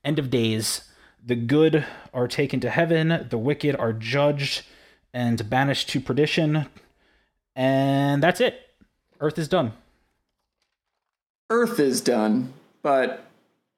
end 0.04 0.18
of 0.18 0.28
days. 0.28 0.89
The 1.24 1.36
good 1.36 1.84
are 2.14 2.26
taken 2.28 2.60
to 2.60 2.70
heaven, 2.70 3.26
the 3.28 3.38
wicked 3.38 3.76
are 3.76 3.92
judged 3.92 4.62
and 5.12 5.48
banished 5.50 5.88
to 5.90 6.00
perdition, 6.00 6.66
and 7.54 8.22
that's 8.22 8.40
it. 8.40 8.60
Earth 9.20 9.38
is 9.38 9.48
done. 9.48 9.72
Earth 11.50 11.78
is 11.80 12.00
done, 12.00 12.52
but 12.82 13.26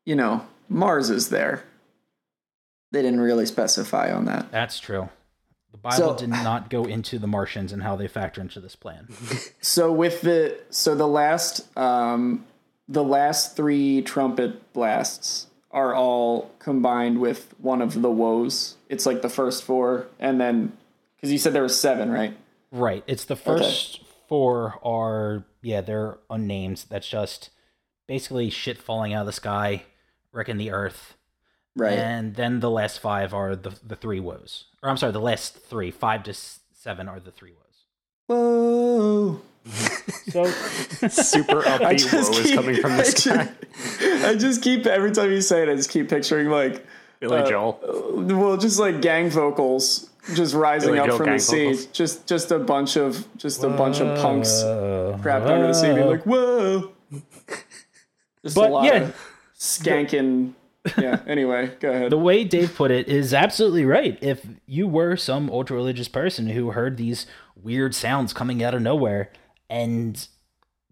you 0.05 0.15
know, 0.15 0.47
Mars 0.69 1.11
is 1.11 1.31
there. 1.31 1.65
They 2.93 3.03
didn't 3.03 3.21
really 3.21 3.47
specify 3.47 4.13
on 4.13 4.27
that. 4.27 4.51
That's 4.53 4.79
true. 4.79 5.09
The 5.73 5.79
Bible 5.79 5.97
So- 5.97 6.17
did 6.17 6.29
not 6.29 6.69
go 6.69 6.85
into 6.85 7.19
the 7.19 7.27
Martians 7.27 7.73
and 7.73 7.83
how 7.83 7.97
they 7.97 8.07
factor 8.09 8.41
into 8.41 8.61
this 8.61 8.77
plan. 8.77 9.09
So 9.63 9.91
with 9.93 10.21
the 10.23 10.59
so 10.71 10.95
the 10.95 11.07
last 11.09 11.77
um 11.79 12.45
the 12.89 13.03
last 13.05 13.57
three 13.57 14.03
trumpet 14.03 14.73
blasts 14.75 15.47
are 15.73 15.95
all 15.95 16.51
combined 16.59 17.21
with 17.21 17.55
one 17.59 17.81
of 17.81 18.03
the 18.03 18.11
woes. 18.11 18.77
It's 18.89 19.07
like 19.07 19.23
the 19.23 19.29
first 19.29 19.65
four 19.65 20.07
and 20.19 20.41
then 20.41 20.77
cuz 21.21 21.33
you 21.33 21.39
said 21.39 21.53
there 21.53 21.63
were 21.63 21.69
7, 21.69 22.11
right? 22.11 22.37
Right. 22.71 23.05
It's 23.07 23.25
the 23.25 23.37
first 23.37 24.01
four 24.29 24.79
are 24.83 25.45
yeah, 25.63 25.81
they're 25.81 26.19
unnamed. 26.31 26.85
That's 26.89 27.09
just 27.09 27.51
basically 28.07 28.51
shit 28.51 28.79
falling 28.79 29.13
out 29.13 29.21
of 29.21 29.27
the 29.27 29.33
sky, 29.33 29.85
wrecking 30.33 30.57
the 30.57 30.71
earth. 30.71 31.17
Right. 31.75 31.99
And 31.99 32.35
then 32.35 32.61
the 32.61 32.71
last 32.71 32.99
five 32.99 33.33
are 33.33 33.57
the 33.57 33.79
the 33.87 33.97
three 33.97 34.21
woes. 34.21 34.67
Or 34.83 34.91
I'm 34.91 34.97
sorry, 34.97 35.13
the 35.13 35.21
last 35.21 35.57
three, 35.57 35.91
five 35.91 36.23
to 36.25 36.35
seven 36.35 37.09
are 37.09 37.21
the 37.21 37.31
three 37.31 37.53
woes. 37.53 37.87
Whoa. 38.27 39.41
So 39.65 40.45
super 41.09 41.63
upbeat 41.63 42.13
woe 42.13 42.19
is 42.41 42.53
coming 42.53 42.77
from 42.81 42.97
the 42.97 43.03
I 43.03 43.03
sky. 43.05 43.49
Just, 43.99 44.25
I 44.25 44.35
just 44.35 44.63
keep 44.63 44.87
every 44.87 45.13
time 45.13 45.31
you 45.31 45.41
say 45.41 45.63
it, 45.63 45.69
I 45.69 45.77
just 45.77 45.91
keep 45.91 46.09
picturing 46.09 46.49
like 46.49 46.85
Billy 47.21 47.39
uh, 47.41 47.49
Joel. 47.49 47.79
well, 48.15 48.57
just 48.57 48.79
like 48.81 49.01
gang 49.01 49.31
vocals 49.31 50.11
just 50.35 50.55
rising 50.55 50.91
Billy 50.91 50.99
up 51.01 51.07
Joel 51.07 51.17
from 51.19 51.27
the 51.33 51.39
sea. 51.39 51.65
vocals. 51.67 51.87
Just 51.87 52.27
just 52.27 52.51
a 52.51 52.59
bunch 52.59 52.97
of 52.97 53.27
just 53.37 53.63
a 53.65 53.69
bunch 53.69 54.01
of 54.01 54.19
punks 54.21 54.63
uh, 54.63 55.19
trapped 55.23 55.47
under 55.47 55.67
the 55.69 55.75
sea 55.75 55.93
being 55.95 56.07
like, 56.07 56.25
whoa. 56.25 56.93
Just 58.45 58.57
a 58.57 58.61
But, 58.61 58.71
lot 58.71 58.85
yeah. 58.85 58.95
of 59.03 59.17
skanking. 59.59 60.55
yeah, 60.99 61.21
anyway, 61.29 61.71
go 61.79 61.91
ahead. 61.93 62.11
the 62.11 62.19
way 62.19 62.43
Dave 62.43 62.75
put 62.75 62.91
it 62.91 63.07
is 63.07 63.33
absolutely 63.33 63.85
right. 63.85 64.19
If 64.21 64.45
you 64.67 64.89
were 64.89 65.17
some 65.17 65.49
ultra 65.49 65.77
religious 65.77 66.09
person 66.09 66.49
who 66.49 66.73
heard 66.73 66.97
these 66.97 67.27
weird 67.55 67.95
sounds 67.95 68.33
coming 68.33 68.65
out 68.65 68.75
of 68.75 68.83
nowhere, 68.83 69.31
and 69.73 70.29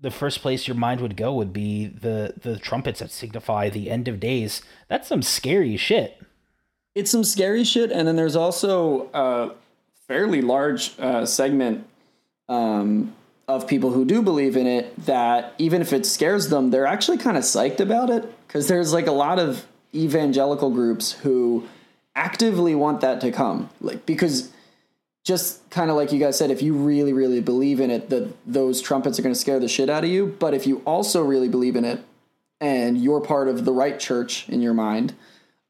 the 0.00 0.10
first 0.10 0.40
place 0.40 0.66
your 0.66 0.76
mind 0.76 1.00
would 1.02 1.16
go 1.16 1.34
would 1.34 1.52
be 1.52 1.86
the 1.86 2.32
the 2.40 2.58
trumpets 2.58 3.00
that 3.00 3.10
signify 3.10 3.68
the 3.68 3.90
end 3.90 4.08
of 4.08 4.18
days, 4.18 4.62
that's 4.88 5.08
some 5.08 5.22
scary 5.22 5.76
shit. 5.76 6.10
it's 6.94 7.10
some 7.10 7.22
scary 7.24 7.64
shit 7.64 7.92
and 7.92 8.08
then 8.08 8.16
there's 8.16 8.36
also 8.36 9.08
a 9.12 9.50
fairly 10.08 10.40
large 10.40 10.98
uh, 10.98 11.24
segment 11.26 11.86
um, 12.48 13.14
of 13.46 13.68
people 13.68 13.90
who 13.90 14.04
do 14.04 14.22
believe 14.22 14.56
in 14.56 14.66
it 14.66 14.86
that 15.06 15.54
even 15.58 15.82
if 15.82 15.92
it 15.92 16.04
scares 16.06 16.48
them 16.48 16.70
they're 16.70 16.86
actually 16.86 17.18
kind 17.18 17.36
of 17.36 17.44
psyched 17.44 17.80
about 17.80 18.10
it. 18.10 18.22
Because 18.46 18.66
there's 18.66 18.92
like 18.92 19.06
a 19.06 19.12
lot 19.12 19.38
of 19.38 19.66
evangelical 19.94 20.70
groups 20.70 21.12
who 21.12 21.68
actively 22.16 22.74
want 22.74 23.00
that 23.02 23.20
to 23.20 23.30
come. 23.30 23.68
Like 23.80 24.04
because 24.06 24.50
just 25.22 25.68
kind 25.70 25.90
of 25.90 25.96
like 25.96 26.12
you 26.12 26.18
guys 26.18 26.38
said 26.38 26.50
if 26.50 26.62
you 26.62 26.74
really 26.74 27.12
really 27.12 27.40
believe 27.40 27.80
in 27.80 27.90
it 27.90 28.10
that 28.10 28.32
those 28.46 28.80
trumpets 28.80 29.18
are 29.18 29.22
going 29.22 29.34
to 29.34 29.40
scare 29.40 29.60
the 29.60 29.68
shit 29.68 29.90
out 29.90 30.02
of 30.04 30.10
you 30.10 30.34
but 30.38 30.54
if 30.54 30.66
you 30.66 30.82
also 30.84 31.22
really 31.22 31.48
believe 31.48 31.76
in 31.76 31.84
it 31.84 32.02
and 32.60 32.98
you're 33.02 33.20
part 33.20 33.48
of 33.48 33.64
the 33.64 33.72
right 33.72 34.00
church 34.00 34.48
in 34.48 34.62
your 34.62 34.74
mind 34.74 35.14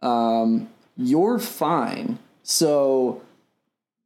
um, 0.02 0.68
you're 0.96 1.38
fine. 1.38 2.18
So 2.42 3.22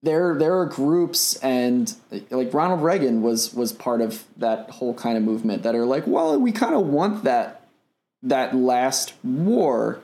there 0.02 0.34
there 0.34 0.58
are 0.58 0.66
groups 0.66 1.36
and 1.36 1.94
like 2.30 2.52
Ronald 2.52 2.82
Reagan 2.82 3.22
was 3.22 3.54
was 3.54 3.72
part 3.72 4.00
of 4.00 4.24
that 4.36 4.70
whole 4.70 4.94
kind 4.94 5.16
of 5.16 5.22
movement 5.22 5.62
that 5.62 5.74
are 5.74 5.86
like, 5.86 6.06
well, 6.06 6.38
we 6.38 6.52
kind 6.52 6.74
of 6.74 6.86
want 6.86 7.24
that 7.24 7.62
that 8.22 8.54
last 8.54 9.14
war 9.22 10.00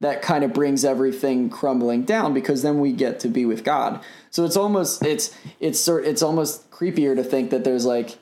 that 0.00 0.22
kind 0.22 0.44
of 0.44 0.52
brings 0.52 0.84
everything 0.84 1.50
crumbling 1.50 2.04
down 2.04 2.32
because 2.32 2.62
then 2.62 2.80
we 2.80 2.92
get 2.92 3.20
to 3.20 3.28
be 3.28 3.44
with 3.44 3.64
God. 3.64 4.02
So 4.30 4.44
it's 4.44 4.56
almost 4.56 5.04
it's 5.04 5.36
it's 5.60 5.86
it's 5.88 6.22
almost 6.22 6.70
creepier 6.70 7.14
to 7.14 7.22
think 7.22 7.50
that 7.50 7.64
there's 7.64 7.84
like 7.84 8.18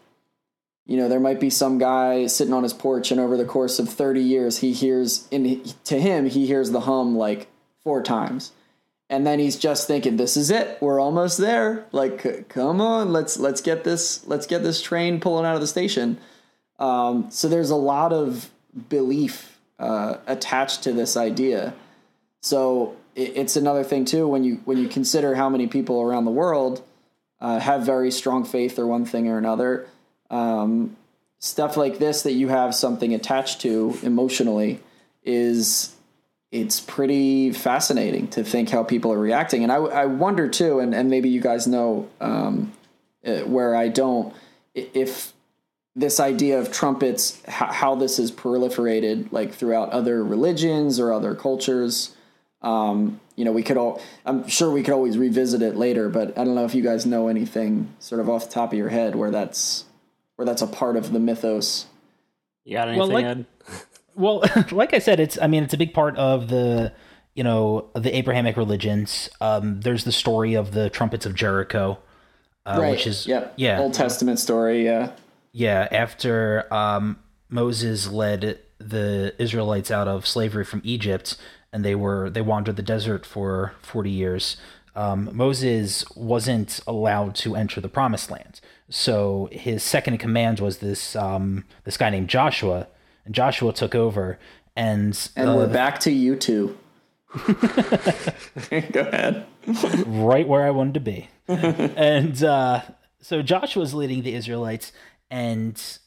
you 0.87 0.97
know 0.97 1.09
there 1.09 1.21
might 1.21 1.41
be 1.41 1.51
some 1.51 1.79
guy 1.79 2.27
sitting 2.27 2.55
on 2.55 2.65
his 2.65 2.73
porch 2.73 3.11
and 3.11 3.21
over 3.21 3.37
the 3.37 3.45
course 3.45 3.79
of 3.79 3.89
30 3.89 4.21
years 4.21 4.59
he 4.59 4.73
hears 4.73 5.29
in 5.31 5.63
to 5.85 6.01
him 6.01 6.27
he 6.27 6.47
hears 6.47 6.71
the 6.71 6.81
hum 6.81 7.17
like 7.17 7.49
four 7.83 8.03
times. 8.03 8.53
And 9.11 9.27
then 9.27 9.39
he's 9.39 9.57
just 9.57 9.87
thinking 9.87 10.19
this 10.19 10.37
is 10.37 10.51
it. 10.51 10.77
We're 10.83 11.01
almost 11.01 11.39
there. 11.39 11.87
Like 11.93 12.49
come 12.49 12.81
on 12.81 13.13
let's 13.13 13.39
let's 13.39 13.61
get 13.61 13.85
this 13.85 14.27
let's 14.27 14.47
get 14.47 14.65
this 14.65 14.83
train 14.83 15.21
pulling 15.21 15.47
out 15.47 15.55
of 15.55 15.61
the 15.61 15.69
station. 15.69 16.19
Um, 16.81 17.31
so 17.31 17.49
there's 17.49 17.71
a 17.71 17.77
lot 17.77 18.13
of 18.13 18.51
belief 18.89 19.58
uh, 19.79 20.17
attached 20.27 20.83
to 20.83 20.93
this 20.93 21.17
idea. 21.17 21.75
So 22.41 22.97
it, 23.15 23.37
it's 23.37 23.57
another 23.57 23.85
thing 23.85 24.05
too 24.05 24.27
when 24.27 24.45
you 24.45 24.61
when 24.65 24.79
you 24.79 24.89
consider 24.89 25.35
how 25.35 25.49
many 25.49 25.67
people 25.67 26.01
around 26.01 26.25
the 26.25 26.31
world 26.31 26.83
uh, 27.41 27.59
have 27.61 27.83
very 27.83 28.11
strong 28.11 28.45
faith 28.45 28.79
or 28.79 28.87
one 28.87 29.05
thing 29.05 29.29
or 29.29 29.39
another 29.39 29.87
um, 30.31 30.97
stuff 31.39 31.77
like 31.77 31.99
this 31.99 32.23
that 32.23 32.33
you 32.33 32.49
have 32.49 32.75
something 32.75 33.15
attached 33.15 33.61
to 33.61 33.97
emotionally 34.03 34.81
is 35.23 35.95
it's 36.51 36.81
pretty 36.81 37.53
fascinating 37.53 38.27
to 38.29 38.43
think 38.43 38.71
how 38.71 38.83
people 38.83 39.13
are 39.13 39.19
reacting. 39.19 39.63
And 39.63 39.71
i, 39.71 39.77
I 39.77 40.07
wonder 40.07 40.49
too 40.49 40.81
and, 40.81 40.95
and 40.95 41.11
maybe 41.11 41.29
you 41.29 41.41
guys 41.41 41.67
know 41.67 42.09
um, 42.21 42.73
uh, 43.25 43.41
where 43.41 43.75
i 43.75 43.89
don't 43.89 44.35
if 44.75 45.33
this 45.99 46.21
idea 46.21 46.59
of 46.59 46.71
trumpets 46.73 47.43
how, 47.49 47.67
how 47.67 47.95
this 47.95 48.19
has 48.19 48.31
proliferated 48.31 49.31
like 49.33 49.53
throughout 49.53 49.91
other 49.91 50.25
religions 50.25 51.01
or 51.01 51.13
other 51.13 51.35
cultures 51.35 52.15
um, 52.63 53.21
you 53.35 53.45
know 53.45 53.53
we 53.53 53.63
could 53.63 53.77
all 53.77 54.01
i'm 54.25 54.47
sure 54.49 54.71
we 54.71 54.83
could 54.83 54.95
always 54.95 55.19
revisit 55.19 55.61
it 55.61 55.77
later 55.77 56.09
but 56.09 56.37
i 56.39 56.45
don't 56.45 56.55
know 56.55 56.65
if 56.65 56.75
you 56.75 56.83
guys 56.83 57.05
know 57.05 57.29
anything 57.29 57.93
sort 57.99 58.21
of 58.21 58.29
off 58.29 58.47
the 58.47 58.55
top 58.55 58.73
of 58.73 58.79
your 58.79 58.89
head 58.89 59.15
where 59.17 59.31
that's 59.31 59.85
where 60.37 60.47
that's 60.47 60.63
a 60.63 60.67
part 60.67 60.97
of 60.97 61.13
the 61.13 61.21
mythos 61.21 61.87
You 62.65 62.77
got 62.77 62.89
anything, 62.89 63.01
Well, 63.01 63.09
like- 63.09 63.25
Ed? 63.25 63.47
Well, 64.15 64.43
like 64.73 64.95
I 64.95 64.99
said, 64.99 65.21
it's 65.21 65.39
I 65.41 65.47
mean 65.47 65.63
it's 65.63 65.75
a 65.75 65.77
big 65.79 65.95
part 65.95 66.17
of 66.17 66.49
the 66.49 66.93
you 67.35 67.45
know 67.45 67.89
the 67.95 68.17
Abrahamic 68.17 68.57
religions. 68.57 69.29
Um, 69.41 69.81
there's 69.81 70.03
the 70.03 70.11
story 70.11 70.55
of 70.55 70.73
the 70.73 70.91
trumpets 70.91 71.25
of 71.25 71.37
Jericho, 71.37 72.01
uh, 72.67 72.85
which 72.89 73.07
is 73.07 73.29
yep. 73.29 73.55
yeah 73.57 73.79
old 73.79 73.95
testament 73.95 74.41
story 74.41 74.85
yeah 74.85 75.13
yeah 75.53 75.89
after 75.91 76.73
um, 76.73 77.19
Moses 77.49 78.09
led 78.09 78.59
the 78.79 79.35
Israelites 79.39 79.91
out 79.91 80.09
of 80.09 80.27
slavery 80.27 80.65
from 80.65 80.81
Egypt, 80.85 81.37
and 81.73 81.85
they 81.85 81.95
were 81.95 82.31
they 82.31 82.43
wandered 82.43 82.77
the 82.77 82.83
desert 82.83 83.27
for 83.27 83.75
forty 83.83 84.11
years. 84.11 84.57
Um, 84.95 85.31
Moses 85.33 86.05
wasn't 86.17 86.81
allowed 86.87 87.35
to 87.37 87.55
enter 87.55 87.81
the 87.81 87.89
promised 87.89 88.31
land, 88.31 88.61
so 88.91 89.49
his 89.53 89.83
second 89.83 90.15
in 90.15 90.19
command 90.19 90.61
was 90.61 90.79
this 90.79 91.15
um, 91.17 91.65
this 91.85 91.97
guy 91.97 92.11
named 92.11 92.29
Joshua, 92.29 92.89
and 93.25 93.35
Joshua 93.35 93.73
took 93.73 93.95
over. 93.95 94.39
And, 94.77 95.29
and 95.35 95.51
uh, 95.51 95.55
we're 95.55 95.67
back 95.67 95.99
to 96.01 96.13
you 96.13 96.37
two 96.37 96.79
go 97.49 99.01
ahead 99.01 99.45
right 100.07 100.49
where 100.49 100.65
I 100.65 100.71
wanted 100.71 100.95
to 100.95 101.01
be. 101.01 101.29
and 101.49 102.43
uh, 102.43 102.83
so 103.21 103.43
Joshua's 103.43 103.93
leading 103.93 104.23
the 104.23 104.35
Israelites, 104.35 104.93
and 105.31 105.99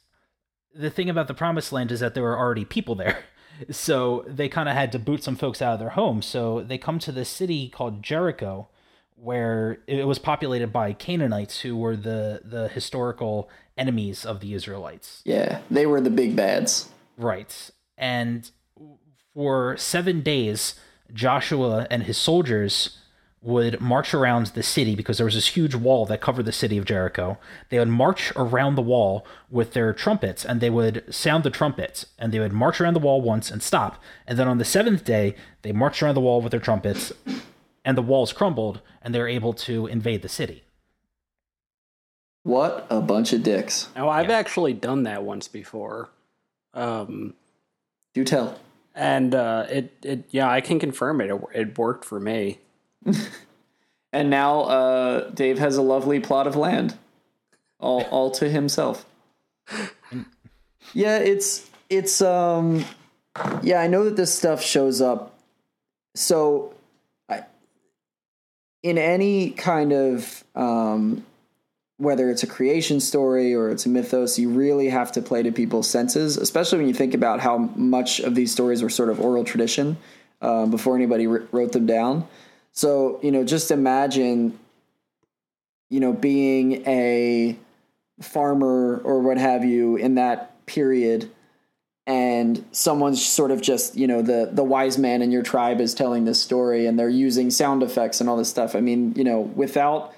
the 0.74 0.90
thing 0.90 1.10
about 1.10 1.28
the 1.28 1.34
promised 1.34 1.72
land 1.72 1.92
is 1.92 2.00
that 2.00 2.14
there 2.14 2.24
were 2.24 2.38
already 2.38 2.66
people 2.66 2.96
there. 2.96 3.24
So 3.70 4.26
they 4.28 4.50
kind 4.50 4.68
of 4.68 4.76
had 4.76 4.92
to 4.94 4.98
boot 4.98 5.24
some 5.24 5.36
folks 5.36 5.62
out 5.62 5.74
of 5.74 5.80
their 5.80 5.90
homes. 5.90 6.26
So 6.26 6.62
they 6.62 6.80
come 6.80 6.98
to 7.00 7.12
this 7.12 7.30
city 7.30 7.70
called 7.70 8.02
Jericho, 8.02 8.70
where 9.16 9.80
it 9.86 10.08
was 10.08 10.18
populated 10.18 10.74
by 10.74 10.94
Canaanites, 10.94 11.60
who 11.60 11.78
were 11.78 11.96
the 11.96 12.42
the 12.44 12.70
historical 12.70 13.52
enemies 13.78 14.26
of 14.26 14.40
the 14.40 14.56
Israelites. 14.56 15.22
Yeah, 15.26 15.60
they 15.70 15.86
were 15.86 16.02
the 16.02 16.10
big 16.10 16.36
bads. 16.36 16.90
Right. 17.18 17.70
And 17.98 18.50
for 19.34 19.78
seven 19.78 20.22
days, 20.22 20.76
Joshua 21.14 21.86
and 21.92 22.04
his 22.04 22.18
soldiers 22.18 22.98
would 23.44 23.82
march 23.82 24.14
around 24.14 24.48
the 24.48 24.62
city 24.62 24.96
because 24.96 25.18
there 25.18 25.26
was 25.26 25.34
this 25.34 25.48
huge 25.48 25.74
wall 25.74 26.06
that 26.06 26.22
covered 26.22 26.46
the 26.46 26.52
city 26.52 26.78
of 26.78 26.86
Jericho. 26.86 27.40
They 27.70 27.80
would 27.80 27.88
march 27.88 28.32
around 28.36 28.76
the 28.76 28.84
wall 28.84 29.26
with 29.50 29.74
their 29.74 29.94
trumpets 29.94 30.46
and 30.46 30.62
they 30.62 30.70
would 30.70 31.04
sound 31.14 31.44
the 31.44 31.50
trumpets 31.50 32.06
and 32.20 32.32
they 32.32 32.40
would 32.40 32.54
march 32.54 32.80
around 32.80 32.94
the 32.94 33.00
wall 33.00 33.20
once 33.20 33.50
and 33.50 33.64
stop. 33.64 34.02
And 34.28 34.38
then 34.38 34.48
on 34.48 34.60
the 34.60 34.66
seventh 34.66 35.04
day, 35.04 35.36
they 35.64 35.72
marched 35.72 36.04
around 36.04 36.14
the 36.14 36.22
wall 36.22 36.40
with 36.42 36.52
their 36.52 36.60
trumpets 36.60 37.12
and 37.84 37.98
the 37.98 38.04
walls 38.04 38.32
crumbled 38.32 38.80
and 39.02 39.14
they 39.14 39.20
were 39.20 39.28
able 39.28 39.54
to 39.54 39.88
invade 39.88 40.22
the 40.22 40.30
city. 40.30 40.64
What 42.44 42.88
a 42.90 43.02
bunch 43.02 43.34
of 43.34 43.44
dicks. 43.44 43.90
Now, 43.96 44.10
I've 44.10 44.30
actually 44.32 44.74
done 44.74 45.04
that 45.04 45.24
once 45.24 45.48
before. 45.48 46.10
Um, 46.74 47.34
Do 48.14 48.24
tell. 48.24 48.60
and 48.96 49.34
uh, 49.36 49.66
it, 49.70 49.94
it, 50.04 50.26
yeah, 50.30 50.50
I 50.50 50.62
can 50.62 50.80
confirm 50.80 51.22
it. 51.22 51.30
It, 51.32 51.42
it 51.54 51.78
worked 51.78 52.06
for 52.06 52.20
me. 52.20 52.60
And 54.14 54.30
now 54.30 54.62
uh, 54.62 55.30
Dave 55.30 55.58
has 55.60 55.78
a 55.78 55.82
lovely 55.82 56.20
plot 56.20 56.48
of 56.48 56.56
land, 56.56 56.96
all 57.80 58.02
all 58.04 58.32
to 58.32 58.50
himself. 58.50 59.06
Yeah, 60.94 61.18
it's 61.20 61.70
it's 61.90 62.22
um, 62.22 62.84
yeah. 63.62 63.80
I 63.80 63.88
know 63.88 64.04
that 64.06 64.18
this 64.18 64.34
stuff 64.34 64.62
shows 64.62 65.00
up. 65.00 65.38
So, 66.16 66.74
I 67.30 67.44
in 68.84 68.98
any 68.98 69.52
kind 69.52 69.94
of 69.94 70.44
um, 70.56 71.26
whether 71.96 72.30
it's 72.30 72.44
a 72.44 72.48
creation 72.48 73.00
story 73.00 73.54
or 73.54 73.70
it's 73.70 73.86
a 73.86 73.90
mythos, 73.90 74.38
you 74.38 74.50
really 74.50 74.90
have 74.90 75.14
to 75.14 75.22
play 75.22 75.42
to 75.44 75.54
people's 75.54 75.90
senses, 75.90 76.36
especially 76.36 76.80
when 76.80 76.88
you 76.90 76.94
think 76.94 77.14
about 77.14 77.40
how 77.40 77.58
much 77.58 78.20
of 78.20 78.36
these 78.36 78.52
stories 78.52 78.84
were 78.84 78.90
sort 78.90 79.08
of 79.08 79.22
oral 79.22 79.46
tradition 79.46 79.96
um, 80.42 80.70
before 80.70 80.96
anybody 80.96 81.28
wr- 81.28 81.44
wrote 81.54 81.72
them 81.72 81.86
down. 81.86 82.28
So, 82.74 83.20
you 83.22 83.32
know, 83.32 83.44
just 83.44 83.72
imagine, 83.72 84.58
you 85.90 86.00
know, 86.00 86.14
being 86.14 86.88
a 86.88 87.58
farmer 88.22 89.02
or 89.04 89.20
what 89.20 89.38
have 89.38 89.66
you 89.66 89.96
in 89.96 90.16
that 90.16 90.66
period 90.66 91.30
and 92.08 92.66
someone's 92.72 93.24
sort 93.24 93.52
of 93.52 93.62
just, 93.62 93.96
you 93.96 94.08
know, 94.08 94.22
the 94.22 94.50
the 94.52 94.64
wise 94.64 94.98
man 94.98 95.22
in 95.22 95.32
your 95.32 95.44
tribe 95.44 95.80
is 95.80 95.94
telling 95.94 96.26
this 96.26 96.42
story 96.42 96.86
and 96.88 96.98
they're 96.98 97.10
using 97.10 97.52
sound 97.52 97.84
effects 97.84 98.20
and 98.20 98.30
all 98.30 98.38
this 98.38 98.50
stuff. 98.50 98.76
I 98.76 98.82
mean, 98.82 99.14
you 99.16 99.24
know, 99.24 99.40
without 99.42 100.14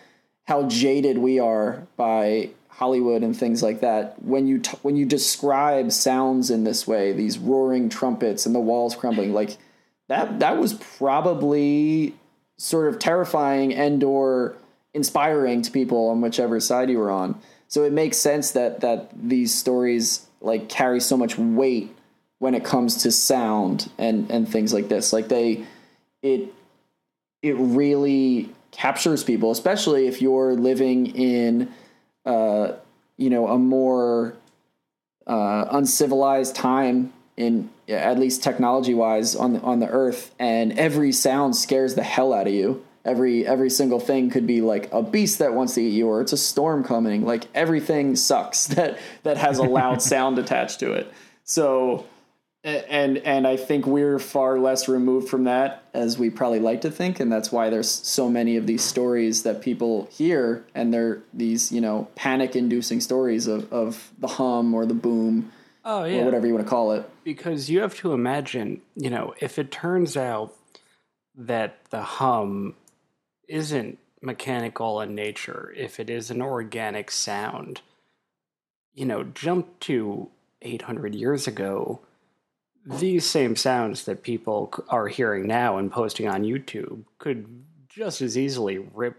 how 0.45 0.64
jaded 0.64 1.18
we 1.18 1.39
are 1.39 1.86
by 1.97 2.49
Hollywood 2.70 3.22
and 3.22 3.36
things 3.38 3.62
like 3.62 3.82
that, 3.82 4.22
when 4.24 4.47
you 4.47 4.60
t- 4.60 4.78
when 4.82 4.95
you 4.95 5.06
describe 5.06 5.91
sounds 5.91 6.49
in 6.49 6.64
this 6.64 6.88
way, 6.88 7.12
these 7.12 7.38
roaring 7.38 7.89
trumpets 7.89 8.45
and 8.45 8.56
the 8.56 8.60
walls 8.60 8.95
crumbling, 8.95 9.34
like 9.34 9.58
that 10.08 10.39
that 10.39 10.58
was 10.58 10.74
probably 10.74 12.16
sort 12.58 12.88
of 12.88 12.99
terrifying 12.99 13.74
and 13.74 14.04
or 14.04 14.56
inspiring 14.93 15.62
to 15.62 15.72
people 15.72 16.10
on 16.10 16.22
whichever 16.22 16.60
side 16.60 16.89
you 16.89 16.99
were 16.99 17.12
on. 17.12 17.39
So 17.68 17.84
it 17.84 17.91
makes 17.91 18.18
sense 18.18 18.51
that 18.51 18.82
that 18.82 19.10
these 19.16 19.54
stories 19.54 20.28
like 20.41 20.70
carry 20.70 20.99
so 20.99 21.18
much 21.18 21.38
weight 21.38 21.95
when 22.39 22.54
it 22.54 22.64
comes 22.64 23.04
to 23.04 23.12
sound 23.12 23.89
and 23.97 24.30
and 24.30 24.47
things 24.47 24.74
like 24.74 24.89
this. 24.89 25.12
Like 25.12 25.28
they 25.28 25.66
it 26.22 26.54
it 27.41 27.56
really 27.58 28.49
captures 28.72 29.24
people, 29.24 29.51
especially 29.51 30.08
if 30.08 30.22
you're 30.22 30.54
living 30.54 31.08
in 31.16 31.74
uh 32.26 32.74
you 33.18 33.30
know 33.30 33.47
a 33.47 33.58
more 33.58 34.36
uh 35.26 35.66
uncivilized 35.72 36.56
time 36.56 37.12
in 37.38 37.70
at 37.90 38.20
least 38.20 38.44
technology 38.44 38.94
wise 38.94 39.36
on 39.36 39.54
the, 39.54 39.62
on 39.62 39.80
the 39.80 39.90
earth 39.90 40.34
and 40.40 40.78
every 40.78 41.12
sound 41.12 41.56
scares 41.56 41.96
the 41.96 42.04
hell 42.04 42.34
out 42.34 42.48
of 42.48 42.54
you. 42.54 42.84
Every 43.06 43.46
every 43.46 43.70
single 43.70 44.00
thing 44.00 44.30
could 44.30 44.48
be 44.48 44.62
like 44.62 44.90
a 44.94 45.04
beast 45.04 45.40
that 45.40 45.54
wants 45.54 45.74
to 45.74 45.82
eat 45.82 45.90
you 45.90 46.08
or 46.08 46.22
it's 46.22 46.32
a 46.32 46.38
storm 46.38 46.86
coming. 46.86 47.26
Like 47.26 47.48
everything 47.54 48.16
sucks 48.16 48.68
that 48.76 48.98
that 49.24 49.38
has 49.38 49.58
a 49.58 49.64
loud 49.64 50.02
sound 50.02 50.40
attached 50.40 50.80
to 50.80 50.94
it. 50.94 51.12
So 51.44 52.06
and 52.64 53.18
and 53.18 53.46
I 53.46 53.58
think 53.58 53.86
we're 53.86 54.20
far 54.20 54.58
less 54.58 54.88
removed 54.88 55.28
from 55.28 55.44
that 55.44 55.84
as 55.94 56.18
we 56.18 56.30
probably 56.30 56.62
like 56.62 56.82
to 56.82 56.92
think, 56.92 57.20
and 57.20 57.30
that's 57.30 57.52
why 57.52 57.70
there's 57.70 57.90
so 57.90 58.30
many 58.30 58.56
of 58.56 58.66
these 58.66 58.82
stories 58.82 59.44
that 59.44 59.62
people 59.62 60.08
hear, 60.10 60.66
and 60.74 60.94
they're 60.94 61.20
these 61.34 61.74
you 61.74 61.82
know 61.82 62.08
panic-inducing 62.16 63.02
stories 63.02 63.48
of 63.48 63.72
of 63.74 64.12
the 64.18 64.28
hum 64.28 64.74
or 64.74 64.86
the 64.86 64.94
boom 64.94 65.52
Oh, 65.86 66.04
or 66.04 66.24
whatever 66.24 66.48
you 66.48 66.54
want 66.54 66.66
to 66.66 66.70
call 66.70 66.94
it. 66.94 67.10
Because 67.24 67.69
you 67.69 67.82
have 67.82 67.95
to 67.97 68.13
imagine, 68.13 68.82
you 68.95 69.09
know, 69.09 69.34
if 69.39 69.57
it 69.59 69.71
turns 69.71 70.15
out 70.17 70.53
that 71.36 71.86
the 71.89 72.01
hum 72.01 72.76
isn't 73.47 73.97
mechanical 74.21 75.01
in 75.01 75.15
nature, 75.15 75.74
if 75.76 75.99
it 75.99 76.09
is 76.09 76.32
an 76.32 76.41
organic 76.41 77.11
sound, 77.11 77.82
you 78.93 79.05
know, 79.05 79.24
jump 79.24 79.80
to 79.82 80.30
800 80.61 81.15
years 81.15 81.47
ago, 81.47 82.01
these 82.86 83.26
same 83.26 83.55
sounds 83.55 84.05
that 84.05 84.24
people 84.24 84.74
are 84.89 85.07
hearing 85.07 85.47
now 85.47 85.78
and 85.78 85.91
posting 85.91 86.28
on 86.28 86.43
YouTube 86.43 87.03
could 87.17 87.63
just 87.89 88.21
as 88.21 88.38
easily 88.38 88.78
rip 88.78 89.17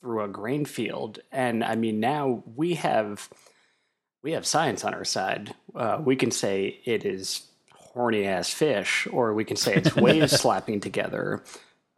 through 0.00 0.22
a 0.22 0.28
grain 0.28 0.64
field. 0.64 1.18
And 1.32 1.64
I 1.64 1.74
mean, 1.74 2.00
now 2.00 2.42
we 2.56 2.74
have 2.74 3.28
we 4.22 4.32
have 4.32 4.46
science 4.46 4.84
on 4.84 4.94
our 4.94 5.04
side. 5.04 5.54
Uh, 5.74 6.00
we 6.04 6.16
can 6.16 6.30
say 6.30 6.78
it 6.84 7.04
is 7.04 7.42
horny 7.74 8.26
ass 8.26 8.50
fish, 8.52 9.06
or 9.12 9.34
we 9.34 9.44
can 9.44 9.56
say 9.56 9.74
it's 9.74 9.96
waves 9.96 10.32
slapping 10.40 10.80
together. 10.80 11.42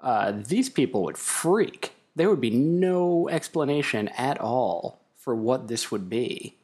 Uh, 0.00 0.32
these 0.32 0.68
people 0.68 1.02
would 1.04 1.18
freak. 1.18 1.92
There 2.16 2.28
would 2.30 2.40
be 2.40 2.50
no 2.50 3.28
explanation 3.28 4.08
at 4.08 4.40
all 4.40 5.00
for 5.16 5.34
what 5.34 5.68
this 5.68 5.90
would 5.90 6.08
be. 6.10 6.56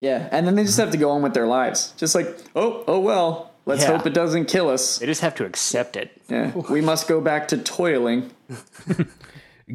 Yeah, 0.00 0.28
and 0.32 0.46
then 0.46 0.56
they 0.56 0.64
just 0.64 0.78
have 0.78 0.90
to 0.90 0.96
go 0.96 1.10
on 1.10 1.22
with 1.22 1.32
their 1.34 1.46
lives, 1.46 1.92
just 1.96 2.14
like 2.14 2.26
oh 2.56 2.82
oh 2.88 2.98
well, 2.98 3.52
let's 3.66 3.82
Yeah. 3.82 3.96
hope 3.96 4.06
it 4.06 4.14
doesn't 4.14 4.46
kill 4.46 4.68
us. 4.68 4.98
They 4.98 5.06
just 5.06 5.20
have 5.20 5.34
to 5.36 5.44
accept 5.44 5.96
it. 5.96 6.10
Yeah, 6.28 6.52
we 6.70 6.80
must 6.90 7.06
go 7.08 7.20
back 7.20 7.48
to 7.48 7.58
toiling. 7.58 8.30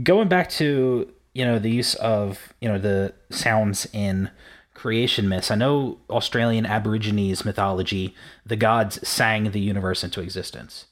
going 0.03 0.27
back 0.27 0.49
to 0.51 1.09
you 1.33 1.45
know 1.45 1.59
the 1.59 1.69
use 1.71 1.95
of 1.95 2.53
you 2.59 2.67
know 2.67 2.77
the 2.77 3.13
sounds 3.29 3.87
in 3.93 4.29
creation 4.77 5.27
myths. 5.27 5.49
I 5.49 5.55
know 5.55 5.97
australian 6.09 6.65
aborigines 6.65 7.43
mythology 7.43 8.13
the 8.45 8.55
gods 8.55 9.05
sang 9.07 9.49
the 9.51 9.59
universe 9.59 10.03
into 10.03 10.21
existence. 10.21 10.85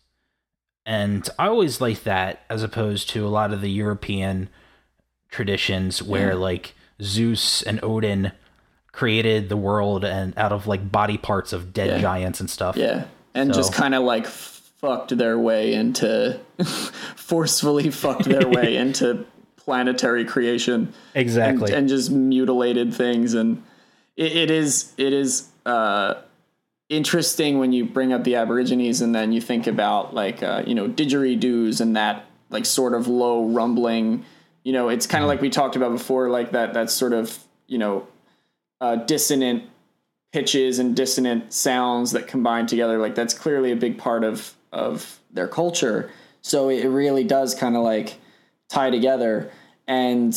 And 0.87 1.29
i 1.37 1.47
always 1.47 1.79
like 1.79 2.03
that 2.03 2.41
as 2.49 2.63
opposed 2.63 3.09
to 3.11 3.25
a 3.25 3.29
lot 3.29 3.53
of 3.53 3.61
the 3.61 3.69
european 3.69 4.49
traditions 5.29 6.01
where 6.01 6.33
like 6.35 6.73
zeus 7.01 7.61
and 7.61 7.79
odin 7.83 8.31
created 8.91 9.49
the 9.49 9.57
world 9.57 10.03
and 10.05 10.35
out 10.37 10.51
of 10.51 10.65
like 10.67 10.91
body 10.91 11.17
parts 11.17 11.53
of 11.53 11.71
dead 11.73 11.89
Yeah. 11.89 11.99
giants 11.99 12.39
and 12.39 12.49
stuff. 12.49 12.77
Yeah, 12.77 13.03
and 13.33 13.53
So- 13.53 13.59
just 13.59 13.73
kind 13.73 13.93
of 13.93 14.03
like 14.03 14.25
fucked 14.25 15.17
their 15.17 15.37
way 15.37 15.73
into 15.73 16.39
forcefully 17.15 17.89
fucked 17.91 18.25
their 18.25 18.47
way 18.47 18.75
into 18.83 19.25
planetary 19.57 20.25
creation. 20.25 20.93
exactly. 21.13 21.71
and, 21.71 21.79
and 21.79 21.89
just 21.89 22.09
mutilated 22.11 22.93
things 22.93 23.33
and 23.33 23.61
it, 24.17 24.35
it 24.35 24.51
is 24.51 24.93
it 24.97 25.13
is 25.13 25.49
uh 25.65 26.15
interesting 26.89 27.57
when 27.59 27.73
you 27.73 27.85
bring 27.85 28.13
up 28.13 28.23
the 28.23 28.35
aborigines 28.35 29.01
and 29.01 29.15
then 29.15 29.31
you 29.31 29.41
think 29.41 29.65
about 29.67 30.13
like 30.13 30.43
uh, 30.43 30.63
you 30.67 30.75
know 30.75 30.87
didgeridoos 30.87 31.81
and 31.81 31.95
that 31.95 32.25
like 32.51 32.65
sort 32.65 32.93
of 32.93 33.07
low 33.07 33.45
rumbling 33.45 34.23
you 34.63 34.71
know 34.71 34.89
it's 34.89 35.07
kind 35.07 35.23
of 35.23 35.27
like 35.27 35.41
we 35.41 35.49
talked 35.49 35.75
about 35.75 35.91
before 35.91 36.29
like 36.29 36.51
that 36.51 36.73
that 36.75 36.91
sort 36.91 37.11
of 37.11 37.39
you 37.65 37.79
know 37.79 38.07
uh, 38.81 38.95
dissonant 38.95 39.63
pitches 40.31 40.77
and 40.77 40.95
dissonant 40.95 41.51
sounds 41.51 42.11
that 42.11 42.27
combine 42.27 42.67
together 42.67 42.99
like 42.99 43.15
that's 43.15 43.33
clearly 43.33 43.71
a 43.71 43.75
big 43.75 43.97
part 43.97 44.23
of 44.23 44.55
of 44.75 45.19
their 45.31 45.47
culture. 45.47 46.11
So 46.41 46.69
it 46.69 46.87
really 46.87 47.23
does 47.23 47.55
kind 47.55 47.75
of 47.75 47.83
like 47.83 48.17
tie 48.69 48.91
together. 48.91 49.51
And 49.87 50.35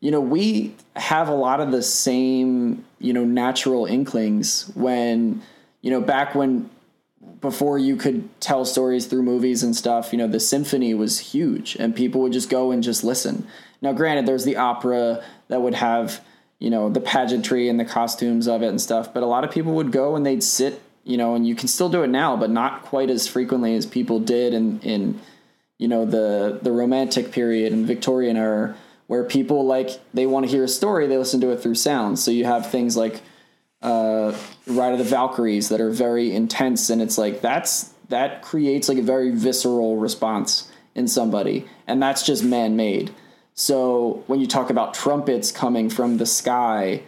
you 0.00 0.10
know 0.10 0.20
we 0.20 0.74
have 0.96 1.28
a 1.28 1.34
lot 1.34 1.60
of 1.60 1.72
the 1.72 1.82
same 1.82 2.84
you 3.00 3.12
know 3.12 3.24
natural 3.24 3.86
inklings 3.86 4.70
when 4.74 5.42
you 5.82 5.90
know 5.90 6.00
back 6.00 6.34
when 6.34 6.70
before 7.40 7.78
you 7.78 7.96
could 7.96 8.28
tell 8.40 8.64
stories 8.64 9.06
through 9.06 9.22
movies 9.22 9.62
and 9.62 9.74
stuff 9.74 10.12
you 10.12 10.18
know 10.18 10.28
the 10.28 10.40
symphony 10.40 10.94
was 10.94 11.18
huge 11.18 11.76
and 11.76 11.96
people 11.96 12.20
would 12.20 12.32
just 12.32 12.48
go 12.48 12.70
and 12.70 12.82
just 12.82 13.02
listen 13.02 13.46
now 13.82 13.92
granted 13.92 14.26
there's 14.26 14.44
the 14.44 14.56
opera 14.56 15.22
that 15.48 15.60
would 15.60 15.74
have 15.74 16.20
you 16.60 16.70
know 16.70 16.88
the 16.88 17.00
pageantry 17.00 17.68
and 17.68 17.80
the 17.80 17.84
costumes 17.84 18.46
of 18.46 18.62
it 18.62 18.68
and 18.68 18.80
stuff. 18.80 19.12
But 19.12 19.24
a 19.24 19.26
lot 19.26 19.42
of 19.42 19.50
people 19.50 19.74
would 19.74 19.90
go 19.90 20.14
and 20.14 20.24
they'd 20.24 20.44
sit, 20.44 20.80
you 21.02 21.16
know, 21.16 21.34
and 21.34 21.48
you 21.48 21.56
can 21.56 21.66
still 21.66 21.88
do 21.88 22.02
it 22.02 22.08
now, 22.08 22.36
but 22.36 22.50
not 22.50 22.82
quite 22.82 23.10
as 23.10 23.26
frequently 23.26 23.74
as 23.74 23.86
people 23.86 24.20
did 24.20 24.54
in 24.54 24.78
in 24.80 25.20
you 25.78 25.88
know 25.88 26.04
the 26.04 26.60
the 26.62 26.70
romantic 26.70 27.32
period 27.32 27.72
and 27.72 27.86
Victorian 27.86 28.36
era 28.36 28.76
where 29.10 29.24
people 29.24 29.66
like 29.66 29.90
they 30.14 30.24
want 30.24 30.46
to 30.46 30.52
hear 30.52 30.62
a 30.62 30.68
story, 30.68 31.08
they 31.08 31.18
listen 31.18 31.40
to 31.40 31.50
it 31.50 31.60
through 31.60 31.74
sound. 31.74 32.16
So 32.16 32.30
you 32.30 32.44
have 32.44 32.70
things 32.70 32.96
like 32.96 33.20
uh, 33.82 34.32
Ride 34.68 34.92
of 34.92 34.98
the 34.98 35.04
Valkyries 35.04 35.68
that 35.70 35.80
are 35.80 35.90
very 35.90 36.32
intense, 36.32 36.90
and 36.90 37.02
it's 37.02 37.18
like 37.18 37.40
that's 37.40 37.92
that 38.10 38.42
creates 38.42 38.88
like 38.88 38.98
a 38.98 39.02
very 39.02 39.32
visceral 39.32 39.96
response 39.96 40.70
in 40.94 41.08
somebody, 41.08 41.66
and 41.88 42.00
that's 42.00 42.24
just 42.24 42.44
man 42.44 42.76
made. 42.76 43.12
So 43.52 44.22
when 44.28 44.38
you 44.38 44.46
talk 44.46 44.70
about 44.70 44.94
trumpets 44.94 45.50
coming 45.50 45.90
from 45.90 46.18
the 46.18 46.26
sky, 46.26 47.02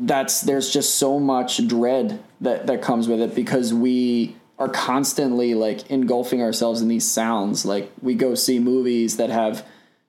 that's 0.00 0.40
there's 0.40 0.72
just 0.72 0.96
so 0.96 1.20
much 1.20 1.64
dread 1.68 2.20
that 2.40 2.66
that 2.66 2.82
comes 2.82 3.06
with 3.06 3.20
it 3.20 3.32
because 3.32 3.72
we 3.72 4.34
are 4.58 4.68
constantly 4.68 5.54
like 5.54 5.88
engulfing 5.88 6.42
ourselves 6.42 6.82
in 6.82 6.88
these 6.88 7.08
sounds. 7.08 7.64
Like 7.64 7.92
we 8.02 8.16
go 8.16 8.34
see 8.34 8.58
movies 8.58 9.18
that 9.18 9.30
have 9.30 9.64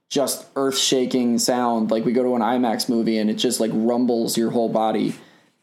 just 0.09 0.45
earth 0.55 0.77
shaking 0.77 1.37
sound. 1.37 1.91
Like 1.91 2.05
we 2.05 2.13
go 2.13 2.23
to 2.23 2.35
an 2.35 2.41
IMAX 2.41 2.89
movie 2.89 3.17
and 3.17 3.29
it 3.29 3.35
just 3.35 3.59
like 3.59 3.71
rumbles 3.73 4.37
your 4.37 4.51
whole 4.51 4.69
body. 4.69 5.15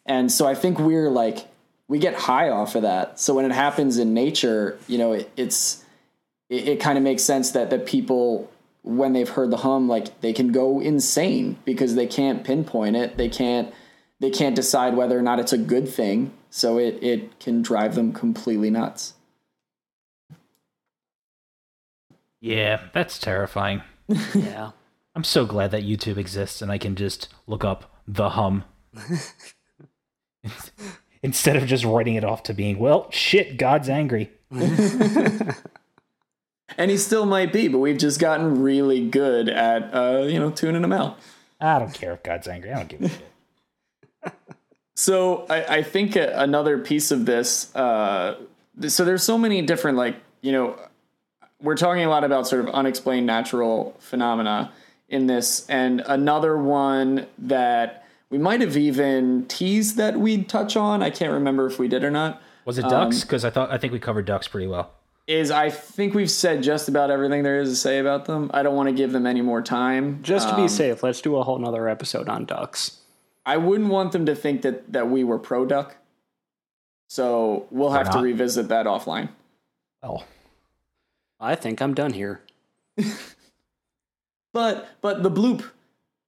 And 0.07 0.31
so 0.31 0.47
I 0.47 0.55
think 0.55 0.79
we're 0.79 1.11
like 1.11 1.49
we 1.89 1.99
get 1.99 2.15
high 2.15 2.49
off 2.49 2.75
of 2.75 2.83
that. 2.83 3.19
So 3.21 3.35
when 3.35 3.45
it 3.45 3.53
happens 3.53 3.99
in 3.99 4.15
nature, 4.15 4.79
you 4.87 4.99
know, 4.99 5.13
it, 5.13 5.31
it's 5.37 5.85
it, 6.49 6.69
it 6.69 6.81
kind 6.81 6.99
of 6.99 7.05
makes 7.05 7.23
sense 7.23 7.53
that 7.53 7.71
that 7.71 7.87
people 7.87 8.51
when 8.83 9.15
they've 9.15 9.29
heard 9.29 9.51
the 9.51 9.59
hum, 9.59 9.89
like 9.89 10.21
they 10.21 10.33
can 10.33 10.53
go 10.53 10.81
insane 10.81 11.57
because 11.65 11.95
they 11.95 12.07
can't 12.07 12.45
pinpoint 12.45 12.97
it. 12.97 13.17
They 13.17 13.29
can't 13.29 13.73
they 14.21 14.31
can't 14.31 14.55
decide 14.55 14.95
whether 14.95 15.19
or 15.19 15.23
not 15.23 15.41
it's 15.41 15.53
a 15.53 15.59
good 15.59 15.89
thing. 15.89 16.33
So 16.51 16.79
it 16.79 17.03
it 17.03 17.41
can 17.41 17.63
drive 17.63 17.95
them 17.95 18.13
completely 18.13 18.71
nuts. 18.71 19.15
Yeah, 22.41 22.83
that's 22.93 23.19
terrifying. 23.19 23.83
Yeah. 24.09 24.71
I'm 25.17 25.25
so 25.25 25.47
glad 25.47 25.71
that 25.71 25.85
YouTube 25.85 26.17
exists 26.17 26.61
and 26.61 26.73
I 26.73 26.79
can 26.79 26.97
just 26.97 27.29
look 27.47 27.65
up 27.65 28.03
the 28.07 28.31
hum. 28.31 28.65
Instead 31.23 31.57
of 31.57 31.67
just 31.67 31.85
writing 31.85 32.17
it 32.17 32.25
off 32.25 32.43
to 32.45 32.53
being, 32.53 32.79
well, 32.79 33.09
shit, 33.11 33.57
God's 33.57 33.89
angry. 33.89 34.31
And 36.77 36.91
he 36.91 36.97
still 36.97 37.27
might 37.27 37.53
be, 37.53 37.69
but 37.69 37.79
we've 37.79 37.99
just 37.99 38.19
gotten 38.19 38.63
really 38.63 39.07
good 39.07 39.49
at 39.49 39.95
uh, 39.95 40.23
you 40.23 40.39
know, 40.39 40.51
tuning 40.51 40.83
him 40.83 40.93
out. 40.93 41.19
I 41.61 41.79
don't 41.79 41.93
care 41.93 42.13
if 42.13 42.23
God's 42.23 42.49
angry. 42.49 42.73
I 42.73 42.77
don't 42.77 42.89
give 42.89 43.03
a 43.03 43.09
shit. 43.09 44.33
So 44.97 45.47
I, 45.49 45.79
I 45.79 45.83
think 45.83 46.17
another 46.17 46.79
piece 46.79 47.11
of 47.11 47.27
this. 47.27 47.75
Uh, 47.75 48.41
so 48.89 49.05
there's 49.05 49.23
so 49.23 49.37
many 49.37 49.63
different 49.63 49.97
like 49.97 50.17
you 50.41 50.53
know, 50.53 50.79
we're 51.65 51.77
talking 51.77 52.05
a 52.05 52.09
lot 52.09 52.23
about 52.23 52.47
sort 52.47 52.65
of 52.67 52.73
unexplained 52.75 53.27
natural 53.27 53.97
phenomena 53.99 54.73
in 55.09 55.27
this, 55.27 55.67
and 55.69 56.01
another 56.07 56.57
one 56.57 57.27
that 57.39 58.05
we 58.31 58.39
might 58.39 58.61
have 58.61 58.77
even 58.77 59.47
teased 59.47 59.97
that 59.97 60.19
we'd 60.19 60.49
touch 60.49 60.77
on. 60.77 61.03
I 61.03 61.11
can't 61.11 61.33
remember 61.33 61.67
if 61.67 61.79
we 61.79 61.89
did 61.89 62.05
or 62.05 62.11
not. 62.11 62.41
Was 62.65 62.79
it 62.79 62.83
ducks? 62.89 63.23
Because 63.23 63.45
I 63.45 63.51
thought 63.51 63.71
I 63.71 63.79
think 63.79 63.93
we 63.93 63.99
covered 63.99 64.25
ducks 64.27 64.47
pretty 64.49 64.67
well. 64.67 64.93
Is 65.27 65.51
I 65.51 65.71
think 65.71 66.15
we've 66.15 66.31
said 66.31 66.63
just 66.63 66.89
about 66.89 67.11
everything 67.11 67.43
there 67.45 67.61
is 67.61 67.71
to 67.71 67.77
say 67.77 67.99
about 67.99 68.27
them. 68.27 68.51
I 68.53 68.63
don't 68.63 68.77
want 68.77 68.89
to 68.91 68.95
give 68.95 69.13
them 69.13 69.27
any 69.27 69.41
more 69.41 69.63
time. 69.63 70.23
Just 70.23 70.49
to 70.51 70.55
be 70.57 70.63
Um, 70.63 70.69
safe, 70.69 71.03
let's 71.03 71.21
do 71.23 71.37
a 71.37 71.43
whole 71.43 71.59
nother 71.59 71.89
episode 71.89 72.29
on 72.29 72.45
ducks. 72.45 72.99
I 73.47 73.57
wouldn't 73.57 73.89
want 73.91 74.13
them 74.13 74.27
to 74.27 74.35
think 74.35 74.63
that 74.63 74.93
that 74.93 75.09
we 75.11 75.25
were 75.25 75.39
pro 75.39 75.65
duck. 75.67 75.97
So 77.09 77.67
we'll 77.71 77.91
have 77.93 78.11
to 78.11 78.19
revisit 78.19 78.69
that 78.69 78.87
offline. 78.87 79.29
Oh, 80.03 80.25
I 81.41 81.55
think 81.55 81.83
I'm 81.83 81.95
done 81.95 82.13
here. 82.13 82.43
But 84.55 84.89
but 85.03 85.23
the 85.23 85.31
bloop. 85.31 85.69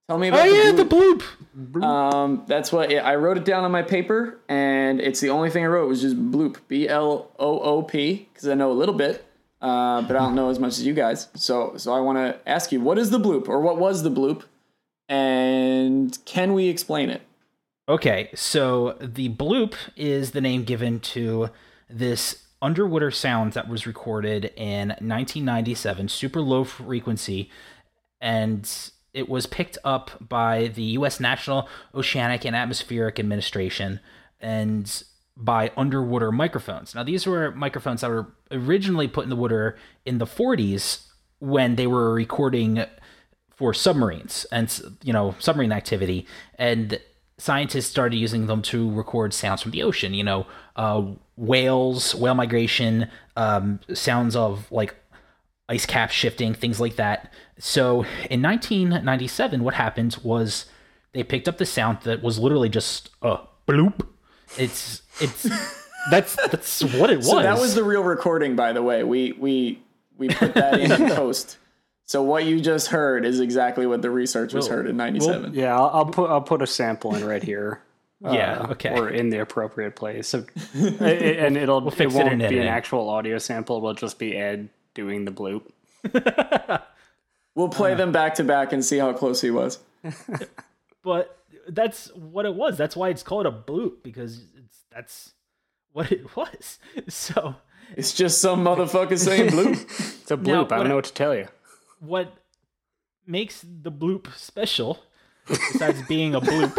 Tell 0.08 0.18
me 0.18 0.28
about 0.28 0.40
oh 0.40 0.44
yeah, 0.44 0.72
the 0.72 0.84
the 0.84 0.94
bloop. 0.94 1.22
bloop. 1.56 1.82
Um, 1.82 2.44
that's 2.46 2.70
what 2.70 2.92
I 2.92 3.14
wrote 3.14 3.38
it 3.38 3.44
down 3.44 3.64
on 3.64 3.72
my 3.72 3.82
paper, 3.82 4.38
and 4.48 5.00
it's 5.00 5.20
the 5.20 5.30
only 5.30 5.48
thing 5.48 5.64
I 5.64 5.68
wrote 5.68 5.88
was 5.88 6.00
just 6.02 6.16
bloop, 6.30 6.58
B 6.68 6.88
L 6.88 7.30
O 7.38 7.60
O 7.60 7.82
P, 7.82 8.28
because 8.32 8.48
I 8.48 8.54
know 8.54 8.70
a 8.70 8.74
little 8.74 8.94
bit, 8.94 9.24
uh, 9.62 10.02
but 10.02 10.16
I 10.16 10.18
don't 10.18 10.34
know 10.34 10.50
as 10.50 10.58
much 10.58 10.72
as 10.72 10.84
you 10.84 10.92
guys. 10.92 11.28
So 11.34 11.76
so 11.76 11.92
I 11.92 12.00
want 12.00 12.18
to 12.18 12.48
ask 12.48 12.72
you, 12.72 12.80
what 12.80 12.98
is 12.98 13.10
the 13.10 13.18
bloop, 13.18 13.48
or 13.48 13.60
what 13.60 13.78
was 13.78 14.02
the 14.02 14.10
bloop, 14.10 14.42
and 15.08 16.16
can 16.24 16.52
we 16.52 16.68
explain 16.68 17.10
it? 17.10 17.22
Okay, 17.88 18.30
so 18.34 18.96
the 19.00 19.28
bloop 19.28 19.74
is 19.96 20.32
the 20.32 20.40
name 20.40 20.64
given 20.64 20.98
to 21.00 21.50
this 21.88 22.42
underwater 22.62 23.10
sound 23.10 23.52
that 23.52 23.68
was 23.68 23.86
recorded 23.86 24.52
in 24.56 24.88
1997, 24.88 26.08
super 26.08 26.40
low 26.40 26.64
frequency, 26.64 27.50
and 28.20 28.90
it 29.12 29.28
was 29.28 29.46
picked 29.46 29.78
up 29.84 30.10
by 30.20 30.68
the 30.68 30.82
U.S. 30.82 31.20
National 31.20 31.68
Oceanic 31.94 32.44
and 32.44 32.54
Atmospheric 32.54 33.18
Administration 33.18 34.00
and 34.40 35.02
by 35.36 35.70
underwater 35.76 36.32
microphones. 36.32 36.94
Now, 36.94 37.02
these 37.02 37.26
were 37.26 37.50
microphones 37.52 38.00
that 38.00 38.10
were 38.10 38.34
originally 38.50 39.08
put 39.08 39.24
in 39.24 39.30
the 39.30 39.36
water 39.36 39.76
in 40.04 40.18
the 40.18 40.26
40s 40.26 41.06
when 41.38 41.76
they 41.76 41.86
were 41.86 42.14
recording 42.14 42.84
for 43.54 43.72
submarines 43.72 44.46
and 44.52 44.98
you 45.02 45.12
know 45.12 45.34
submarine 45.38 45.72
activity 45.72 46.26
and 46.58 47.00
scientists 47.38 47.86
started 47.86 48.16
using 48.16 48.46
them 48.46 48.60
to 48.62 48.90
record 48.92 49.32
sounds 49.32 49.62
from 49.62 49.70
the 49.70 49.82
ocean 49.82 50.12
you 50.12 50.24
know 50.24 50.46
uh, 50.76 51.02
whales 51.36 52.14
whale 52.14 52.34
migration 52.34 53.08
um, 53.36 53.80
sounds 53.92 54.34
of 54.34 54.70
like 54.72 54.94
ice 55.68 55.84
cap 55.86 56.10
shifting 56.10 56.54
things 56.54 56.80
like 56.80 56.96
that 56.96 57.32
so 57.58 58.04
in 58.30 58.40
1997 58.42 59.62
what 59.62 59.74
happened 59.74 60.16
was 60.22 60.66
they 61.12 61.22
picked 61.22 61.48
up 61.48 61.58
the 61.58 61.66
sound 61.66 61.98
that 62.02 62.22
was 62.22 62.38
literally 62.38 62.68
just 62.68 63.10
a 63.22 63.38
bloop 63.68 64.06
it's 64.58 65.02
it's 65.20 65.42
that's 66.10 66.36
that's 66.36 66.82
what 66.82 67.10
it 67.10 67.16
was 67.18 67.28
So 67.28 67.42
that 67.42 67.58
was 67.58 67.74
the 67.74 67.84
real 67.84 68.02
recording, 68.02 68.56
by 68.56 68.72
the 68.72 68.82
way. 68.82 69.02
We 69.02 69.32
we 69.32 69.82
we 70.16 70.28
put 70.28 70.54
that 70.54 70.80
in 70.80 70.92
in 70.92 71.10
post. 71.16 71.58
So 72.04 72.22
what 72.22 72.44
you 72.44 72.60
just 72.60 72.88
heard 72.88 73.24
is 73.24 73.40
exactly 73.40 73.86
what 73.86 74.02
the 74.02 74.10
research 74.10 74.54
was 74.54 74.68
heard 74.68 74.86
in 74.86 74.96
'97. 74.96 75.54
Yeah, 75.54 75.76
I'll, 75.76 75.90
I'll 75.92 76.06
put 76.06 76.30
I'll 76.30 76.42
put 76.42 76.62
a 76.62 76.66
sample 76.66 77.14
in 77.16 77.24
right 77.24 77.42
here. 77.42 77.82
Yeah, 78.20 78.58
uh, 78.60 78.72
okay. 78.72 78.98
Or 78.98 79.08
in 79.08 79.28
the 79.30 79.40
appropriate 79.40 79.94
place. 79.96 80.28
So, 80.28 80.44
and 80.74 81.56
it'll 81.56 81.90
fix 81.90 82.14
it 82.14 82.18
it 82.18 82.24
won't 82.24 82.42
in 82.42 82.48
be 82.50 82.58
an 82.58 82.66
actual 82.66 83.08
audio 83.10 83.38
sample. 83.38 83.76
It'll 83.76 83.94
just 83.94 84.18
be 84.18 84.36
Ed 84.36 84.68
doing 84.94 85.24
the 85.24 85.32
bloop. 85.32 85.62
We'll 87.54 87.70
play 87.70 87.94
them 87.94 88.12
back 88.12 88.34
to 88.34 88.44
back 88.44 88.74
and 88.74 88.84
see 88.84 88.98
how 88.98 89.14
close 89.14 89.40
he 89.40 89.50
was. 89.50 89.78
but 91.02 91.38
that's 91.66 92.08
what 92.14 92.44
it 92.44 92.54
was. 92.54 92.76
That's 92.76 92.94
why 92.94 93.08
it's 93.08 93.22
called 93.22 93.46
a 93.46 93.50
bloop 93.50 94.02
because 94.02 94.44
it's 94.58 94.84
that's 94.90 95.32
what 95.92 96.12
it 96.12 96.36
was. 96.36 96.78
So 97.08 97.54
It's 97.96 98.12
just 98.12 98.42
some 98.42 98.62
motherfucker 98.62 99.18
saying 99.18 99.50
bloop. 99.52 99.72
It's 100.20 100.30
a 100.30 100.36
Now, 100.36 100.64
bloop. 100.64 100.72
I 100.72 100.76
don't 100.76 100.88
know 100.88 100.96
what 100.96 101.06
to 101.06 101.14
tell 101.14 101.34
you. 101.34 101.48
what 101.98 102.34
makes 103.26 103.64
the 103.66 103.90
bloop 103.90 104.34
special, 104.36 105.02
besides 105.46 106.02
being 106.08 106.34
a 106.34 106.40
bloop, 106.40 106.72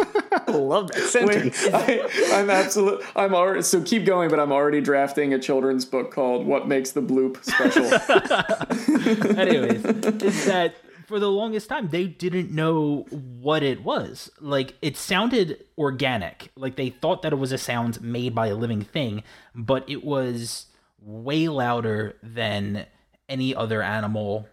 I 0.46 0.50
love 0.56 0.88
that 0.92 1.24
Wait, 1.26 1.54
sentence. 1.54 1.66
I, 1.72 2.38
I'm 2.38 2.50
absolute. 2.50 3.02
I'm 3.16 3.34
already. 3.34 3.62
So 3.62 3.82
keep 3.82 4.04
going, 4.04 4.30
but 4.30 4.38
I'm 4.40 4.52
already 4.52 4.80
drafting 4.80 5.34
a 5.34 5.38
children's 5.38 5.84
book 5.84 6.12
called 6.12 6.46
"What 6.46 6.68
Makes 6.68 6.92
the 6.92 7.02
Bloop 7.02 7.42
Special." 7.44 7.84
anyways, 9.38 9.84
is 10.22 10.46
that 10.46 10.74
for 11.06 11.18
the 11.18 11.30
longest 11.30 11.68
time 11.70 11.88
they 11.88 12.06
didn't 12.06 12.50
know 12.50 13.06
what 13.10 13.62
it 13.62 13.82
was. 13.82 14.30
Like 14.40 14.74
it 14.82 14.96
sounded 14.96 15.64
organic. 15.76 16.50
Like 16.56 16.76
they 16.76 16.90
thought 16.90 17.22
that 17.22 17.32
it 17.32 17.36
was 17.36 17.52
a 17.52 17.58
sound 17.58 18.00
made 18.02 18.34
by 18.34 18.48
a 18.48 18.54
living 18.54 18.82
thing, 18.82 19.22
but 19.54 19.88
it 19.88 20.04
was 20.04 20.66
way 21.00 21.48
louder 21.48 22.16
than 22.22 22.86
any 23.28 23.54
other 23.54 23.82
animal 23.82 24.48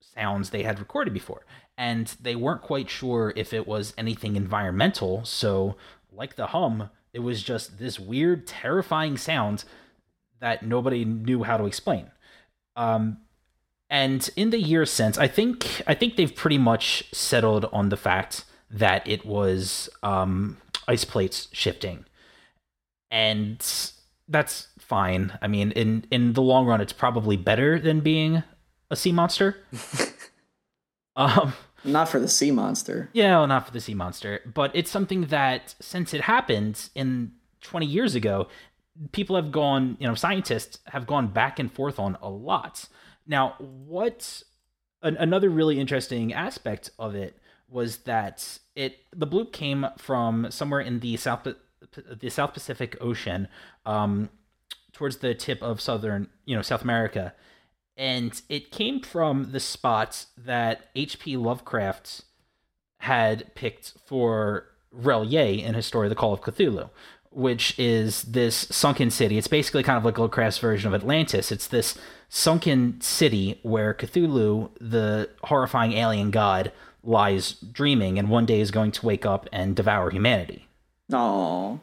sounds 0.00 0.50
they 0.50 0.62
had 0.62 0.78
recorded 0.78 1.12
before. 1.12 1.44
And 1.78 2.06
they 2.20 2.34
weren't 2.34 2.62
quite 2.62 2.88
sure 2.88 3.32
if 3.36 3.52
it 3.52 3.66
was 3.66 3.92
anything 3.98 4.36
environmental. 4.36 5.24
So, 5.24 5.76
like 6.10 6.36
the 6.36 6.48
hum, 6.48 6.90
it 7.12 7.18
was 7.20 7.42
just 7.42 7.78
this 7.78 8.00
weird, 8.00 8.46
terrifying 8.46 9.16
sound 9.16 9.64
that 10.40 10.62
nobody 10.62 11.04
knew 11.04 11.42
how 11.42 11.56
to 11.56 11.64
explain. 11.64 12.10
Um, 12.76 13.18
and 13.88 14.28
in 14.36 14.50
the 14.50 14.58
years 14.58 14.90
since, 14.90 15.16
I 15.16 15.28
think 15.28 15.82
I 15.86 15.94
think 15.94 16.16
they've 16.16 16.34
pretty 16.34 16.58
much 16.58 17.04
settled 17.12 17.66
on 17.72 17.88
the 17.88 17.96
fact 17.96 18.44
that 18.70 19.06
it 19.06 19.24
was 19.24 19.88
um, 20.02 20.58
ice 20.88 21.04
plates 21.04 21.48
shifting, 21.52 22.04
and 23.10 23.64
that's 24.28 24.68
fine. 24.78 25.38
I 25.40 25.46
mean, 25.46 25.70
in 25.72 26.04
in 26.10 26.32
the 26.32 26.42
long 26.42 26.66
run, 26.66 26.80
it's 26.80 26.92
probably 26.92 27.36
better 27.36 27.78
than 27.78 28.00
being 28.00 28.42
a 28.90 28.96
sea 28.96 29.12
monster. 29.12 29.56
um, 31.16 31.52
Not 31.86 32.08
for 32.08 32.18
the 32.18 32.28
sea 32.28 32.50
monster. 32.50 33.10
Yeah, 33.12 33.38
well, 33.38 33.46
not 33.46 33.66
for 33.66 33.72
the 33.72 33.80
sea 33.80 33.94
monster, 33.94 34.40
but 34.52 34.70
it's 34.74 34.90
something 34.90 35.26
that 35.26 35.74
since 35.80 36.12
it 36.12 36.22
happened 36.22 36.88
in 36.94 37.32
20 37.62 37.86
years 37.86 38.14
ago, 38.14 38.48
people 39.12 39.36
have 39.36 39.52
gone, 39.52 39.96
you 40.00 40.06
know, 40.06 40.14
scientists 40.14 40.78
have 40.86 41.06
gone 41.06 41.28
back 41.28 41.58
and 41.58 41.72
forth 41.72 41.98
on 41.98 42.16
a 42.20 42.28
lot. 42.28 42.86
Now, 43.26 43.54
what 43.58 44.42
an, 45.02 45.16
another 45.16 45.48
really 45.50 45.78
interesting 45.78 46.32
aspect 46.32 46.90
of 46.98 47.14
it 47.14 47.38
was 47.68 47.98
that 47.98 48.58
it 48.74 48.98
the 49.14 49.26
bloop 49.26 49.52
came 49.52 49.86
from 49.98 50.50
somewhere 50.50 50.80
in 50.80 51.00
the 51.00 51.16
south 51.16 51.46
the 52.20 52.30
South 52.30 52.52
Pacific 52.52 52.96
Ocean, 53.00 53.48
um, 53.84 54.28
towards 54.92 55.18
the 55.18 55.34
tip 55.34 55.62
of 55.62 55.80
southern, 55.80 56.28
you 56.44 56.56
know, 56.56 56.62
South 56.62 56.82
America, 56.82 57.34
and 57.96 58.40
it 58.48 58.70
came 58.70 59.00
from 59.00 59.52
the 59.52 59.60
spots 59.60 60.26
that 60.36 60.90
H.P. 60.94 61.36
Lovecraft 61.36 62.22
had 62.98 63.54
picked 63.54 63.94
for 64.04 64.66
R'lyeh 64.94 65.62
in 65.62 65.74
his 65.74 65.86
story, 65.86 66.08
The 66.08 66.14
Call 66.14 66.32
of 66.32 66.40
Cthulhu, 66.40 66.90
which 67.30 67.78
is 67.78 68.22
this 68.22 68.68
sunken 68.70 69.10
city. 69.10 69.38
It's 69.38 69.48
basically 69.48 69.82
kind 69.82 69.96
of 69.98 70.04
like 70.04 70.18
Lovecraft's 70.18 70.58
version 70.58 70.92
of 70.92 71.00
Atlantis. 71.00 71.52
It's 71.52 71.66
this 71.66 71.98
sunken 72.28 73.00
city 73.00 73.60
where 73.62 73.94
Cthulhu, 73.94 74.70
the 74.80 75.30
horrifying 75.44 75.92
alien 75.92 76.30
god, 76.30 76.72
lies 77.02 77.52
dreaming 77.52 78.18
and 78.18 78.28
one 78.28 78.46
day 78.46 78.60
is 78.60 78.70
going 78.70 78.90
to 78.90 79.06
wake 79.06 79.24
up 79.24 79.48
and 79.52 79.76
devour 79.76 80.10
humanity. 80.10 80.66
Oh. 81.12 81.80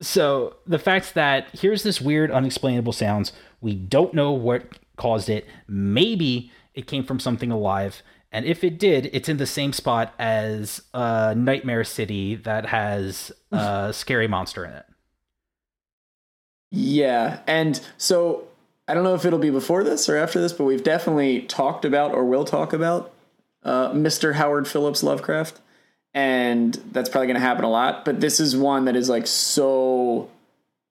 So 0.00 0.56
the 0.66 0.78
fact 0.78 1.14
that 1.14 1.48
here's 1.52 1.82
this 1.82 2.00
weird, 2.00 2.30
unexplainable 2.30 2.92
sounds, 2.92 3.32
we 3.60 3.74
don't 3.74 4.14
know 4.14 4.32
what 4.32 4.78
caused 4.96 5.28
it. 5.28 5.46
Maybe 5.68 6.50
it 6.74 6.86
came 6.86 7.04
from 7.04 7.20
something 7.20 7.50
alive. 7.50 8.02
And 8.32 8.44
if 8.44 8.64
it 8.64 8.78
did, 8.78 9.08
it's 9.12 9.28
in 9.28 9.36
the 9.36 9.46
same 9.46 9.72
spot 9.72 10.12
as 10.18 10.82
a 10.92 11.34
Nightmare 11.34 11.84
City 11.84 12.34
that 12.36 12.66
has 12.66 13.32
a 13.50 13.92
scary 13.94 14.28
monster 14.28 14.64
in 14.64 14.72
it. 14.72 14.84
Yeah. 16.70 17.40
And 17.46 17.80
so 17.96 18.48
I 18.88 18.94
don't 18.94 19.04
know 19.04 19.14
if 19.14 19.24
it'll 19.24 19.38
be 19.38 19.50
before 19.50 19.84
this 19.84 20.08
or 20.08 20.16
after 20.16 20.40
this, 20.40 20.52
but 20.52 20.64
we've 20.64 20.82
definitely 20.82 21.42
talked 21.42 21.84
about 21.84 22.12
or 22.12 22.24
will 22.24 22.44
talk 22.44 22.72
about 22.72 23.12
uh, 23.62 23.90
Mr. 23.92 24.34
Howard 24.34 24.68
Phillips 24.68 25.02
Lovecraft. 25.02 25.60
And 26.14 26.74
that's 26.92 27.08
probably 27.08 27.26
going 27.26 27.40
to 27.40 27.46
happen 27.46 27.64
a 27.64 27.70
lot. 27.70 28.04
But 28.04 28.20
this 28.20 28.40
is 28.40 28.56
one 28.56 28.86
that 28.86 28.96
is 28.96 29.08
like 29.08 29.26
so. 29.26 30.30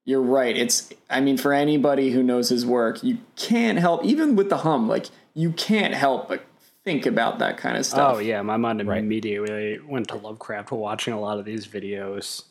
You're 0.05 0.21
right. 0.21 0.55
It's, 0.55 0.93
I 1.09 1.19
mean, 1.19 1.37
for 1.37 1.51
anybody 1.51 2.11
who 2.11 2.21
knows 2.21 2.49
his 2.49 2.65
work, 2.65 3.03
you 3.03 3.17
can't 3.35 3.79
help, 3.79 4.05
even 4.05 4.35
with 4.35 4.49
the 4.49 4.57
hum, 4.57 4.87
like, 4.87 5.07
you 5.33 5.51
can't 5.51 5.95
help 5.95 6.29
but 6.29 6.45
think 6.83 7.07
about 7.07 7.39
that 7.39 7.57
kind 7.57 7.75
of 7.75 7.81
oh, 7.81 7.83
stuff. 7.83 8.15
Oh 8.15 8.19
yeah, 8.19 8.41
my 8.43 8.55
mind 8.55 8.79
immediately 8.79 9.79
went 9.79 10.07
to 10.09 10.15
Lovecraft 10.15 10.71
while 10.71 10.79
watching 10.79 11.13
a 11.13 11.19
lot 11.19 11.39
of 11.39 11.45
these 11.45 11.67
videos 11.67 12.43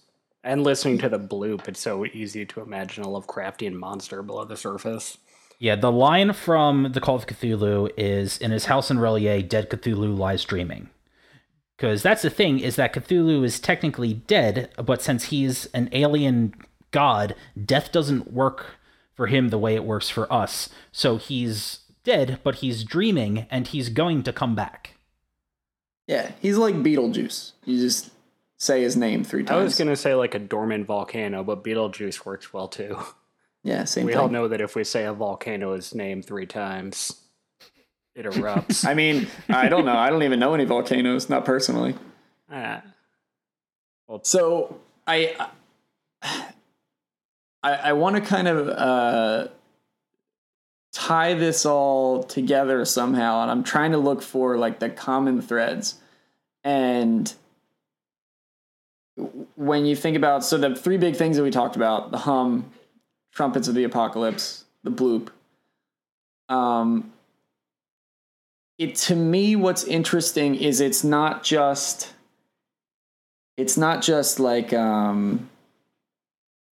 and 0.42 0.64
listening 0.64 0.98
to 0.98 1.08
the 1.08 1.18
bloop. 1.18 1.68
It's 1.68 1.80
so 1.80 2.04
easy 2.04 2.44
to 2.44 2.60
imagine 2.60 3.04
a 3.04 3.06
Lovecraftian 3.06 3.72
monster 3.72 4.22
below 4.22 4.44
the 4.44 4.56
surface. 4.56 5.16
Yeah, 5.60 5.76
the 5.76 5.92
line 5.92 6.32
from 6.32 6.90
The 6.92 7.00
Call 7.00 7.14
of 7.14 7.26
Cthulhu 7.26 7.88
is 7.96 8.36
In 8.38 8.50
his 8.50 8.66
house 8.66 8.90
in 8.90 8.98
R'lyeh, 8.98 9.48
dead 9.48 9.70
Cthulhu 9.70 10.18
lies 10.18 10.44
dreaming. 10.44 10.90
Because 11.76 12.02
that's 12.02 12.22
the 12.22 12.30
thing, 12.30 12.58
is 12.58 12.76
that 12.76 12.92
Cthulhu 12.92 13.44
is 13.44 13.60
technically 13.60 14.14
dead, 14.14 14.70
but 14.76 15.00
since 15.00 15.24
he's 15.24 15.66
an 15.66 15.88
alien 15.92 16.54
god, 16.94 17.34
death 17.62 17.90
doesn't 17.90 18.32
work 18.32 18.78
for 19.14 19.26
him 19.26 19.48
the 19.48 19.58
way 19.58 19.74
it 19.74 19.84
works 19.84 20.08
for 20.08 20.32
us. 20.32 20.68
So 20.92 21.16
he's 21.16 21.80
dead, 22.04 22.38
but 22.44 22.56
he's 22.56 22.84
dreaming 22.84 23.46
and 23.50 23.66
he's 23.66 23.88
going 23.88 24.22
to 24.22 24.32
come 24.32 24.54
back. 24.54 24.94
Yeah, 26.06 26.30
he's 26.40 26.56
like 26.56 26.76
Beetlejuice. 26.76 27.52
You 27.64 27.78
just 27.78 28.10
say 28.58 28.82
his 28.82 28.96
name 28.96 29.24
three 29.24 29.42
times. 29.42 29.58
I 29.60 29.64
was 29.64 29.76
gonna 29.78 29.96
say 29.96 30.14
like 30.14 30.34
a 30.36 30.38
dormant 30.38 30.86
volcano, 30.86 31.42
but 31.42 31.64
Beetlejuice 31.64 32.24
works 32.24 32.52
well 32.52 32.68
too. 32.68 32.96
Yeah, 33.64 33.84
same 33.84 34.04
we 34.06 34.12
thing. 34.12 34.20
all 34.20 34.28
know 34.28 34.46
that 34.48 34.60
if 34.60 34.76
we 34.76 34.84
say 34.84 35.04
a 35.04 35.12
volcano 35.14 35.72
is 35.72 35.94
named 35.94 36.26
three 36.26 36.44
times, 36.46 37.18
it 38.14 38.26
erupts. 38.26 38.84
I 38.88 38.92
mean, 38.94 39.26
I 39.48 39.68
don't 39.70 39.86
know. 39.86 39.96
I 39.96 40.10
don't 40.10 40.22
even 40.22 40.38
know 40.38 40.52
any 40.54 40.66
volcanoes, 40.66 41.30
not 41.30 41.44
personally. 41.46 41.94
Ah, 42.50 42.82
So 44.22 44.80
I 45.06 45.34
I, 46.22 46.48
I 47.72 47.92
want 47.94 48.16
to 48.16 48.22
kind 48.22 48.46
of 48.46 48.68
uh, 48.68 49.48
tie 50.92 51.34
this 51.34 51.64
all 51.64 52.22
together 52.22 52.84
somehow, 52.84 53.42
and 53.42 53.50
I'm 53.50 53.64
trying 53.64 53.92
to 53.92 53.98
look 53.98 54.22
for 54.22 54.58
like 54.58 54.80
the 54.80 54.90
common 54.90 55.40
threads. 55.40 55.94
And 56.62 57.32
when 59.56 59.86
you 59.86 59.94
think 59.94 60.16
about 60.16 60.44
so 60.44 60.58
the 60.58 60.74
three 60.74 60.96
big 60.96 61.16
things 61.16 61.36
that 61.36 61.42
we 61.42 61.50
talked 61.50 61.76
about 61.76 62.10
the 62.10 62.18
hum 62.18 62.70
trumpets 63.32 63.68
of 63.68 63.74
the 63.74 63.84
apocalypse 63.84 64.64
the 64.82 64.90
bloop 64.90 65.28
um 66.48 67.12
it 68.76 68.96
to 68.96 69.14
me 69.14 69.54
what's 69.54 69.84
interesting 69.84 70.56
is 70.56 70.80
it's 70.80 71.04
not 71.04 71.44
just 71.44 72.12
it's 73.56 73.76
not 73.76 74.02
just 74.02 74.40
like 74.40 74.72
um 74.72 75.48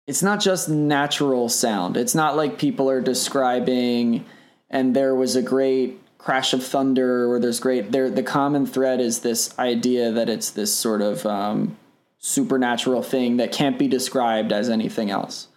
it's 0.07 0.23
not 0.23 0.39
just 0.39 0.69
natural 0.69 1.49
sound 1.49 1.97
it's 1.97 2.15
not 2.15 2.35
like 2.35 2.57
people 2.57 2.89
are 2.89 3.01
describing 3.01 4.25
and 4.69 4.95
there 4.95 5.15
was 5.15 5.35
a 5.35 5.41
great 5.41 5.99
crash 6.17 6.53
of 6.53 6.63
thunder 6.63 7.31
or 7.31 7.39
there's 7.39 7.59
great 7.59 7.91
there 7.91 8.09
the 8.09 8.23
common 8.23 8.65
thread 8.65 8.99
is 8.99 9.19
this 9.19 9.57
idea 9.59 10.11
that 10.11 10.29
it's 10.29 10.51
this 10.51 10.73
sort 10.73 11.01
of 11.01 11.25
um 11.25 11.77
supernatural 12.25 13.03
thing 13.03 13.37
that 13.37 13.51
can't 13.51 13.77
be 13.77 13.87
described 13.87 14.51
as 14.51 14.67
anything 14.67 15.11
else. 15.11 15.47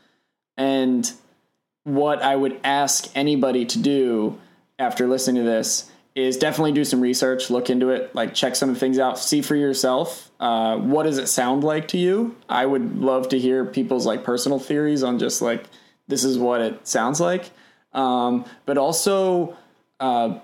And 0.59 1.11
what 1.84 2.20
I 2.20 2.36
would 2.36 2.61
ask 2.62 3.09
anybody 3.14 3.64
to 3.64 3.78
do 3.78 4.38
after 4.78 5.09
listening 5.09 5.42
to 5.42 5.49
this 5.49 5.90
is 6.18 6.36
definitely 6.36 6.72
do 6.72 6.84
some 6.84 7.00
research, 7.00 7.50
look 7.50 7.70
into 7.70 7.90
it, 7.90 8.14
like 8.14 8.34
check 8.34 8.56
some 8.56 8.74
things 8.74 8.98
out, 8.98 9.18
see 9.18 9.42
for 9.42 9.54
yourself. 9.54 10.30
Uh, 10.40 10.76
what 10.76 11.04
does 11.04 11.18
it 11.18 11.28
sound 11.28 11.64
like 11.64 11.88
to 11.88 11.98
you? 11.98 12.36
I 12.48 12.66
would 12.66 12.98
love 12.98 13.28
to 13.30 13.38
hear 13.38 13.64
people's 13.64 14.06
like 14.06 14.24
personal 14.24 14.58
theories 14.58 15.02
on 15.02 15.18
just 15.18 15.40
like 15.42 15.64
this 16.08 16.24
is 16.24 16.38
what 16.38 16.60
it 16.60 16.86
sounds 16.86 17.20
like, 17.20 17.50
um, 17.92 18.44
but 18.66 18.78
also 18.78 19.56
uh, 20.00 20.38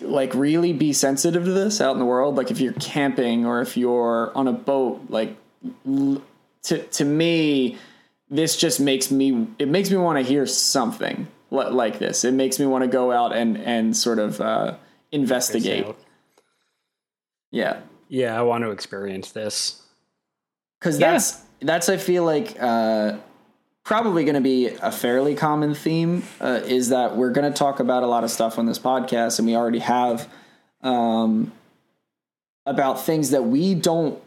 like 0.00 0.34
really 0.34 0.72
be 0.72 0.92
sensitive 0.92 1.44
to 1.44 1.52
this 1.52 1.80
out 1.80 1.92
in 1.92 1.98
the 1.98 2.04
world. 2.04 2.36
Like 2.36 2.50
if 2.50 2.60
you're 2.60 2.72
camping 2.74 3.46
or 3.46 3.60
if 3.60 3.76
you're 3.76 4.36
on 4.36 4.48
a 4.48 4.52
boat, 4.52 5.02
like 5.08 5.36
to 5.84 6.78
to 6.82 7.04
me, 7.04 7.78
this 8.28 8.56
just 8.56 8.80
makes 8.80 9.10
me 9.10 9.46
it 9.58 9.68
makes 9.68 9.90
me 9.90 9.96
want 9.96 10.18
to 10.18 10.24
hear 10.24 10.46
something 10.46 11.28
like 11.50 11.98
this. 11.98 12.24
It 12.24 12.34
makes 12.34 12.58
me 12.58 12.66
want 12.66 12.82
to 12.82 12.88
go 12.88 13.12
out 13.12 13.34
and 13.34 13.56
and 13.56 13.96
sort 13.96 14.18
of 14.18 14.40
uh, 14.40 14.74
investigate. 15.20 15.86
Yeah, 17.50 17.80
Yeah, 18.08 18.38
I 18.38 18.42
want 18.42 18.64
to 18.64 18.70
experience 18.70 19.32
this. 19.32 19.82
because 20.78 20.98
Yeah. 20.98 21.12
that's 21.12 21.42
that's 21.60 21.88
I 21.88 21.96
feel 21.96 22.24
like 22.24 22.56
uh, 22.60 23.16
probably 23.84 24.24
going 24.24 24.34
to 24.34 24.40
be 24.40 24.66
a 24.68 24.92
fairly 24.92 25.34
common 25.34 25.74
theme. 25.74 26.22
Uh, 26.40 26.60
is 26.66 26.90
that 26.90 27.16
we're 27.16 27.30
going 27.30 27.50
to 27.50 27.56
talk 27.56 27.80
about 27.80 28.02
a 28.02 28.06
lot 28.06 28.24
of 28.24 28.30
stuff 28.30 28.58
on 28.58 28.66
this 28.66 28.78
podcast, 28.78 29.38
and 29.38 29.46
we 29.48 29.56
already 29.56 29.78
have 29.78 30.28
um, 30.82 31.52
about 32.66 33.04
things 33.04 33.30
that 33.30 33.44
we 33.44 33.74
don't 33.74 34.20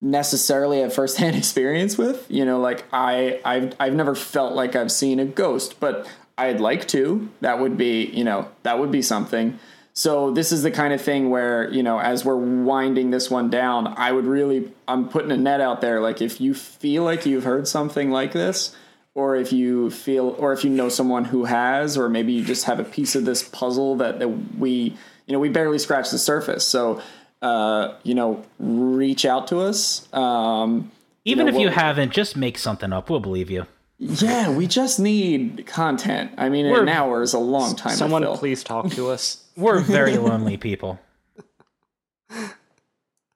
necessarily 0.00 0.80
have 0.80 0.92
firsthand 0.94 1.36
experience 1.42 1.98
with. 1.98 2.26
You 2.30 2.44
know, 2.44 2.60
like 2.60 2.84
I 2.92 3.40
I've 3.44 3.74
I've 3.80 3.94
never 3.94 4.14
felt 4.14 4.54
like 4.54 4.76
I've 4.76 4.92
seen 4.92 5.18
a 5.18 5.24
ghost, 5.24 5.80
but 5.80 6.06
I'd 6.38 6.60
like 6.60 6.86
to. 6.88 7.28
That 7.40 7.58
would 7.58 7.76
be 7.76 8.04
you 8.06 8.22
know 8.24 8.48
that 8.62 8.78
would 8.78 8.92
be 8.92 9.02
something. 9.02 9.58
So 9.96 10.30
this 10.30 10.52
is 10.52 10.62
the 10.62 10.70
kind 10.70 10.92
of 10.92 11.00
thing 11.00 11.30
where 11.30 11.72
you 11.72 11.82
know 11.82 11.98
as 11.98 12.24
we're 12.24 12.36
winding 12.36 13.10
this 13.10 13.30
one 13.30 13.50
down, 13.50 13.88
I 13.96 14.12
would 14.12 14.26
really 14.26 14.70
I'm 14.86 15.08
putting 15.08 15.32
a 15.32 15.36
net 15.36 15.60
out 15.60 15.80
there. 15.80 16.00
Like 16.00 16.22
if 16.22 16.40
you 16.40 16.54
feel 16.54 17.02
like 17.02 17.26
you've 17.26 17.44
heard 17.44 17.66
something 17.66 18.10
like 18.10 18.32
this. 18.32 18.76
Or 19.14 19.34
if 19.34 19.50
you 19.50 19.88
feel, 19.88 20.36
or 20.38 20.52
if 20.52 20.62
you 20.62 20.68
know 20.68 20.90
someone 20.90 21.24
who 21.24 21.46
has, 21.46 21.96
or 21.96 22.10
maybe 22.10 22.34
you 22.34 22.44
just 22.44 22.64
have 22.64 22.78
a 22.78 22.84
piece 22.84 23.16
of 23.16 23.24
this 23.24 23.42
puzzle 23.42 23.96
that, 23.96 24.18
that 24.18 24.28
we, 24.28 24.94
you 25.26 25.32
know, 25.32 25.38
we 25.38 25.48
barely 25.48 25.78
scratched 25.78 26.10
the 26.10 26.18
surface. 26.18 26.66
So 26.66 27.00
uh, 27.42 27.94
you 28.02 28.14
know, 28.14 28.44
reach 28.58 29.24
out 29.24 29.48
to 29.48 29.58
us. 29.58 30.12
Um, 30.12 30.90
Even 31.24 31.46
know, 31.46 31.54
if 31.54 31.60
you 31.60 31.68
haven't, 31.68 32.12
just 32.12 32.36
make 32.36 32.58
something 32.58 32.92
up. 32.92 33.10
We'll 33.10 33.20
believe 33.20 33.50
you. 33.50 33.66
Yeah, 33.98 34.50
we 34.50 34.66
just 34.66 34.98
need 35.00 35.64
content. 35.66 36.32
I 36.38 36.48
mean, 36.48 36.66
We're- 36.70 36.82
an 36.82 36.88
hour 36.88 37.22
is 37.22 37.32
a 37.34 37.38
long 37.38 37.74
time. 37.76 37.92
to 37.92 37.96
Someone 37.96 38.22
fill. 38.22 38.36
please 38.38 38.62
talk 38.64 38.90
to 38.92 39.08
us. 39.10 39.42
We're 39.56 39.80
very 39.80 40.16
lonely 40.18 40.56
people. 40.56 40.98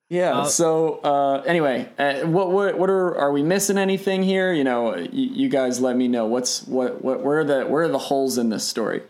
Yeah. 0.09 0.45
so 0.47 0.95
uh, 1.05 1.43
anyway, 1.47 1.89
uh, 1.97 2.23
what 2.27 2.51
what 2.51 2.77
what 2.77 2.91
are 2.91 3.17
are 3.17 3.31
we 3.31 3.45
missing 3.45 3.79
anything 3.79 4.25
here? 4.25 4.53
You 4.53 4.65
know, 4.65 4.97
you, 4.97 5.09
you 5.13 5.49
guys 5.49 5.81
let 5.81 5.95
me 5.97 6.09
know. 6.09 6.27
What's 6.27 6.67
what 6.67 7.01
what 7.05 7.23
where 7.23 7.39
are 7.39 7.45
the 7.45 7.63
where 7.67 7.85
are 7.85 7.89
the 7.89 7.99
holes 7.99 8.37
in 8.37 8.49
this 8.51 8.67
story? 8.67 9.03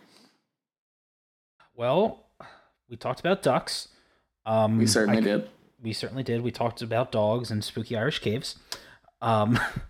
Well, 1.75 2.27
we 2.91 2.97
talked 2.97 3.21
about 3.21 3.43
ducks. 3.43 3.89
Um, 4.45 4.77
We 4.77 4.87
certainly 4.87 5.19
I- 5.23 5.25
did. 5.25 5.49
we 5.83 5.95
certainly 5.95 6.23
did. 6.23 6.43
We 6.43 6.51
talked 6.51 6.83
about 6.83 7.11
dogs 7.13 7.51
and 7.51 7.65
spooky 7.65 7.97
Irish 7.97 8.19
caves. 8.19 8.57
Um, 9.23 9.59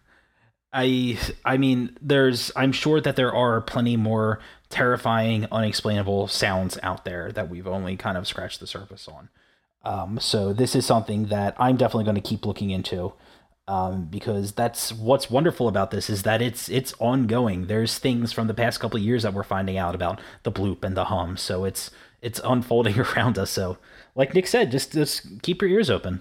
I 0.72 1.18
I 1.44 1.56
mean, 1.56 1.96
there's 2.00 2.52
I'm 2.56 2.72
sure 2.72 3.00
that 3.00 3.16
there 3.16 3.34
are 3.34 3.60
plenty 3.60 3.96
more 3.96 4.40
terrifying, 4.68 5.46
unexplainable 5.50 6.28
sounds 6.28 6.78
out 6.82 7.04
there 7.04 7.32
that 7.32 7.48
we've 7.50 7.66
only 7.66 7.96
kind 7.96 8.16
of 8.16 8.26
scratched 8.26 8.60
the 8.60 8.66
surface 8.66 9.08
on. 9.08 9.28
Um, 9.82 10.18
so 10.20 10.52
this 10.52 10.76
is 10.76 10.86
something 10.86 11.26
that 11.26 11.56
I'm 11.58 11.76
definitely 11.76 12.04
going 12.04 12.16
to 12.16 12.20
keep 12.20 12.46
looking 12.46 12.70
into. 12.70 13.12
Um, 13.68 14.06
because 14.06 14.52
that's 14.52 14.92
what's 14.92 15.30
wonderful 15.30 15.68
about 15.68 15.92
this 15.92 16.10
is 16.10 16.24
that 16.24 16.42
it's 16.42 16.68
it's 16.68 16.92
ongoing. 16.98 17.66
There's 17.68 17.98
things 17.98 18.32
from 18.32 18.48
the 18.48 18.54
past 18.54 18.80
couple 18.80 18.98
of 18.98 19.04
years 19.04 19.22
that 19.22 19.32
we're 19.32 19.44
finding 19.44 19.76
out 19.78 19.94
about 19.94 20.20
the 20.42 20.50
bloop 20.50 20.82
and 20.82 20.96
the 20.96 21.04
hum, 21.04 21.36
so 21.36 21.64
it's 21.64 21.90
it's 22.20 22.40
unfolding 22.42 22.98
around 23.16 23.38
us. 23.38 23.50
So, 23.50 23.78
like 24.16 24.34
Nick 24.34 24.48
said, 24.48 24.72
just 24.72 24.92
just 24.92 25.42
keep 25.42 25.62
your 25.62 25.70
ears 25.70 25.88
open. 25.88 26.20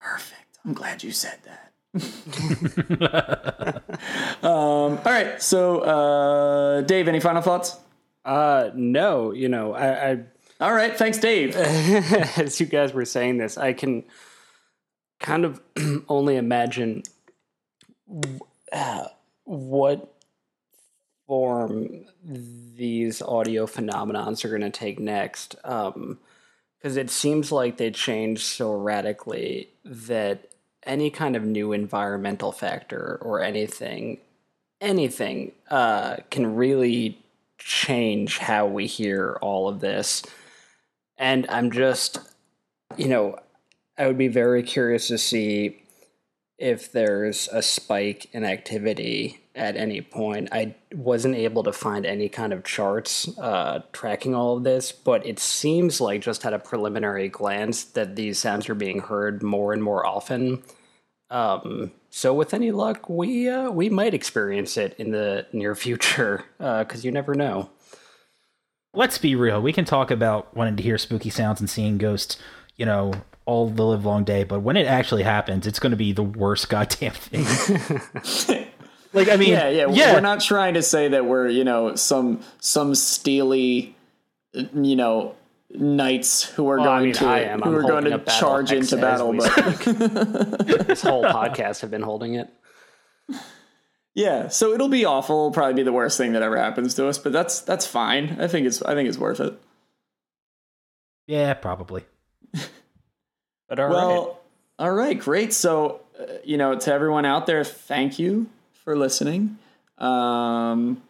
Perfect. 0.00 0.58
I'm 0.64 0.74
glad 0.74 1.04
you 1.04 1.12
said 1.12 1.38
that. 1.44 1.71
um, 4.42 4.98
all 4.98 4.98
right. 5.04 5.42
So, 5.42 5.80
uh, 5.80 6.80
Dave, 6.82 7.08
any 7.08 7.20
final 7.20 7.42
thoughts? 7.42 7.76
Uh, 8.24 8.70
no, 8.74 9.32
you 9.32 9.48
know, 9.48 9.74
I, 9.74 10.10
I 10.10 10.24
All 10.60 10.72
right. 10.72 10.96
Thanks, 10.96 11.18
Dave. 11.18 11.54
as 11.56 12.60
you 12.60 12.66
guys 12.66 12.94
were 12.94 13.04
saying 13.04 13.38
this, 13.38 13.58
I 13.58 13.72
can 13.72 14.04
kind 15.20 15.44
of 15.44 15.60
only 16.08 16.36
imagine 16.36 17.02
uh, 18.72 19.06
what 19.44 20.14
form 21.26 22.06
these 22.24 23.20
audio 23.20 23.66
phenomenons 23.66 24.44
are 24.44 24.48
going 24.48 24.62
to 24.62 24.70
take 24.70 24.98
next. 24.98 25.56
Because 25.62 26.96
it 26.96 27.10
seems 27.10 27.52
like 27.52 27.76
they 27.76 27.90
change 27.90 28.44
so 28.44 28.72
radically 28.72 29.68
that 29.84 30.51
any 30.84 31.10
kind 31.10 31.36
of 31.36 31.44
new 31.44 31.72
environmental 31.72 32.52
factor 32.52 33.18
or 33.22 33.42
anything, 33.42 34.18
anything, 34.80 35.52
uh, 35.70 36.16
can 36.30 36.54
really 36.54 37.18
change 37.58 38.38
how 38.38 38.66
we 38.66 38.86
hear 38.86 39.38
all 39.40 39.68
of 39.68 39.80
this. 39.80 40.22
And 41.16 41.46
I'm 41.48 41.70
just, 41.70 42.18
you 42.96 43.08
know, 43.08 43.36
I 43.96 44.06
would 44.06 44.18
be 44.18 44.28
very 44.28 44.62
curious 44.62 45.08
to 45.08 45.18
see 45.18 45.82
if 46.58 46.90
there's 46.92 47.48
a 47.52 47.62
spike 47.62 48.26
in 48.32 48.44
activity 48.44 49.41
at 49.54 49.76
any 49.76 50.00
point. 50.00 50.48
I 50.52 50.74
wasn't 50.94 51.34
able 51.34 51.62
to 51.64 51.72
find 51.72 52.06
any 52.06 52.28
kind 52.28 52.52
of 52.52 52.64
charts 52.64 53.28
uh, 53.38 53.82
tracking 53.92 54.34
all 54.34 54.56
of 54.56 54.64
this, 54.64 54.92
but 54.92 55.26
it 55.26 55.38
seems 55.38 56.00
like 56.00 56.22
just 56.22 56.44
at 56.46 56.54
a 56.54 56.58
preliminary 56.58 57.28
glance 57.28 57.84
that 57.84 58.16
these 58.16 58.38
sounds 58.38 58.68
are 58.68 58.74
being 58.74 59.00
heard 59.00 59.42
more 59.42 59.72
and 59.72 59.82
more 59.82 60.06
often. 60.06 60.62
Um, 61.30 61.92
so 62.10 62.34
with 62.34 62.52
any 62.52 62.70
luck, 62.70 63.08
we 63.08 63.48
uh, 63.48 63.70
we 63.70 63.88
might 63.88 64.14
experience 64.14 64.76
it 64.76 64.94
in 64.98 65.12
the 65.12 65.46
near 65.52 65.74
future 65.74 66.44
because 66.58 67.04
you 67.04 67.10
never 67.10 67.34
know. 67.34 67.70
Let's 68.94 69.16
be 69.16 69.34
real. 69.34 69.60
We 69.62 69.72
can 69.72 69.86
talk 69.86 70.10
about 70.10 70.54
wanting 70.54 70.76
to 70.76 70.82
hear 70.82 70.98
spooky 70.98 71.30
sounds 71.30 71.60
and 71.60 71.70
seeing 71.70 71.96
ghosts, 71.96 72.36
you 72.76 72.84
know, 72.84 73.14
all 73.46 73.68
the 73.68 73.82
live 73.82 74.04
long 74.04 74.24
day, 74.24 74.44
but 74.44 74.60
when 74.60 74.76
it 74.76 74.86
actually 74.86 75.22
happens, 75.22 75.66
it's 75.66 75.78
going 75.78 75.90
to 75.90 75.96
be 75.96 76.12
the 76.12 76.22
worst 76.22 76.68
goddamn 76.68 77.12
thing. 77.12 78.68
like, 79.12 79.28
I 79.28 79.36
mean, 79.36 79.50
Yeah, 79.50 79.68
yeah, 79.68 79.86
yeah. 79.90 80.12
We're 80.14 80.20
not 80.20 80.40
trying 80.40 80.74
to 80.74 80.82
say 80.82 81.08
that 81.08 81.24
we're, 81.26 81.48
you 81.48 81.64
know, 81.64 81.94
some 81.96 82.40
some 82.60 82.94
steely, 82.94 83.94
you 84.52 84.96
know, 84.96 85.34
knights 85.70 86.42
who 86.44 86.68
are 86.68 86.76
Well, 86.76 86.86
going 86.86 87.00
I 87.00 87.04
mean, 87.04 87.14
to 87.14 87.26
I 87.26 87.38
am. 87.40 87.60
who 87.62 87.70
I'm 87.70 87.76
are 87.76 87.82
going 87.82 88.04
to 88.04 88.18
charge 88.18 88.72
into 88.72 88.96
battle. 88.96 89.32
But 89.34 89.54
this 90.86 91.02
whole 91.02 91.24
podcast 91.24 91.80
have 91.80 91.90
been 91.90 92.02
holding 92.02 92.34
it. 92.34 92.48
yeah, 94.14 94.48
so 94.48 94.72
it'll 94.72 94.88
be 94.88 95.04
awful. 95.04 95.36
It'll 95.36 95.50
probably 95.52 95.74
be 95.74 95.82
the 95.82 95.92
worst 95.92 96.18
thing 96.18 96.32
that 96.32 96.42
ever 96.42 96.56
happens 96.58 96.94
to 96.94 97.08
us. 97.08 97.18
But 97.18 97.32
that's 97.32 97.60
that's 97.60 97.86
fine. 97.86 98.36
I 98.40 98.48
think 98.48 98.66
it's 98.66 98.82
I 98.82 98.94
think 98.94 99.08
it's 99.08 99.18
worth 99.18 99.40
it. 99.40 99.54
yeah, 101.26 101.54
probably. 101.54 102.04
But 103.68 103.80
all 103.80 103.86
right. 103.86 103.92
well, 103.94 104.40
all 104.78 104.92
right, 104.92 105.18
great. 105.18 105.54
So, 105.54 106.02
uh, 106.20 106.24
you 106.44 106.58
know, 106.58 106.78
to 106.78 106.92
everyone 106.92 107.24
out 107.24 107.46
there, 107.46 107.64
thank 107.64 108.18
you 108.18 108.46
for 108.84 108.96
listening. 108.96 109.58
Um, 109.98 111.02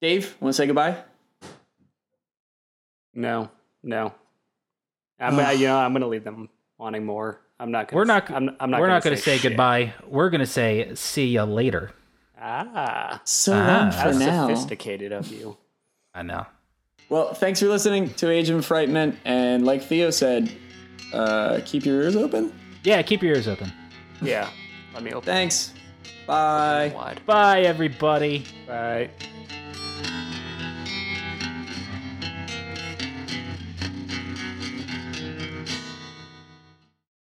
Dave, 0.00 0.36
want 0.40 0.52
to 0.54 0.56
say 0.56 0.66
goodbye? 0.66 0.96
no, 3.14 3.50
no. 3.82 4.12
I'm 5.18 5.38
I, 5.38 5.52
you 5.52 5.66
know 5.66 5.78
I'm 5.78 5.92
gonna 5.92 6.06
leave 6.08 6.24
them 6.24 6.48
wanting 6.78 7.04
more. 7.06 7.40
I'm 7.58 7.70
not. 7.70 7.88
Gonna, 7.88 7.96
We're 7.98 8.04
not. 8.04 8.30
I'm, 8.30 8.50
I'm 8.60 8.70
not. 8.70 8.80
we're 8.80 8.86
gonna 8.88 8.96
not 8.98 9.02
going 9.04 9.16
to 9.16 9.22
say 9.22 9.38
shit. 9.38 9.50
goodbye. 9.50 9.94
We're 10.06 10.28
going 10.28 10.40
to 10.42 10.46
say 10.46 10.94
see 10.94 11.28
ya 11.28 11.44
later. 11.44 11.90
Ah, 12.38 13.22
So 13.24 13.54
Ah. 13.54 13.90
for 13.90 14.12
how 14.12 14.18
now. 14.18 14.46
sophisticated 14.48 15.10
of 15.12 15.26
you. 15.28 15.56
I 16.14 16.20
know. 16.20 16.44
Well, 17.08 17.32
thanks 17.32 17.60
for 17.60 17.66
listening 17.68 18.12
to 18.14 18.30
Age 18.30 18.50
of 18.50 18.60
Enfrightenment, 18.60 19.16
and 19.24 19.64
like 19.64 19.82
Theo 19.82 20.10
said, 20.10 20.52
uh, 21.14 21.60
keep 21.64 21.86
your 21.86 22.02
ears 22.02 22.14
open. 22.14 22.52
Yeah, 22.84 23.00
keep 23.00 23.22
your 23.22 23.34
ears 23.34 23.48
open. 23.48 23.72
Yeah. 24.20 24.50
Let 24.92 25.02
me 25.02 25.12
open 25.12 25.24
Thanks. 25.24 25.72
Bye. 26.26 27.16
Bye, 27.26 27.60
everybody. 27.62 28.44
Bye. 28.66 29.10